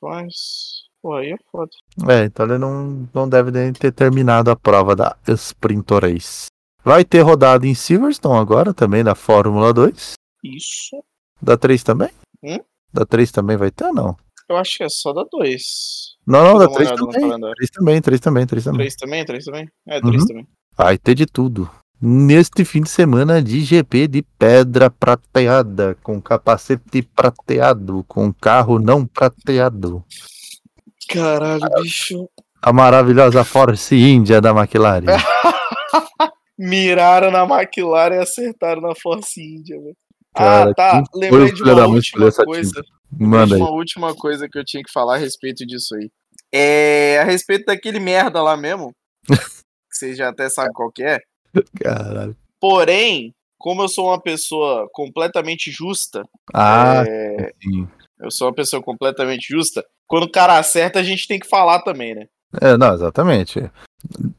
Mas, 0.01 0.78
pô, 1.02 1.14
aí 1.16 1.32
é 1.32 1.38
foda. 1.52 1.70
É, 2.10 2.26
então 2.26 2.45
ele 2.45 2.58
não, 2.58 3.08
não 3.14 3.28
deve 3.30 3.52
nem 3.52 3.72
ter 3.74 3.91
terminado 3.91 4.50
a 4.52 4.56
prova 4.56 4.95
da 4.95 5.16
Sprint 5.28 5.93
Race. 6.02 6.45
Vai 6.84 7.04
ter 7.04 7.22
rodada 7.22 7.68
em 7.68 7.76
Silverstone 7.76 8.39
agora, 8.39 8.74
também 8.74 9.04
da 9.04 9.16
Fórmula 9.16 9.74
2. 9.74 10.14
Isso. 10.43 11.04
Da 11.41 11.58
3 11.58 11.84
também? 11.84 12.10
Hum? 12.43 12.58
Da 12.93 13.06
3 13.06 13.32
também 13.32 13.58
vai 13.58 13.70
ter 13.72 13.86
ou 13.86 13.93
não? 13.93 14.16
Eu 14.50 14.58
acho 14.58 14.78
que 14.78 14.84
é 14.84 14.89
só 14.89 15.14
da 15.14 15.24
2. 15.32 15.62
Não, 16.26 16.43
não, 16.43 16.54
da 16.58 16.66
dar 16.66 16.70
uma 16.72 16.76
3 16.76 16.89
olhada 16.89 17.02
no 17.02 17.08
também. 17.12 17.28
calendário. 17.30 17.56
3 17.56 17.70
também, 17.70 18.02
3 18.02 18.20
também, 18.22 18.47
3 18.47 18.64
também. 18.64 18.78
3 18.80 18.95
também? 18.95 19.26
3 19.26 19.45
também? 19.45 19.70
É, 19.88 20.02
3 20.02 20.22
Uhum. 20.22 20.28
também. 20.28 20.47
Vai 20.76 20.97
ter 20.97 21.16
de 21.16 21.26
tudo. 21.26 21.70
Neste 22.02 22.64
fim 22.64 22.82
de 22.82 22.89
semana 22.89 23.41
de 23.43 23.60
GP 23.60 24.08
de 24.08 24.22
pedra 24.22 24.89
prateada, 24.89 25.97
com 26.02 26.22
capacete 26.22 27.02
prateado, 27.02 28.06
com 28.08 28.34
carro 28.34 28.80
não 28.80 29.06
prateado. 29.06 30.04
Caralho, 31.10 31.62
bicho. 31.82 32.30
A 32.62 32.72
maravilhosa 32.74 33.43
Force 33.43 33.95
India 33.95 34.39
da 34.41 34.51
McLaren. 34.51 35.05
Miraram 36.57 37.32
na 37.32 37.43
McLaren 37.43 38.16
e 38.16 38.20
acertaram 38.20 38.82
na 38.82 38.93
Force 38.95 39.41
India, 39.41 39.80
velho. 39.80 39.95
Cara, 40.36 40.70
Ah, 40.70 40.74
tá. 40.74 41.03
Lembrei 41.16 41.51
de 41.53 41.64
uma 41.64 41.88
última 41.88 42.32
coisa. 42.32 42.84
Manda 43.12 43.55
aí. 43.55 43.62
uma 43.62 43.72
última 43.72 44.14
coisa 44.14 44.47
que 44.47 44.60
eu 44.60 44.64
tinha 44.66 44.84
que 44.84 44.91
falar 44.91 45.16
a 45.16 45.18
respeito 45.18 45.66
disso 45.66 45.95
aí. 45.95 46.10
É 46.51 47.20
a 47.20 47.24
respeito 47.24 47.66
daquele 47.66 47.99
merda 47.99 48.41
lá 48.41 48.55
mesmo. 48.57 48.93
que 49.28 49.36
vocês 49.89 50.18
já 50.18 50.30
até 50.30 50.49
sabem 50.49 50.74
qual 50.74 50.91
que 50.91 51.03
é. 51.03 51.20
Caralho. 51.82 52.36
Porém, 52.60 53.34
como 53.57 53.82
eu 53.82 53.88
sou 53.89 54.07
uma 54.07 54.22
pessoa 54.22 54.88
completamente 54.91 55.72
justa, 55.72 56.24
Ah, 56.53 57.03
é, 57.07 57.51
sim. 57.64 57.88
Eu 58.22 58.32
sou 58.32 58.47
uma 58.47 58.53
pessoa 58.53 58.82
completamente 58.82 59.47
justa, 59.49 59.84
quando 60.07 60.24
o 60.24 60.32
cara 60.32 60.57
acerta, 60.57 60.99
a 60.99 61.03
gente 61.03 61.28
tem 61.28 61.39
que 61.39 61.47
falar 61.47 61.82
também, 61.84 62.15
né? 62.15 62.26
É, 62.61 62.76
não, 62.78 62.93
exatamente. 62.93 63.70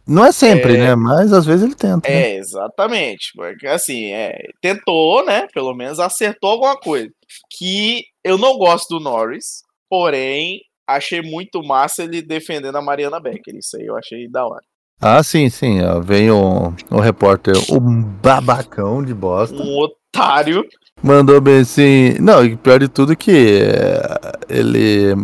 Não 0.07 0.25
é 0.25 0.33
sempre, 0.33 0.75
É. 0.75 0.79
né? 0.79 0.95
Mas 0.97 1.33
às 1.33 1.47
vezes 1.47 1.65
ele 1.65 1.75
tenta. 1.77 2.09
né? 2.09 2.23
É, 2.33 2.37
exatamente. 2.37 3.31
Porque 3.37 3.67
assim, 3.69 4.07
é, 4.13 4.37
tentou, 4.61 5.25
né? 5.25 5.47
Pelo 5.55 5.75
menos 5.75 6.01
acertou 6.01 6.51
alguma 6.51 6.77
coisa. 6.77 7.09
Que 7.57 8.05
eu 8.25 8.37
não 8.37 8.59
gosto 8.59 8.99
do 8.99 9.05
Norris, 9.05 9.63
porém, 9.89 10.61
achei 10.89 11.23
muito 11.23 11.63
massa 11.63 12.03
ele 12.03 12.21
defendendo 12.21 12.75
a 12.77 12.83
Mariana 12.83 13.21
Becker. 13.21 13.55
Isso 13.55 13.77
aí 13.77 13.87
eu 13.87 13.97
achei 13.97 14.29
da 14.29 14.45
hora. 14.45 14.65
Ah, 15.01 15.23
sim, 15.23 15.49
sim. 15.49 15.79
Vem 16.05 16.31
o, 16.31 16.75
o 16.91 16.99
repórter, 17.01 17.55
um 17.73 18.03
babacão 18.03 19.03
de 19.05 19.15
bosta. 19.15 19.55
Um 19.57 19.79
otário. 19.79 20.67
Mandou 21.03 21.41
bem 21.41 21.61
assim. 21.61 22.17
Não, 22.21 22.45
e 22.45 22.57
pior 22.57 22.79
de 22.79 22.89
tudo 22.89 23.17
que 23.17 23.63
é, 23.63 24.21
ele. 24.49 25.15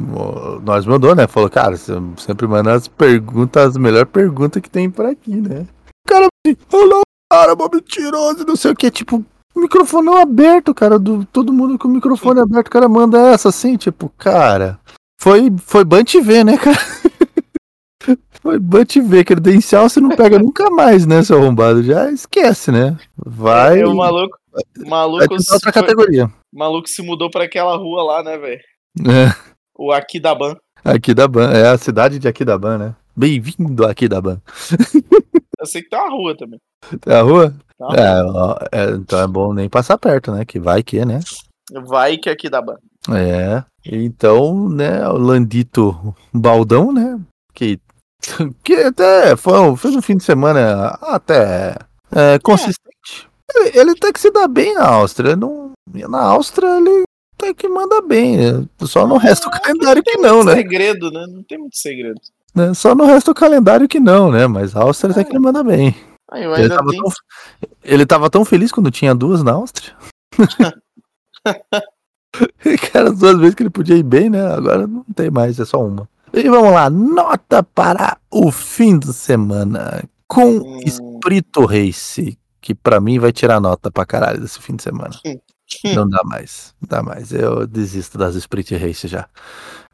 Nós 0.65 0.87
mandou, 0.87 1.15
né? 1.15 1.27
Falou, 1.27 1.51
cara, 1.51 1.77
você 1.77 1.93
sempre 2.17 2.47
manda 2.47 2.73
as 2.73 2.89
perguntas, 2.89 3.69
as 3.69 3.77
melhores 3.77 4.11
perguntas 4.11 4.63
que 4.63 4.71
tem 4.71 4.91
por 4.91 5.05
aqui, 5.05 5.37
né? 5.37 5.67
O 6.07 6.09
cara 6.09 6.27
assim, 6.47 6.57
olha, 6.73 7.03
cara, 7.31 7.55
mó 7.55 7.69
mentiroso, 7.73 8.47
não 8.47 8.57
sei 8.57 8.71
o 8.71 8.77
que. 8.77 8.91
Tipo, 8.91 9.25
microfone 9.55 10.09
aberto, 10.17 10.75
cara. 10.75 10.99
Do, 10.99 11.27
todo 11.27 11.53
mundo 11.53 11.79
com 11.79 11.89
o 11.89 11.91
microfone 11.91 12.41
aberto, 12.41 12.69
o 12.69 12.71
cara 12.71 12.89
manda 12.89 13.19
essa 13.33 13.51
assim, 13.51 13.77
tipo, 13.77 14.11
cara. 14.17 14.79
Foi, 15.21 15.53
foi 15.59 15.85
te 16.05 16.21
ver, 16.21 16.45
né, 16.45 16.57
cara? 16.57 16.77
Foi 18.41 18.61
bom 18.61 18.85
te 18.85 19.01
ver, 19.01 19.25
credencial 19.25 19.89
você 19.89 20.01
não 20.01 20.11
pega 20.11 20.39
nunca 20.39 20.71
mais, 20.71 21.05
né, 21.05 21.21
seu 21.25 21.37
arrombado? 21.37 21.83
Já 21.83 22.13
esquece, 22.13 22.71
né? 22.71 22.97
Vai. 23.17 23.81
É, 23.81 23.87
o 23.87 23.97
maluco. 23.97 24.39
Maluco, 24.87 25.29
tentar 25.29 25.55
outra 25.55 25.73
foi- 25.73 25.83
categoria. 25.83 26.31
maluco 26.55 26.89
se 26.89 27.03
mudou 27.03 27.31
pra 27.31 27.45
aquela 27.45 27.77
rua 27.77 28.03
lá, 28.03 28.23
né, 28.23 28.37
velho? 28.39 28.61
É. 29.01 29.35
O 29.79 29.93
Akidaban. 29.93 30.57
Aquidaban, 30.85 31.51
é 31.53 31.69
a 31.69 31.77
cidade 31.79 32.19
de 32.19 32.29
Aquidaban, 32.29 32.79
né? 32.79 32.95
Bem-vindo 33.17 33.85
a 33.85 33.91
Aquidaban. 33.91 34.41
Eu 35.59 35.67
sei 35.67 35.83
que 35.83 35.89
tem 35.89 35.99
uma 35.99 36.11
rua 36.11 36.37
também. 36.37 36.59
É 37.07 37.15
a 37.17 37.23
rua? 37.23 37.55
Tá 37.79 37.87
uma 37.87 37.97
É, 37.97 38.23
ó, 38.23 38.57
é, 38.73 38.91
então 38.91 39.19
é 39.19 39.27
bom 39.27 39.53
nem 39.53 39.69
passar 39.69 39.99
perto, 39.99 40.33
né? 40.33 40.45
Que 40.45 40.61
vai 40.61 40.83
que, 40.83 41.05
né? 41.05 41.21
Vai 41.87 42.17
que 42.19 42.29
é 42.29 42.33
Akidaban. 42.33 42.77
É. 43.11 43.65
Então, 43.85 44.69
né, 44.69 45.09
o 45.09 45.17
Landito 45.17 46.15
Baldão, 46.33 46.93
né? 46.93 47.19
Que, 47.55 47.79
que 48.63 48.75
até 48.75 49.35
foi, 49.37 49.77
fez 49.77 49.95
um 49.97 50.03
fim 50.03 50.17
de 50.17 50.25
semana 50.25 50.91
até 51.03 51.77
é, 52.13 52.39
consistente. 52.39 52.96
Ele, 53.55 53.79
ele 53.79 53.91
até 53.93 54.13
que 54.13 54.21
se 54.21 54.31
dá 54.31 54.49
bem 54.49 54.75
na 54.75 54.87
Áustria. 54.87 55.37
Não, 55.37 55.73
na 56.09 56.21
Áustria 56.21 56.79
ele 56.79 57.05
até 57.39 57.55
que 57.55 57.69
manda 57.69 58.01
bem. 58.03 58.37
né? 58.37 58.67
Só 58.83 59.07
no 59.07 59.17
resto 59.17 59.49
do 59.49 59.61
calendário 59.61 60.03
que 60.03 60.17
não, 60.17 60.45
né? 60.45 60.55
Segredo, 60.55 61.11
né? 61.11 61.27
Não 61.29 61.43
tem 61.43 61.59
muito 61.59 61.77
segredo. 61.77 62.21
né? 62.55 62.75
Só 62.75 62.95
no 62.95 63.05
resto 63.05 63.33
do 63.33 63.35
calendário 63.35 63.89
que 63.89 64.01
não, 64.01 64.31
né? 64.31 64.47
Mas 64.47 64.75
a 64.75 64.83
Áustria 64.83 65.13
até 65.13 65.25
que 65.25 65.33
ele 65.33 65.39
manda 65.39 65.63
bem. 65.63 65.95
Eu 66.33 66.53
Ele 66.55 66.63
ainda 66.63 66.77
tava, 66.77 66.91
tenho. 66.91 67.03
tão, 67.05 67.13
ele 67.85 68.07
tava 68.07 68.31
tão 68.31 68.45
feliz 68.45 68.73
quando 68.73 68.91
tinha 68.91 69.15
duas 69.15 69.43
na 69.45 69.53
Áustria. 69.53 69.95
era 72.95 73.11
as 73.11 73.19
duas 73.19 73.39
vezes 73.39 73.55
que 73.55 73.63
ele 73.63 73.71
podia 73.71 73.97
ir 73.97 74.03
bem, 74.03 74.29
né? 74.29 74.45
Agora 74.53 74.87
não 74.87 75.05
tem 75.15 75.31
mais, 75.31 75.59
é 75.61 75.65
só 75.65 75.85
uma. 75.85 76.09
E 76.33 76.49
vamos 76.49 76.73
lá, 76.73 76.91
nota 76.91 77.63
para 77.63 78.19
o 78.31 78.51
fim 78.51 78.99
de 78.99 79.13
semana 79.13 80.03
com 80.27 80.59
Hum. 80.59 80.81
Sprito 80.85 81.65
Race, 81.65 82.37
que 82.67 82.75
pra 82.75 83.01
mim 83.01 83.17
vai 83.21 83.33
tirar 83.33 83.61
nota 83.61 83.93
pra 83.93 84.05
caralho 84.05 84.41
desse 84.41 84.59
fim 84.61 84.75
de 84.75 84.83
semana. 84.83 85.15
Não 85.95 86.09
dá 86.11 86.21
mais, 86.25 86.75
não 86.83 86.89
dá 86.89 87.01
mais. 87.01 87.33
Eu 87.33 87.65
desisto 87.65 88.19
das 88.19 88.35
Sprint 88.35 88.75
Race 88.75 89.07
já. 89.07 89.29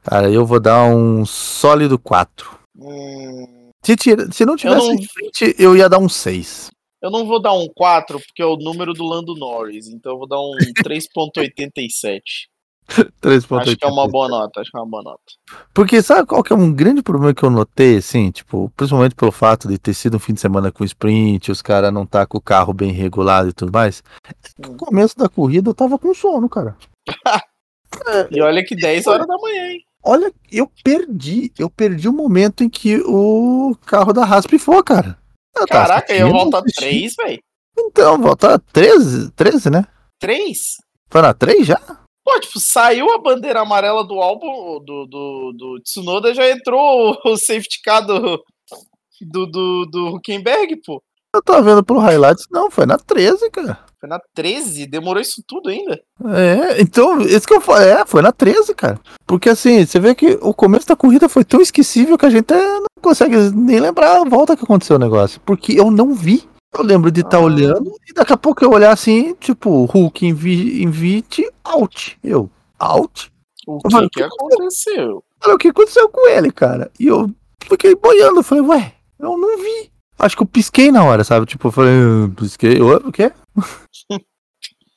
Cara, 0.02 0.30
eu 0.30 0.46
vou 0.46 0.58
dar 0.58 0.84
um 0.86 1.24
sólido 1.26 1.98
4. 1.98 2.50
Hum, 2.78 3.70
Se, 3.84 3.94
tira- 3.94 4.32
se 4.32 4.46
não 4.46 4.56
tivesse 4.56 4.88
não- 4.88 4.94
sprint, 4.94 5.54
eu 5.58 5.76
ia 5.76 5.86
dar 5.86 5.98
um 5.98 6.08
6. 6.08 6.70
eu 7.02 7.10
não 7.10 7.26
vou 7.26 7.42
dar 7.42 7.52
um 7.52 7.66
4, 7.74 8.18
porque 8.18 8.40
é 8.42 8.46
o 8.46 8.56
número 8.56 8.94
do 8.94 9.04
Lando 9.04 9.34
Norris. 9.34 9.88
Então 9.88 10.12
eu 10.12 10.18
vou 10.18 10.26
dar 10.26 10.40
um 10.40 10.52
3.87. 10.82 12.20
3.8. 13.22 13.60
Acho 13.60 13.76
que 13.76 13.84
é 13.84 13.88
uma 13.88 14.08
boa 14.08 14.28
nota. 14.28 14.60
Acho 14.60 14.70
que 14.70 14.76
é 14.76 14.80
uma 14.80 14.88
boa 14.88 15.02
nota. 15.02 15.22
Porque 15.72 16.02
sabe 16.02 16.26
qual 16.26 16.42
que 16.42 16.52
é 16.52 16.56
um 16.56 16.72
grande 16.72 17.02
problema 17.02 17.34
que 17.34 17.42
eu 17.42 17.50
notei, 17.50 17.96
assim, 17.96 18.30
tipo, 18.30 18.70
principalmente 18.76 19.14
pelo 19.14 19.32
fato 19.32 19.68
de 19.68 19.78
ter 19.78 19.94
sido 19.94 20.16
um 20.16 20.20
fim 20.20 20.34
de 20.34 20.40
semana 20.40 20.70
com 20.70 20.84
sprint, 20.84 21.50
os 21.50 21.62
caras 21.62 21.92
não 21.92 22.06
tá 22.06 22.26
com 22.26 22.38
o 22.38 22.42
carro 22.42 22.72
bem 22.72 22.92
regulado 22.92 23.48
e 23.48 23.52
tudo 23.52 23.72
mais. 23.72 24.02
É 24.28 24.32
que 24.32 24.68
No 24.70 24.76
começo 24.76 25.16
da 25.16 25.28
corrida 25.28 25.70
eu 25.70 25.74
tava 25.74 25.98
com 25.98 26.14
sono, 26.14 26.48
cara. 26.48 26.76
E 28.30 28.40
olha 28.40 28.64
que 28.64 28.74
10 28.74 29.06
horas 29.06 29.26
da 29.26 29.36
manhã, 29.36 29.66
hein? 29.68 29.84
Olha, 30.02 30.32
eu 30.50 30.68
perdi, 30.82 31.52
eu 31.58 31.68
perdi 31.68 32.08
o 32.08 32.12
momento 32.12 32.64
em 32.64 32.68
que 32.68 32.96
o 33.04 33.76
carro 33.86 34.14
da 34.14 34.24
Haas 34.24 34.46
pifou, 34.46 34.82
cara. 34.82 35.18
Eu 35.54 35.66
Caraca, 35.66 36.12
eu 36.12 36.30
volto 36.30 36.54
a 36.56 36.60
assistindo. 36.60 36.88
3, 36.88 37.14
velho. 37.14 37.42
Então, 37.78 38.18
volta 38.18 38.58
13, 38.72 39.30
13, 39.32 39.70
né? 39.70 39.86
3? 40.18 40.58
Foi 41.10 41.22
na 41.22 41.34
3 41.34 41.66
já? 41.66 42.01
Pô, 42.24 42.38
tipo, 42.40 42.60
saiu 42.60 43.12
a 43.12 43.18
bandeira 43.18 43.60
amarela 43.60 44.04
do 44.04 44.20
álbum 44.20 44.78
do, 44.84 45.06
do, 45.06 45.52
do 45.56 45.80
Tsunoda, 45.82 46.34
já 46.34 46.48
entrou 46.50 47.18
o 47.24 47.36
safety 47.38 47.80
car 47.82 48.00
do, 48.06 48.42
do, 49.20 49.46
do, 49.46 49.86
do 49.86 50.06
Huckenberg, 50.16 50.76
pô. 50.84 51.02
Eu 51.34 51.42
tava 51.42 51.62
vendo 51.62 51.82
pelo 51.82 51.98
highlights, 51.98 52.44
não, 52.50 52.70
foi 52.70 52.84
na 52.84 52.98
13, 52.98 53.50
cara. 53.50 53.78
Foi 53.98 54.06
na 54.06 54.20
13, 54.34 54.86
demorou 54.86 55.20
isso 55.20 55.42
tudo 55.48 55.70
ainda. 55.70 55.98
É, 56.26 56.82
então, 56.82 57.22
isso 57.22 57.46
que 57.46 57.54
eu 57.54 57.60
falei, 57.60 57.88
é, 57.88 58.04
foi 58.04 58.20
na 58.20 58.30
13, 58.30 58.74
cara. 58.74 59.00
Porque 59.26 59.48
assim, 59.48 59.86
você 59.86 59.98
vê 59.98 60.14
que 60.14 60.38
o 60.42 60.52
começo 60.52 60.86
da 60.86 60.94
corrida 60.94 61.30
foi 61.30 61.42
tão 61.42 61.62
esquecível 61.62 62.18
que 62.18 62.26
a 62.26 62.30
gente 62.30 62.52
não 62.52 62.84
consegue 63.00 63.34
nem 63.54 63.80
lembrar 63.80 64.20
a 64.20 64.28
volta 64.28 64.54
que 64.54 64.64
aconteceu 64.64 64.96
o 64.96 64.98
negócio. 64.98 65.40
Porque 65.40 65.72
eu 65.72 65.90
não 65.90 66.12
vi. 66.12 66.46
Eu 66.76 66.82
lembro 66.84 67.10
de 67.10 67.20
estar 67.20 67.36
Ah. 67.38 67.40
olhando 67.40 67.92
e 68.08 68.12
daqui 68.14 68.32
a 68.32 68.36
pouco 68.36 68.64
eu 68.64 68.70
olhar 68.70 68.92
assim, 68.92 69.34
tipo, 69.34 69.84
Hulk 69.84 70.26
invi 70.26 70.82
invite, 70.82 71.48
out. 71.64 72.18
Eu, 72.24 72.50
out? 72.78 73.30
O 73.66 73.78
Eu 73.84 73.90
falei, 73.90 74.08
que, 74.08 74.20
que 74.20 74.24
aconteceu? 74.24 75.22
Olha 75.44 75.54
o 75.54 75.58
que 75.58 75.68
aconteceu 75.68 76.08
com 76.08 76.28
ele, 76.28 76.50
cara. 76.50 76.90
E 76.98 77.06
eu 77.08 77.30
fiquei 77.68 77.94
boiando, 77.94 78.40
eu 78.40 78.42
falei, 78.42 78.64
ué, 78.64 78.94
eu 79.18 79.36
não 79.36 79.58
vi. 79.58 79.90
Acho 80.18 80.36
que 80.36 80.42
eu 80.42 80.46
pisquei 80.46 80.90
na 80.90 81.04
hora, 81.04 81.24
sabe? 81.24 81.46
Tipo, 81.46 81.68
eu 81.68 81.72
falei, 81.72 81.92
"Ah, 81.94 82.30
pisquei, 82.36 82.80
o 82.80 83.12
quê? 83.12 83.32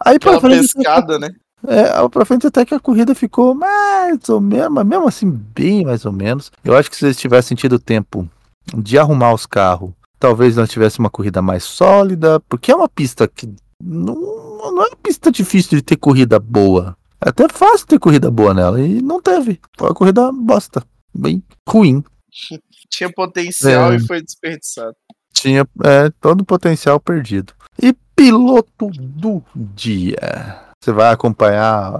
Aí 0.03 0.19
pra 0.19 0.39
frente, 0.39 0.73
pescada, 0.73 1.17
né? 1.19 1.29
É, 1.67 2.07
pra 2.09 2.25
frente 2.25 2.45
até 2.45 2.63
que 2.63 2.75
a 2.75 2.79
corrida 2.79 3.15
ficou 3.15 3.55
mais 3.55 4.29
ou 4.29 4.39
menos, 4.39 4.69
mas 4.71 4.85
mesmo 4.85 5.07
assim, 5.07 5.29
bem 5.31 5.83
mais 5.83 6.05
ou 6.05 6.11
menos. 6.11 6.51
Eu 6.63 6.75
acho 6.77 6.89
que 6.91 6.95
se 6.95 7.05
eles 7.05 7.17
tivessem 7.17 7.57
tido 7.57 7.79
tempo 7.79 8.29
de 8.75 8.99
arrumar 8.99 9.33
os 9.33 9.45
carros, 9.47 9.91
talvez 10.25 10.55
nós 10.55 10.71
tivéssemos 10.71 11.05
uma 11.05 11.09
corrida 11.11 11.39
mais 11.39 11.63
sólida, 11.63 12.39
porque 12.49 12.71
é 12.71 12.75
uma 12.75 12.89
pista 12.89 13.27
que 13.27 13.45
não, 13.79 14.15
não 14.15 14.81
é 14.81 14.87
uma 14.87 14.95
pista 14.95 15.31
difícil 15.31 15.77
de 15.77 15.83
ter 15.83 15.97
corrida 15.97 16.39
boa. 16.39 16.97
É 17.23 17.29
até 17.29 17.47
fácil 17.47 17.85
ter 17.85 17.99
corrida 17.99 18.31
boa 18.31 18.51
nela, 18.51 18.81
e 18.81 19.03
não 19.03 19.21
teve. 19.21 19.59
Foi 19.77 19.89
uma 19.89 19.93
corrida 19.93 20.31
bosta, 20.31 20.83
bem 21.13 21.43
ruim. 21.69 22.03
Tinha 22.89 23.11
potencial 23.13 23.93
É. 23.93 23.97
e 23.97 23.99
foi 23.99 24.19
desperdiçado. 24.19 24.95
Tinha 25.31 25.67
é, 25.83 26.09
todo 26.19 26.41
o 26.41 26.45
potencial 26.45 26.99
perdido. 26.99 27.53
E 27.79 27.93
piloto 28.15 28.89
do 28.95 29.43
dia. 29.55 30.59
Você 30.81 30.91
vai 30.91 31.11
acompanhar 31.13 31.93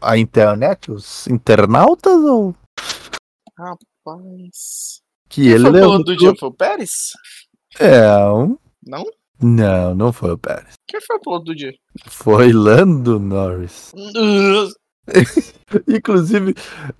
a, 0.00 0.16
internet, 0.16 0.92
os 0.92 1.26
internautas 1.26 2.22
ou 2.22 2.54
Rapaz. 3.58 5.00
que 5.28 5.42
Quem 5.42 5.50
ele 5.50 5.62
foi 5.62 5.70
o 5.70 5.74
piloto 5.74 6.04
do 6.04 6.16
dia? 6.16 6.34
Foi 6.38 6.48
o 6.48 6.52
Pérez? 6.52 6.90
É, 7.78 8.08
um... 8.30 8.56
Não? 8.84 9.04
não, 9.40 9.94
não 9.94 10.12
foi 10.12 10.32
o 10.32 10.38
Pérez. 10.38 10.74
Quem 10.86 11.00
foi 11.00 11.16
o 11.16 11.20
piloto 11.20 11.44
do 11.44 11.54
dia? 11.54 11.72
Foi 12.06 12.52
Lando 12.52 13.18
Norris. 13.20 13.92
Inclusive, 15.86 16.54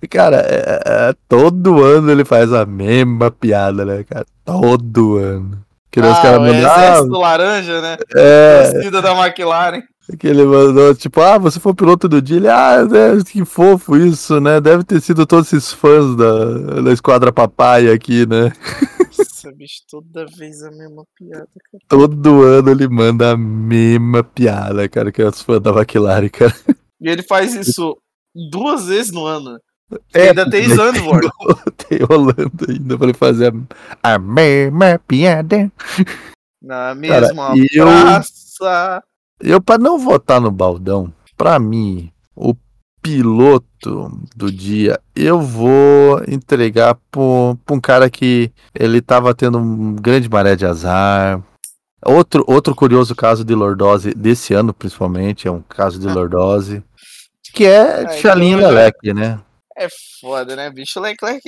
cara, 0.09 0.37
é- 0.37 0.81
é- 0.85 1.15
todo 1.27 1.83
ano 1.83 2.11
ele 2.11 2.25
faz 2.25 2.53
a 2.53 2.65
mesma 2.65 3.31
piada, 3.31 3.85
né, 3.85 4.03
cara? 4.03 4.25
Todo 4.45 5.17
ano. 5.17 5.63
Que 5.91 6.01
nem 6.01 6.11
os 6.11 6.17
ah, 6.17 6.21
caras 6.21 6.37
o 6.37 6.41
mandam, 6.41 6.55
exército 6.55 7.19
laranja, 7.19 7.81
né? 7.81 7.97
ah, 8.15 8.19
é, 8.19 8.71
Torcida 8.71 9.01
da 9.01 9.25
McLaren. 9.25 9.81
Que 10.17 10.27
ele 10.27 10.43
mandou, 10.43 10.95
tipo, 10.95 11.21
ah, 11.21 11.37
você 11.37 11.59
foi 11.59 11.71
o 11.71 11.75
piloto 11.75 12.07
do 12.09 12.21
dia. 12.21 12.37
Ele, 12.37 12.47
ah, 12.47 12.83
né, 12.85 13.23
que 13.29 13.43
fofo 13.45 13.95
isso, 13.97 14.39
né? 14.39 14.59
Deve 14.59 14.83
ter 14.83 14.99
sido 15.01 15.25
todos 15.25 15.51
esses 15.53 15.71
fãs 15.73 16.15
da, 16.15 16.81
da 16.81 16.91
Esquadra 16.93 17.31
Papai 17.31 17.89
aqui, 17.91 18.25
né? 18.25 18.51
Nossa, 19.17 19.51
bicho, 19.55 19.81
toda 19.89 20.25
vez 20.37 20.63
a 20.63 20.71
mesma 20.71 21.03
piada, 21.17 21.47
cara. 21.71 21.83
Todo 21.87 22.43
ano 22.43 22.71
ele 22.71 22.87
manda 22.87 23.31
a 23.31 23.37
mesma 23.37 24.23
piada, 24.23 24.87
cara, 24.89 25.11
que 25.11 25.21
é 25.21 25.27
os 25.27 25.41
fãs 25.41 25.59
da 25.61 25.71
McLaren, 25.71 26.29
cara. 26.29 26.55
E 27.01 27.09
ele 27.09 27.23
faz 27.23 27.53
isso 27.55 27.97
duas 28.51 28.85
vezes 28.87 29.11
no 29.11 29.25
ano. 29.25 29.53
né? 29.53 29.59
É, 30.13 30.29
ainda 30.29 30.47
tem 30.49 30.67
Zandvoort. 30.69 31.27
Tem 31.89 31.99
Holanda 32.07 32.49
ainda 32.69 32.95
pra 32.97 33.07
ele 33.07 33.17
fazer 33.17 33.51
a, 34.03 34.13
a 34.15 34.19
mesma 34.19 34.99
piada. 35.07 35.71
Na 36.61 36.93
mesma 36.93 37.53
eu- 37.73 37.85
praça. 37.87 39.01
Eu, 39.01 39.08
pra 39.63 39.77
não 39.77 39.97
votar 39.97 40.39
no 40.41 40.51
Baldão, 40.51 41.13
pra 41.37 41.57
mim, 41.59 42.11
o 42.35 42.53
piloto 43.01 44.11
do 44.35 44.51
dia, 44.51 44.99
eu 45.15 45.39
vou 45.41 46.21
entregar 46.27 46.95
pra 47.09 47.21
um- 47.21 47.79
cara 47.81 48.09
que 48.09 48.51
ele 48.73 49.01
tava 49.01 49.33
tendo 49.33 49.57
um 49.57 49.95
grande 49.95 50.29
maré 50.29 50.55
de 50.55 50.65
azar. 50.65 51.41
Outro, 52.05 52.43
outro 52.47 52.75
curioso 52.75 53.15
caso 53.15 53.43
de 53.43 53.53
lordose 53.55 54.13
desse 54.13 54.53
ano, 54.53 54.73
principalmente, 54.73 55.47
é 55.47 55.51
um 55.51 55.61
caso 55.61 55.99
de 55.99 56.07
lordose. 56.07 56.83
Que 57.53 57.65
é 57.65 58.05
Ah, 58.05 58.09
Chalinho 58.11 58.57
então 58.59 58.69
já- 58.69 58.75
Leleque, 58.75 59.13
né? 59.13 59.39
É 59.77 59.87
foda, 60.21 60.55
né, 60.55 60.69
bicho? 60.69 60.99
Leclerc. 60.99 61.41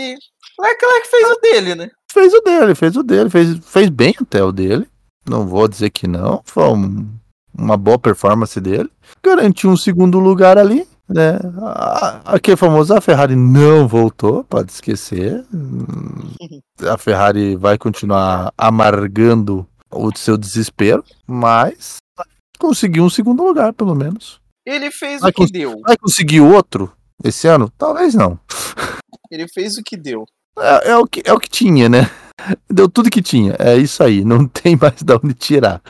Leclerc 0.60 1.08
fez 1.10 1.30
o 1.30 1.39
dele, 1.42 1.76
né? 1.76 1.89
Fez 2.12 2.34
o 2.34 2.42
dele, 2.42 2.76
fez 2.76 2.96
o 2.96 3.04
dele, 3.04 3.30
fez, 3.30 3.58
fez 3.66 3.89
bem 3.89 4.14
até 4.20 4.44
o 4.44 4.52
dele. 4.52 4.88
Não 5.30 5.46
vou 5.48 5.68
dizer 5.68 5.89
que 5.89 6.08
não. 6.08 6.42
Foi 6.46 6.64
um- 6.66 7.08
uma 7.58 7.78
boa 7.78 7.99
performance 7.99 8.60
dele. 8.60 8.89
Garantiu 9.24 9.70
um 9.70 9.78
segundo 9.78 10.20
lugar 10.20 10.58
ali. 10.58 10.88
Né? 11.08 11.38
Aquele 12.24 12.56
famoso, 12.56 12.93
a 12.93 13.02
Ferrari 13.02 13.36
não 13.36 13.88
voltou, 13.88 14.45
pode 14.45 14.72
esquecer. 14.72 15.45
A 16.89 16.97
Ferrari 16.97 17.56
vai 17.56 17.78
continuar 17.78 18.54
amargando 18.58 19.68
o 19.91 20.10
seu 20.16 20.38
desespero, 20.38 21.04
mas 21.28 21.97
conseguiu 22.58 23.04
um 23.04 23.10
segundo 23.10 23.43
lugar, 23.43 23.74
pelo 23.74 23.93
menos. 23.93 24.39
Ele 24.66 24.89
fez 24.91 25.22
Vai 25.22 25.32
o 25.32 25.34
que 25.34 25.52
deu. 25.52 25.82
Vai 25.86 25.97
conseguir 25.97 26.39
outro 26.39 26.91
esse 27.24 27.47
ano? 27.47 27.72
Talvez 27.78 28.14
não. 28.14 28.39
Ele 29.30 29.47
fez 29.47 29.78
o 29.78 29.84
que 29.84 29.97
deu. 29.97 30.26
É, 30.58 30.91
é 30.91 30.97
o 30.97 31.06
que, 31.06 31.22
é 31.26 31.34
o 31.34 31.39
que 31.39 31.49
tinha, 31.49 31.89
né? 31.89 32.10
Deu 32.70 32.89
tudo 32.89 33.10
que 33.10 33.22
tinha. 33.22 33.56
É 33.60 33.76
isso 33.76 34.04
aí. 34.04 34.24
Não 34.24 34.47
tem 34.47 34.76
mais 34.76 35.02
de 35.02 35.14
onde 35.14 35.34
tirar. 35.34 35.82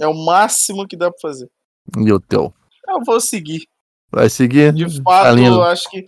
É 0.00 0.06
o 0.06 0.14
máximo 0.14 0.86
que 0.86 0.96
dá 0.96 1.10
pra 1.10 1.18
fazer. 1.20 1.48
E 1.96 2.12
o 2.12 2.20
teu? 2.20 2.52
Eu 2.88 3.00
vou 3.04 3.20
seguir. 3.20 3.62
Vai 4.10 4.28
seguir? 4.28 4.72
De 4.72 5.02
fato, 5.02 5.38
eu 5.38 5.62
acho 5.62 5.88
que. 5.90 6.04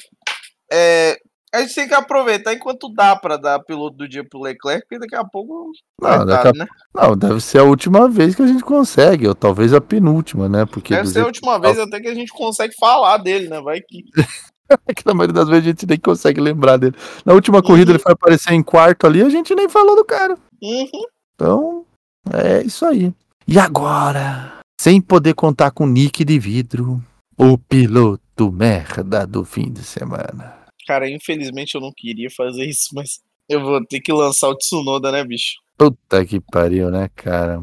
É, 0.73 1.17
a 1.53 1.61
gente 1.63 1.75
tem 1.75 1.89
que 1.89 1.95
aproveitar 1.95 2.55
enquanto 2.55 2.93
dá 2.95 3.17
pra 3.17 3.37
dar 3.37 3.59
piloto 3.61 3.97
do 3.97 4.09
dia 4.09 4.25
pro 4.29 4.41
Leclerc, 4.41 4.83
porque 4.87 4.99
daqui 5.01 5.17
a 5.17 5.25
pouco. 5.25 5.73
Não, 6.01 6.25
daqui 6.25 6.49
a- 6.49 6.53
né? 6.53 6.67
Não, 6.95 7.17
deve 7.17 7.41
ser 7.41 7.59
a 7.59 7.65
última 7.65 8.09
vez 8.09 8.35
que 8.35 8.43
a 8.43 8.47
gente 8.47 8.63
consegue, 8.63 9.27
ou 9.29 9.35
talvez 9.35 9.75
a 9.75 9.81
penúltima, 9.81 10.49
né? 10.49 10.65
Porque 10.65 10.95
Deve 10.95 11.09
ser 11.09 11.21
a 11.21 11.27
última 11.27 11.59
vez 11.59 11.79
até 11.79 12.01
que 12.01 12.09
a 12.09 12.15
gente 12.15 12.33
consegue 12.33 12.75
falar 12.79 13.17
dele, 13.19 13.49
né? 13.49 13.61
Vai 13.61 13.81
que. 13.81 14.05
que 14.97 15.05
na 15.05 15.13
maioria 15.13 15.35
das 15.35 15.49
vezes 15.49 15.65
a 15.65 15.71
gente 15.71 15.87
nem 15.87 15.99
consegue 15.99 16.41
lembrar 16.41 16.77
dele. 16.77 16.95
Na 17.27 17.33
última 17.35 17.61
corrida 17.61 17.91
Uhum. 17.91 17.97
ele 17.97 18.03
foi 18.03 18.13
aparecer 18.13 18.53
em 18.53 18.63
quarto 18.63 19.07
ali, 19.07 19.21
a 19.21 19.29
gente 19.29 19.55
nem 19.55 19.69
falou 19.69 19.97
do 19.97 20.05
cara. 20.05 20.39
Uhum. 20.63 21.03
Então, 21.35 21.85
é 22.33 22.63
isso 22.63 22.87
aí. 22.87 23.13
E 23.53 23.59
agora, 23.59 24.61
sem 24.81 25.01
poder 25.01 25.35
contar 25.35 25.73
com 25.73 25.85
Nick 25.85 26.25
de 26.25 26.39
vidro, 26.39 27.03
o 27.37 27.59
piloto 27.59 28.53
merda 28.53 29.27
do 29.27 29.45
fim 29.45 29.73
de 29.73 29.83
semana. 29.83 30.57
Cara, 30.87 31.11
infelizmente 31.11 31.75
eu 31.75 31.81
não 31.81 31.93
queria 31.93 32.31
fazer 32.31 32.65
isso, 32.65 32.91
mas 32.95 33.19
eu 33.49 33.61
vou 33.61 33.85
ter 33.85 33.99
que 34.01 34.13
lançar 34.13 34.49
o 34.49 34.55
Tsunoda, 34.57 35.11
né, 35.11 35.25
bicho? 35.25 35.55
Puta 35.77 36.25
que 36.25 36.39
pariu, 36.41 36.93
né, 36.93 37.11
cara? 37.17 37.61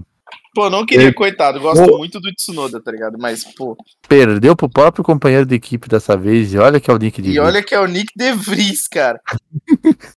Pô, 0.53 0.69
não 0.69 0.85
queria, 0.85 1.05
Ele- 1.05 1.13
coitado. 1.13 1.57
Gosto 1.61 1.85
Pô. 1.85 1.99
muito 1.99 2.19
do 2.19 2.33
Tsunoda, 2.33 2.81
tá 2.81 2.91
ligado? 2.91 3.17
Mas, 3.17 3.45
pô. 3.55 3.77
Perdeu 4.09 4.57
pro 4.57 4.67
próprio 4.67 5.05
companheiro 5.05 5.45
de 5.45 5.55
equipe 5.55 5.87
dessa 5.87 6.17
vez, 6.17 6.53
e 6.53 6.57
olha 6.57 6.81
que 6.81 6.91
é 6.91 6.93
o 6.93 6.97
Nick 6.97 7.21
de 7.21 7.31
E 7.31 7.39
olha 7.39 7.63
que 7.63 7.73
é 7.73 7.79
o 7.79 7.85
Nick 7.87 8.11
De 8.13 8.33
Vries, 8.33 8.89
cara. 8.89 9.21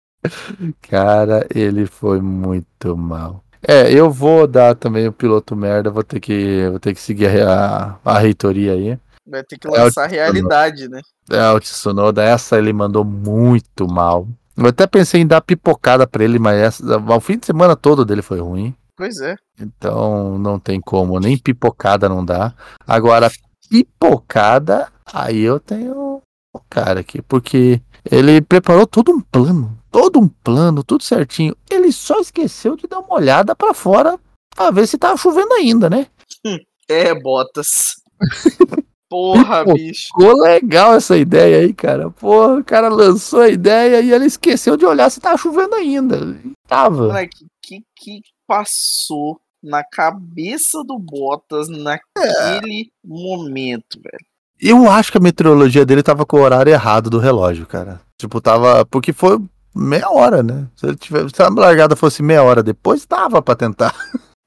Cara, 0.81 1.47
ele 1.53 1.85
foi 1.85 2.19
muito 2.19 2.97
mal. 2.97 3.43
É, 3.61 3.91
eu 3.91 4.09
vou 4.09 4.47
dar 4.47 4.75
também 4.75 5.07
o 5.07 5.13
piloto 5.13 5.55
merda, 5.55 5.89
vou 5.89 6.03
ter 6.03 6.19
que, 6.19 6.67
vou 6.69 6.79
ter 6.79 6.93
que 6.93 7.01
seguir 7.01 7.41
a, 7.41 7.97
a 8.03 8.19
reitoria 8.19 8.73
aí. 8.73 8.97
Vai 9.27 9.43
ter 9.43 9.57
que 9.57 9.67
É 9.67 9.71
lançar 9.71 10.05
a 10.05 10.07
realidade, 10.07 10.87
né? 10.87 11.01
É, 11.29 11.51
o 11.51 11.59
Tsunoda, 11.59 12.23
essa 12.23 12.57
ele 12.57 12.73
mandou 12.73 13.03
muito 13.03 13.87
mal. 13.87 14.27
Eu 14.57 14.67
até 14.67 14.87
pensei 14.87 15.21
em 15.21 15.27
dar 15.27 15.41
pipocada 15.41 16.07
pra 16.07 16.23
ele, 16.23 16.39
mas 16.39 16.59
essa, 16.59 16.97
o 16.97 17.19
fim 17.19 17.37
de 17.37 17.45
semana 17.45 17.75
todo 17.75 18.03
dele 18.03 18.21
foi 18.21 18.39
ruim. 18.39 18.75
Pois 18.97 19.21
é. 19.21 19.35
Então 19.59 20.37
não 20.37 20.59
tem 20.59 20.81
como, 20.81 21.19
nem 21.19 21.37
pipocada 21.37 22.09
não 22.09 22.25
dá. 22.25 22.53
Agora, 22.85 23.31
pipocada, 23.69 24.87
aí 25.05 25.39
eu 25.39 25.59
tenho 25.59 26.21
o 26.53 26.59
cara 26.69 27.01
aqui, 27.01 27.21
porque 27.21 27.81
ele 28.11 28.41
preparou 28.41 28.87
todo 28.87 29.11
um 29.11 29.21
plano, 29.21 29.77
todo 29.91 30.19
um 30.19 30.27
plano, 30.27 30.83
tudo 30.83 31.03
certinho. 31.03 31.55
Ele 31.69 31.91
só 31.91 32.19
esqueceu 32.19 32.75
de 32.75 32.87
dar 32.87 32.99
uma 32.99 33.15
olhada 33.15 33.55
pra 33.55 33.73
fora 33.73 34.19
pra 34.55 34.71
ver 34.71 34.87
se 34.87 34.97
tava 34.97 35.17
chovendo 35.17 35.53
ainda, 35.53 35.89
né? 35.89 36.07
É, 36.91 37.13
Bottas. 37.13 37.97
Porra, 39.07 39.63
Pô. 39.63 39.73
bicho. 39.73 40.07
Ficou 40.07 40.33
legal 40.41 40.95
essa 40.95 41.15
ideia 41.15 41.59
aí, 41.59 41.71
cara. 41.71 42.09
Porra, 42.09 42.59
o 42.59 42.63
cara 42.63 42.89
lançou 42.89 43.41
a 43.41 43.49
ideia 43.49 44.01
e 44.01 44.11
ele 44.11 44.25
esqueceu 44.25 44.75
de 44.75 44.85
olhar 44.85 45.07
se 45.11 45.19
tava 45.19 45.37
chovendo 45.37 45.75
ainda. 45.75 46.35
Tava. 46.67 47.07
Moleque, 47.07 47.45
que 47.61 47.83
que 47.95 48.21
passou 48.47 49.39
na 49.61 49.83
cabeça 49.83 50.83
do 50.83 50.97
Bottas 50.97 51.67
naquele 51.69 52.91
momento, 53.03 53.99
velho? 54.01 54.28
Eu 54.61 54.89
acho 54.89 55.11
que 55.11 55.17
a 55.17 55.21
meteorologia 55.21 55.85
dele 55.85 56.03
tava 56.03 56.25
com 56.25 56.37
o 56.37 56.41
horário 56.41 56.71
errado 56.71 57.09
do 57.09 57.17
relógio, 57.19 57.65
cara. 57.65 58.01
Tipo, 58.17 58.41
tava. 58.41 58.85
Porque 58.85 59.13
foi 59.13 59.39
meia 59.73 60.09
hora, 60.09 60.43
né? 60.43 60.67
Se, 60.75 60.85
ele 60.87 60.97
tivesse, 60.97 61.29
se 61.33 61.41
a 61.41 61.49
largada 61.49 61.95
fosse 61.95 62.21
meia 62.21 62.43
hora 62.43 62.61
depois, 62.61 63.05
dava 63.05 63.41
pra 63.41 63.55
tentar. 63.55 63.95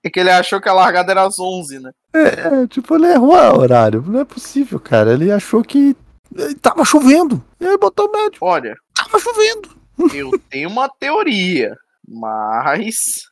É 0.05 0.11
que 0.11 0.19
ele 0.21 0.31
achou 0.31 0.61
que 0.61 0.69
a 0.69 0.73
largada 0.75 1.13
era 1.13 1.23
às 1.25 1.39
11, 1.39 1.79
né? 1.79 1.91
É, 2.13 2.67
tipo, 2.67 2.95
ele 2.97 3.07
errou 3.07 3.35
o 3.37 3.59
horário. 3.61 4.03
Não 4.07 4.21
é 4.21 4.25
possível, 4.25 4.79
cara. 4.81 5.13
Ele 5.13 5.31
achou 5.33 5.63
que 5.63 5.97
eh, 6.37 6.55
tava 6.61 6.85
chovendo. 6.85 7.43
E 7.61 7.67
aí 7.67 7.79
botou 7.79 8.11
médio. 8.13 8.39
Olha, 8.41 8.75
Tava 8.95 9.19
chovendo. 9.19 9.71
eu 10.15 10.31
tenho 10.51 10.69
uma 10.69 10.89
teoria, 10.89 11.75
mas 12.07 13.23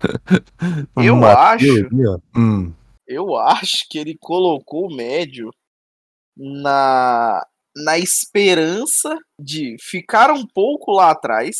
Eu 0.96 1.14
Uma 1.14 1.32
acho- 1.32 1.64
teoria. 1.64 2.16
Hum. 2.36 2.72
eu 3.06 3.36
acho 3.36 3.86
que 3.90 3.98
ele 3.98 4.16
colocou 4.20 4.86
o 4.90 4.94
médio 4.96 5.50
na 6.36 7.44
na 7.74 7.98
esperança 7.98 9.16
de 9.40 9.76
ficar 9.80 10.30
um 10.30 10.46
pouco 10.46 10.92
lá 10.92 11.10
atrás 11.12 11.56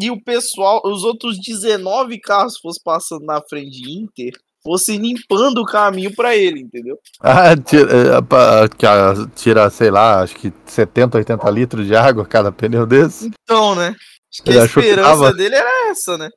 e 0.00 0.10
o 0.10 0.18
pessoal, 0.22 0.80
os 0.86 1.04
outros 1.04 1.36
19 1.38 2.18
carros 2.18 2.54
que 2.54 2.62
fossem 2.62 2.82
passando 2.82 3.26
na 3.26 3.42
frente 3.42 3.70
de 3.70 3.90
Inter, 3.90 4.32
fossem 4.62 4.96
limpando 4.98 5.58
o 5.58 5.64
caminho 5.66 6.14
pra 6.14 6.34
ele, 6.34 6.60
entendeu? 6.60 6.96
Ah, 7.20 7.54
tira, 7.56 7.90
eh, 7.92 8.68
que, 8.78 8.86
ah, 8.86 9.12
tira, 9.34 9.68
sei 9.68 9.90
lá, 9.90 10.22
acho 10.22 10.34
que 10.36 10.50
70, 10.64 11.18
80 11.18 11.50
litros 11.50 11.86
de 11.86 11.94
água 11.94 12.24
cada 12.24 12.50
pneu 12.50 12.86
desse. 12.86 13.30
Então, 13.44 13.74
né? 13.74 13.88
Acho 14.32 14.42
que 14.42 14.50
Ele 14.50 14.58
a 14.60 14.68
que 14.68 14.78
esperança 14.80 15.08
tava- 15.10 15.32
dele 15.34 15.56
era 15.56 15.90
essa, 15.90 16.16
né? 16.16 16.30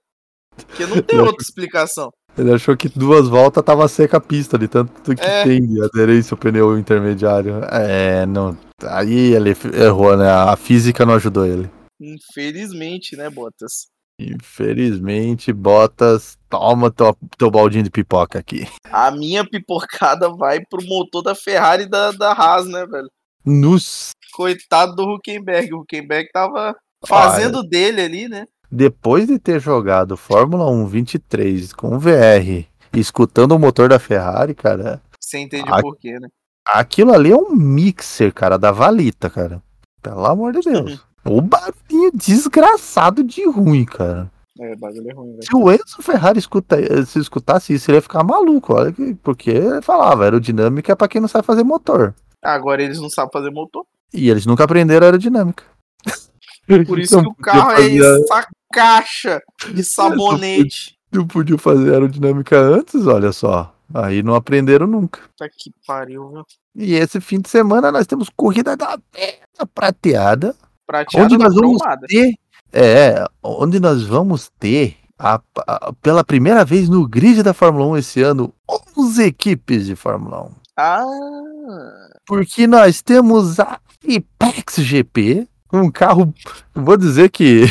Porque 0.57 0.85
não 0.85 0.99
tem 1.01 1.19
outra 1.19 1.41
explicação. 1.41 2.11
Ele 2.37 2.51
achou 2.51 2.75
que 2.75 2.89
duas 2.89 3.27
voltas 3.27 3.63
tava 3.63 3.87
seca 3.87 4.17
a 4.17 4.21
pista, 4.21 4.57
de 4.57 4.67
tanto 4.67 5.15
que 5.15 5.23
É. 5.23 5.43
tem 5.43 5.65
de 5.65 5.83
aderência 5.83 6.33
o 6.33 6.37
pneu 6.37 6.77
intermediário. 6.77 7.61
É, 7.71 8.25
não. 8.25 8.57
Aí 8.83 9.33
ele 9.33 9.55
errou, 9.73 10.17
né? 10.17 10.29
A 10.29 10.55
física 10.55 11.05
não 11.05 11.13
ajudou 11.13 11.45
ele. 11.45 11.69
Infelizmente, 12.01 13.15
né, 13.15 13.29
Bottas? 13.29 13.87
Infelizmente, 14.19 15.51
Bottas, 15.53 16.37
toma 16.49 16.91
teu, 16.91 17.15
teu 17.37 17.51
baldinho 17.51 17.83
de 17.83 17.89
pipoca 17.91 18.39
aqui. 18.39 18.67
A 18.91 19.11
minha 19.11 19.47
pipocada 19.47 20.29
vai 20.29 20.59
pro 20.65 20.83
motor 20.85 21.21
da 21.21 21.35
Ferrari 21.35 21.83
e 21.83 21.89
da, 21.89 22.11
da 22.11 22.31
Haas, 22.31 22.67
né, 22.67 22.85
velho? 22.85 23.09
Nos, 23.45 24.11
Coitado 24.33 24.95
do 24.95 25.03
Huckenberg. 25.03 25.73
O 25.73 25.81
Huckenberg 25.81 26.29
tava 26.31 26.75
fazendo 27.05 27.61
dele 27.63 28.01
ali, 28.01 28.27
né? 28.27 28.45
Depois 28.77 29.27
de 29.27 29.37
ter 29.37 29.59
jogado 29.59 30.17
Fórmula 30.17 30.69
1 30.69 30.85
23 30.87 31.73
com 31.73 31.99
VR 31.99 32.65
escutando 32.93 33.51
o 33.53 33.59
motor 33.59 33.87
da 33.89 33.99
Ferrari, 33.99 34.53
cara, 34.55 35.01
Você 35.19 35.39
entende 35.39 35.65
Ah, 35.71 35.81
por 35.81 35.95
quê, 35.97 36.19
né? 36.19 36.27
aquilo 36.65 37.13
ali 37.13 37.31
é 37.31 37.35
um 37.35 37.51
mixer, 37.55 38.33
cara, 38.33 38.57
da 38.57 38.71
Valita, 38.71 39.29
cara. 39.29 39.61
Pelo 40.01 40.25
amor 40.25 40.53
de 40.53 40.61
Deus. 40.61 41.03
O 41.25 41.39
barulhinho 41.41 42.11
desgraçado 42.13 43.23
de 43.23 43.47
ruim, 43.49 43.85
cara. 43.85 44.29
É, 44.59 44.75
bagulho 44.75 45.09
é 45.09 45.13
ruim, 45.13 45.31
velho. 45.31 45.43
Se 45.43 45.55
o 45.55 45.71
Enzo 45.71 46.01
Ferrari 46.01 46.37
escuta, 46.39 46.77
se 47.05 47.17
escutasse 47.19 47.73
isso, 47.73 47.89
ele 47.89 47.97
ia 47.97 48.01
ficar 48.01 48.23
maluco, 48.23 48.73
olha, 48.75 48.91
que- 48.91 49.15
porque 49.23 49.49
ele 49.51 49.81
falava, 49.81 50.23
aerodinâmica 50.25 50.91
é 50.91 50.95
pra 50.95 51.07
quem 51.07 51.21
não 51.21 51.27
sabe 51.27 51.45
fazer 51.45 51.63
motor. 51.63 52.13
Agora 52.43 52.83
eles 52.83 52.99
não 52.99 53.09
sabem 53.09 53.31
fazer 53.31 53.49
motor. 53.49 53.85
E 54.13 54.29
eles 54.29 54.45
nunca 54.45 54.63
aprenderam 54.65 55.05
aerodinâmica. 55.05 55.63
Por 56.87 56.99
isso 56.99 57.15
Não 57.17 57.23
que 57.23 57.29
o 57.29 57.35
carro 57.35 57.71
é 57.71 57.75
fazer- 57.75 58.21
essa 58.23 58.47
caixa 58.73 59.39
de 59.73 59.83
sabonete. 59.85 60.97
Não 61.11 61.27
podiam 61.27 61.57
fazer 61.59 61.91
aerodinâmica 61.93 62.57
antes, 62.59 63.05
olha 63.05 63.31
só. 63.31 63.73
Aí 63.93 64.23
não 64.23 64.33
aprenderam 64.33 64.87
nunca. 64.87 65.19
Puta 65.37 65.47
que 65.55 65.71
pariu, 65.85 66.29
viu? 66.29 66.43
E 66.75 66.95
esse 66.95 67.21
fim 67.21 67.39
de 67.39 67.47
semana 67.49 67.91
nós 67.91 68.07
temos 68.07 68.29
corrida 68.35 68.75
da 68.75 68.97
Terra 69.11 69.67
prateada. 69.75 70.55
Prateada 70.87 71.25
Onde 71.25 71.37
nós 71.37 71.53
vamos 71.53 71.77
ter. 72.07 72.33
É, 72.71 73.23
onde 73.43 73.79
nós 73.79 74.01
vamos 74.03 74.49
ter, 74.59 74.97
a- 75.19 75.39
a- 75.67 75.93
pela 76.01 76.23
primeira 76.23 76.65
vez 76.65 76.89
no 76.89 77.07
grid 77.07 77.43
da 77.43 77.53
Fórmula 77.53 77.85
1 77.85 77.97
esse 77.97 78.21
ano, 78.23 78.51
11 78.97 79.23
equipes 79.25 79.85
de 79.85 79.95
Fórmula 79.95 80.45
1. 80.45 80.51
Ah, 80.75 81.05
Porque 82.25 82.65
nós 82.65 83.03
temos 83.03 83.59
a 83.59 83.79
Apex 84.03 84.77
GP, 84.77 85.47
um 85.71 85.91
carro, 85.91 86.33
vou 86.73 86.97
dizer 86.97 87.29
que. 87.29 87.65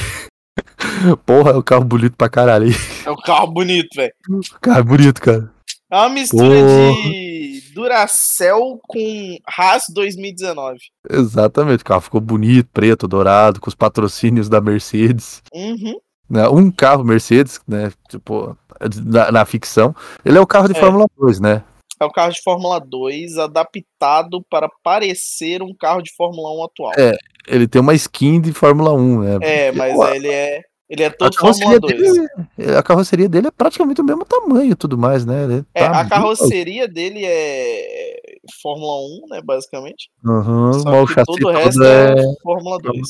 Porra, 1.26 1.52
é 1.52 1.56
um 1.56 1.62
carro 1.62 1.84
bonito 1.84 2.16
pra 2.16 2.28
caralho. 2.28 2.68
é 3.04 3.10
um 3.10 3.16
carro 3.16 3.46
bonito, 3.48 3.88
velho. 3.96 4.12
Carro 4.60 4.84
bonito, 4.84 5.20
cara. 5.20 5.50
É 5.90 5.96
uma 5.96 6.08
mistura 6.08 6.44
Porra. 6.48 7.02
de 7.02 7.62
Duracell 7.74 8.80
com 8.86 9.36
Haas 9.58 9.84
2019. 9.92 10.78
Exatamente, 11.10 11.80
o 11.82 11.84
carro 11.84 12.00
ficou 12.00 12.20
bonito, 12.20 12.68
preto, 12.72 13.06
dourado, 13.08 13.60
com 13.60 13.68
os 13.68 13.74
patrocínios 13.74 14.48
da 14.48 14.60
Mercedes. 14.60 15.42
Uhum. 15.52 15.94
né? 16.30 16.48
Um 16.48 16.70
carro 16.70 17.04
Mercedes, 17.04 17.60
né? 17.68 17.92
Tipo, 18.08 18.56
na, 19.04 19.30
na 19.32 19.44
ficção. 19.44 19.94
Ele 20.24 20.38
é 20.38 20.40
o 20.40 20.46
carro 20.46 20.68
de 20.68 20.76
É. 20.76 20.80
Fórmula 20.80 21.06
2, 21.18 21.40
né? 21.40 21.62
É 22.02 22.06
um 22.06 22.10
carro 22.10 22.32
de 22.32 22.42
Fórmula 22.42 22.80
2 22.80 23.38
adaptado 23.38 24.44
para 24.50 24.68
parecer 24.82 25.62
um 25.62 25.74
carro 25.74 26.02
de 26.02 26.12
Fórmula 26.16 26.50
1 26.60 26.64
atual. 26.64 26.92
É, 26.98 27.16
Ele 27.46 27.68
tem 27.68 27.80
uma 27.80 27.94
skin 27.94 28.40
de 28.40 28.52
Fórmula 28.52 28.92
1, 28.92 29.20
né? 29.20 29.38
É, 29.42 29.72
mas 29.72 29.98
ele 30.14 30.28
é. 30.28 30.60
Ele 30.90 31.04
é 31.04 31.08
todo 31.08 31.34
Fórmula 31.34 31.80
carroceria, 31.80 31.80
2. 31.80 32.28
dele, 32.58 32.76
a 32.76 32.82
carroceria 32.82 33.28
dele 33.28 33.46
é 33.46 33.50
praticamente 33.50 34.02
o 34.02 34.04
mesmo 34.04 34.26
tamanho 34.26 34.72
e 34.72 34.74
tudo 34.74 34.98
mais, 34.98 35.24
né? 35.24 35.44
Ele 35.44 35.64
É, 35.74 35.88
tá 35.88 36.00
a 36.00 36.06
carroceria 36.06 36.86
dele 36.86 37.24
é 37.24 38.12
Fórmula 38.62 38.96
1, 39.24 39.28
né, 39.30 39.40
basicamente. 39.42 40.10
Uhum, 40.22 40.72
Só 40.74 41.06
que 41.06 41.24
todo 41.24 41.48
o 41.48 41.50
resto 41.50 41.82
é... 41.82 42.12
é 42.12 42.34
Fórmula 42.42 42.78
2. 42.78 43.00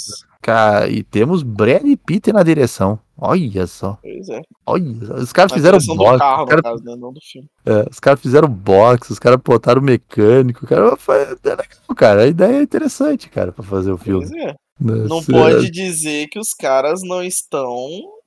Cara, 0.43 0.89
e 0.89 1.05
temos 1.05 1.43
Brad 1.45 1.85
Pitt 2.05 2.33
na 2.33 2.43
direção. 2.43 2.99
Olha 3.17 3.65
só. 3.69 3.97
Pois 4.03 4.29
é. 4.29 4.41
Olha 4.67 5.07
só. 5.07 5.15
Os 5.15 5.33
caras 5.33 5.53
fizeram 5.53 5.79
direção 5.79 5.97
box. 5.97 6.13
do 6.15 6.19
carro, 6.19 6.43
os 6.43 6.49
caras 6.49 6.63
no 6.65 6.71
caso, 6.71 6.85
né, 6.85 6.97
não 7.01 7.13
do 7.13 7.21
filme. 7.23 7.49
É, 7.65 7.89
os 7.89 8.01
caras 8.01 8.21
fizeram 8.21 8.49
box, 8.49 9.11
os 9.13 9.19
caras 9.21 9.39
botaram 9.45 9.81
mecânico, 9.81 10.67
cara, 10.67 10.97
foi 10.97 11.23
é 11.23 11.95
cara. 11.95 12.23
A 12.23 12.27
ideia 12.27 12.57
é 12.59 12.63
interessante, 12.63 13.29
cara, 13.31 13.53
pra 13.53 13.63
fazer 13.63 13.93
o 13.93 13.97
filme. 13.99 14.27
Pois 14.29 14.33
é. 14.43 14.47
né? 14.81 15.05
Não 15.09 15.23
Se- 15.23 15.31
pode 15.31 15.71
dizer 15.71 16.27
que 16.27 16.41
os 16.41 16.53
caras 16.59 17.01
não 17.05 17.23
estão 17.23 17.79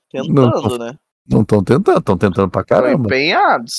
tentando, 0.09 0.77
né? 0.79 0.95
Não 1.29 1.41
estão 1.41 1.61
tentando, 1.63 1.99
estão 1.99 2.17
tentando 2.17 2.49
pra 2.49 2.61
Estão 2.61 2.77
caramba. 2.77 3.07
empenhados. 3.07 3.73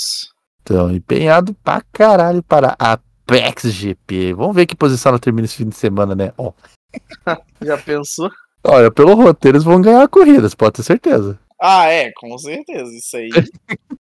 Estão 0.59 0.91
empenhados 0.95 1.55
pra 1.65 1.81
caralho 1.93 2.43
para 2.43 2.77
a 2.79 2.93
Apex 2.93 3.71
GP. 3.73 4.35
Vamos 4.35 4.55
ver 4.55 4.67
que 4.67 4.75
posição 4.77 5.11
ela 5.11 5.19
termina 5.19 5.47
esse 5.47 5.57
fim 5.57 5.69
de 5.69 5.77
semana, 5.77 6.15
né? 6.15 6.33
Ó, 6.37 6.53
Já 7.61 7.79
pensou? 7.79 8.31
olha, 8.65 8.91
pelo 8.91 9.15
roteiro 9.15 9.57
eles 9.57 9.65
vão 9.65 9.81
ganhar 9.81 10.03
a 10.03 10.09
corrida, 10.09 10.49
você 10.49 10.57
pode 10.57 10.73
ter 10.73 10.83
certeza. 10.83 11.39
Ah, 11.61 11.87
é, 11.87 12.13
com 12.13 12.37
certeza. 12.39 12.91
Isso 12.93 13.17
aí. 13.17 13.29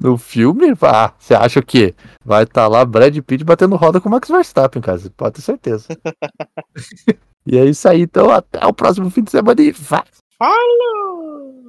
No 0.00 0.18
filme, 0.18 0.72
ah, 0.82 1.12
você 1.16 1.34
acha 1.34 1.60
o 1.60 1.64
quê? 1.64 1.94
Vai 2.24 2.42
estar 2.42 2.66
lá 2.66 2.84
Brad 2.84 3.16
Pitt 3.20 3.44
batendo 3.44 3.76
roda 3.76 4.00
com 4.00 4.08
o 4.08 4.10
Max 4.10 4.28
Verstappen, 4.28 4.82
cara, 4.82 4.98
você 4.98 5.10
pode 5.10 5.36
ter 5.36 5.42
certeza. 5.42 5.86
e 7.46 7.56
é 7.56 7.64
isso 7.64 7.88
aí, 7.88 8.00
então 8.00 8.28
até 8.30 8.64
o 8.66 8.72
próximo 8.72 9.08
fim 9.08 9.22
de 9.22 9.30
semana 9.30 9.60
e 9.60 9.70
vai! 9.70 10.02
Falou! 10.36 11.62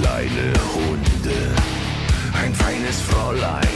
Kleine 0.00 0.52
Hunde. 0.74 1.40
Ein 2.42 2.54
feines 2.54 3.00
Fräulein 3.02 3.68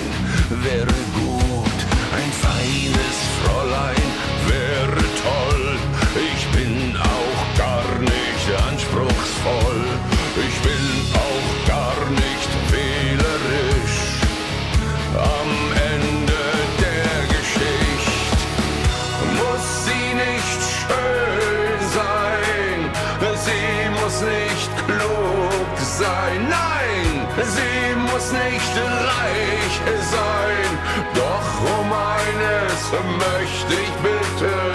wäre 0.62 0.94
gut. 1.14 1.78
Ein 2.16 2.32
feines 2.32 2.93
sein. 29.86 30.70
Doch 31.14 31.50
um 31.78 31.92
eines 31.92 32.92
möchte 33.18 33.72
ich 33.74 33.92
bitten. 34.02 34.73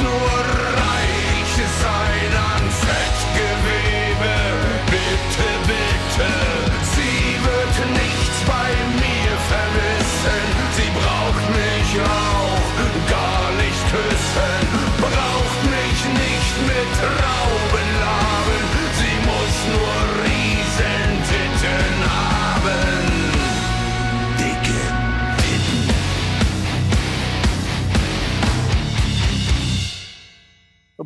Nur 0.00 0.38
reich 0.82 1.54
sein 1.82 2.32
an 2.52 2.64
Fettgewebe. 2.82 4.34
Bitte, 4.90 5.48
bitte, 5.70 6.30
sie 6.94 7.38
wird 7.46 7.76
nichts 7.92 8.36
bei 8.46 8.70
mir 9.02 9.32
vermissen, 9.52 10.44
sie 10.76 10.90
braucht 11.00 11.46
mich 11.60 11.88
auch 12.00 12.66
gar 13.10 13.46
nicht 13.62 13.82
küssen, 13.92 14.58
braucht 15.00 15.60
mich 15.74 15.98
nicht 16.22 16.54
mit 16.68 16.90
Traubenlaben, 16.98 17.33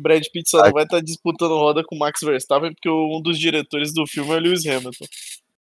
Brad 0.09 0.23
Pitt 0.33 0.49
só 0.49 0.63
não 0.63 0.71
vai 0.71 0.83
estar 0.83 1.01
disputando 1.01 1.51
roda 1.51 1.83
com 1.85 1.95
o 1.95 1.99
Max 1.99 2.21
Verstappen 2.21 2.73
porque 2.73 2.89
um 2.89 3.21
dos 3.21 3.37
diretores 3.37 3.93
do 3.93 4.07
filme 4.07 4.31
é 4.31 4.35
o 4.37 4.39
Lewis 4.39 4.65
Hamilton. 4.65 5.05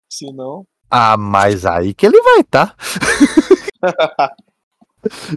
Se 0.07 0.31
não. 0.31 0.63
Ah, 0.89 1.17
mas 1.17 1.65
aí 1.65 1.95
que 1.95 2.05
ele 2.05 2.21
vai 2.21 2.41
estar. 2.41 2.75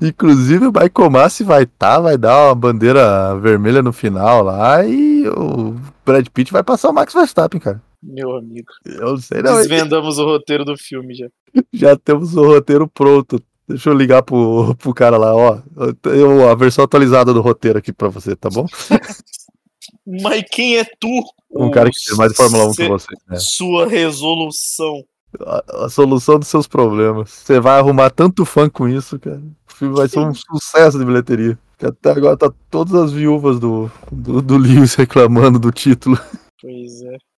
Inclusive 0.02 0.66
o 0.66 0.72
Michael 0.72 1.10
Massi 1.10 1.42
vai 1.42 1.62
estar, 1.62 2.00
vai 2.00 2.18
dar 2.18 2.48
uma 2.48 2.54
bandeira 2.54 3.34
vermelha 3.38 3.82
no 3.82 3.92
final 3.92 4.42
lá 4.42 4.84
e 4.84 5.26
o 5.28 5.74
Brad 6.04 6.26
Pitt 6.28 6.52
vai 6.52 6.62
passar 6.62 6.90
o 6.90 6.92
Max 6.92 7.14
Verstappen, 7.14 7.60
cara. 7.60 7.82
Meu 8.02 8.36
amigo. 8.36 8.68
Eu 8.84 9.12
não 9.12 9.16
sei 9.16 9.42
não. 9.42 9.56
Desvendamos 9.56 10.18
o 10.18 10.24
roteiro 10.24 10.64
do 10.64 10.76
filme 10.76 11.14
já. 11.14 11.28
Já 11.72 11.96
temos 11.96 12.36
o 12.36 12.44
roteiro 12.44 12.86
pronto. 12.86 13.42
Deixa 13.68 13.90
eu 13.90 13.94
ligar 13.94 14.22
pro, 14.22 14.74
pro 14.76 14.94
cara 14.94 15.18
lá, 15.18 15.34
ó. 15.34 15.58
Eu 16.04 16.48
a 16.48 16.54
versão 16.54 16.84
atualizada 16.84 17.34
do 17.34 17.40
roteiro 17.42 17.78
aqui 17.78 17.92
pra 17.92 18.08
você, 18.08 18.34
tá 18.34 18.48
bom? 18.48 18.66
Mas 20.22 20.42
quem 20.50 20.78
é 20.78 20.84
tu? 20.98 21.08
Um 21.50 21.70
cara 21.70 21.90
que 21.90 22.02
tem 22.06 22.16
mais 22.16 22.30
de 22.32 22.36
Fórmula 22.36 22.64
1 22.66 22.70
que 22.70 22.76
Cê- 22.76 22.88
você. 22.88 23.06
né? 23.28 23.36
Sua 23.38 23.86
resolução. 23.86 25.02
A, 25.40 25.84
a 25.84 25.88
solução 25.90 26.38
dos 26.38 26.48
seus 26.48 26.66
problemas. 26.66 27.30
Você 27.30 27.60
vai 27.60 27.78
arrumar 27.78 28.10
tanto 28.10 28.44
fã 28.46 28.68
com 28.70 28.88
isso, 28.88 29.18
cara. 29.18 29.42
O 29.68 29.72
filme 29.74 29.94
vai 29.94 30.08
ser 30.08 30.20
um 30.20 30.32
sucesso 30.34 30.98
de 30.98 31.04
bilheteria. 31.04 31.58
Que 31.78 31.86
até 31.86 32.10
agora 32.10 32.36
tá 32.36 32.50
todas 32.70 32.94
as 32.94 33.12
viúvas 33.12 33.60
do, 33.60 33.90
do, 34.10 34.40
do 34.42 34.56
Lewis 34.56 34.94
reclamando 34.94 35.58
do 35.58 35.70
título. 35.70 36.18
Pois 36.60 37.02
é. 37.02 37.18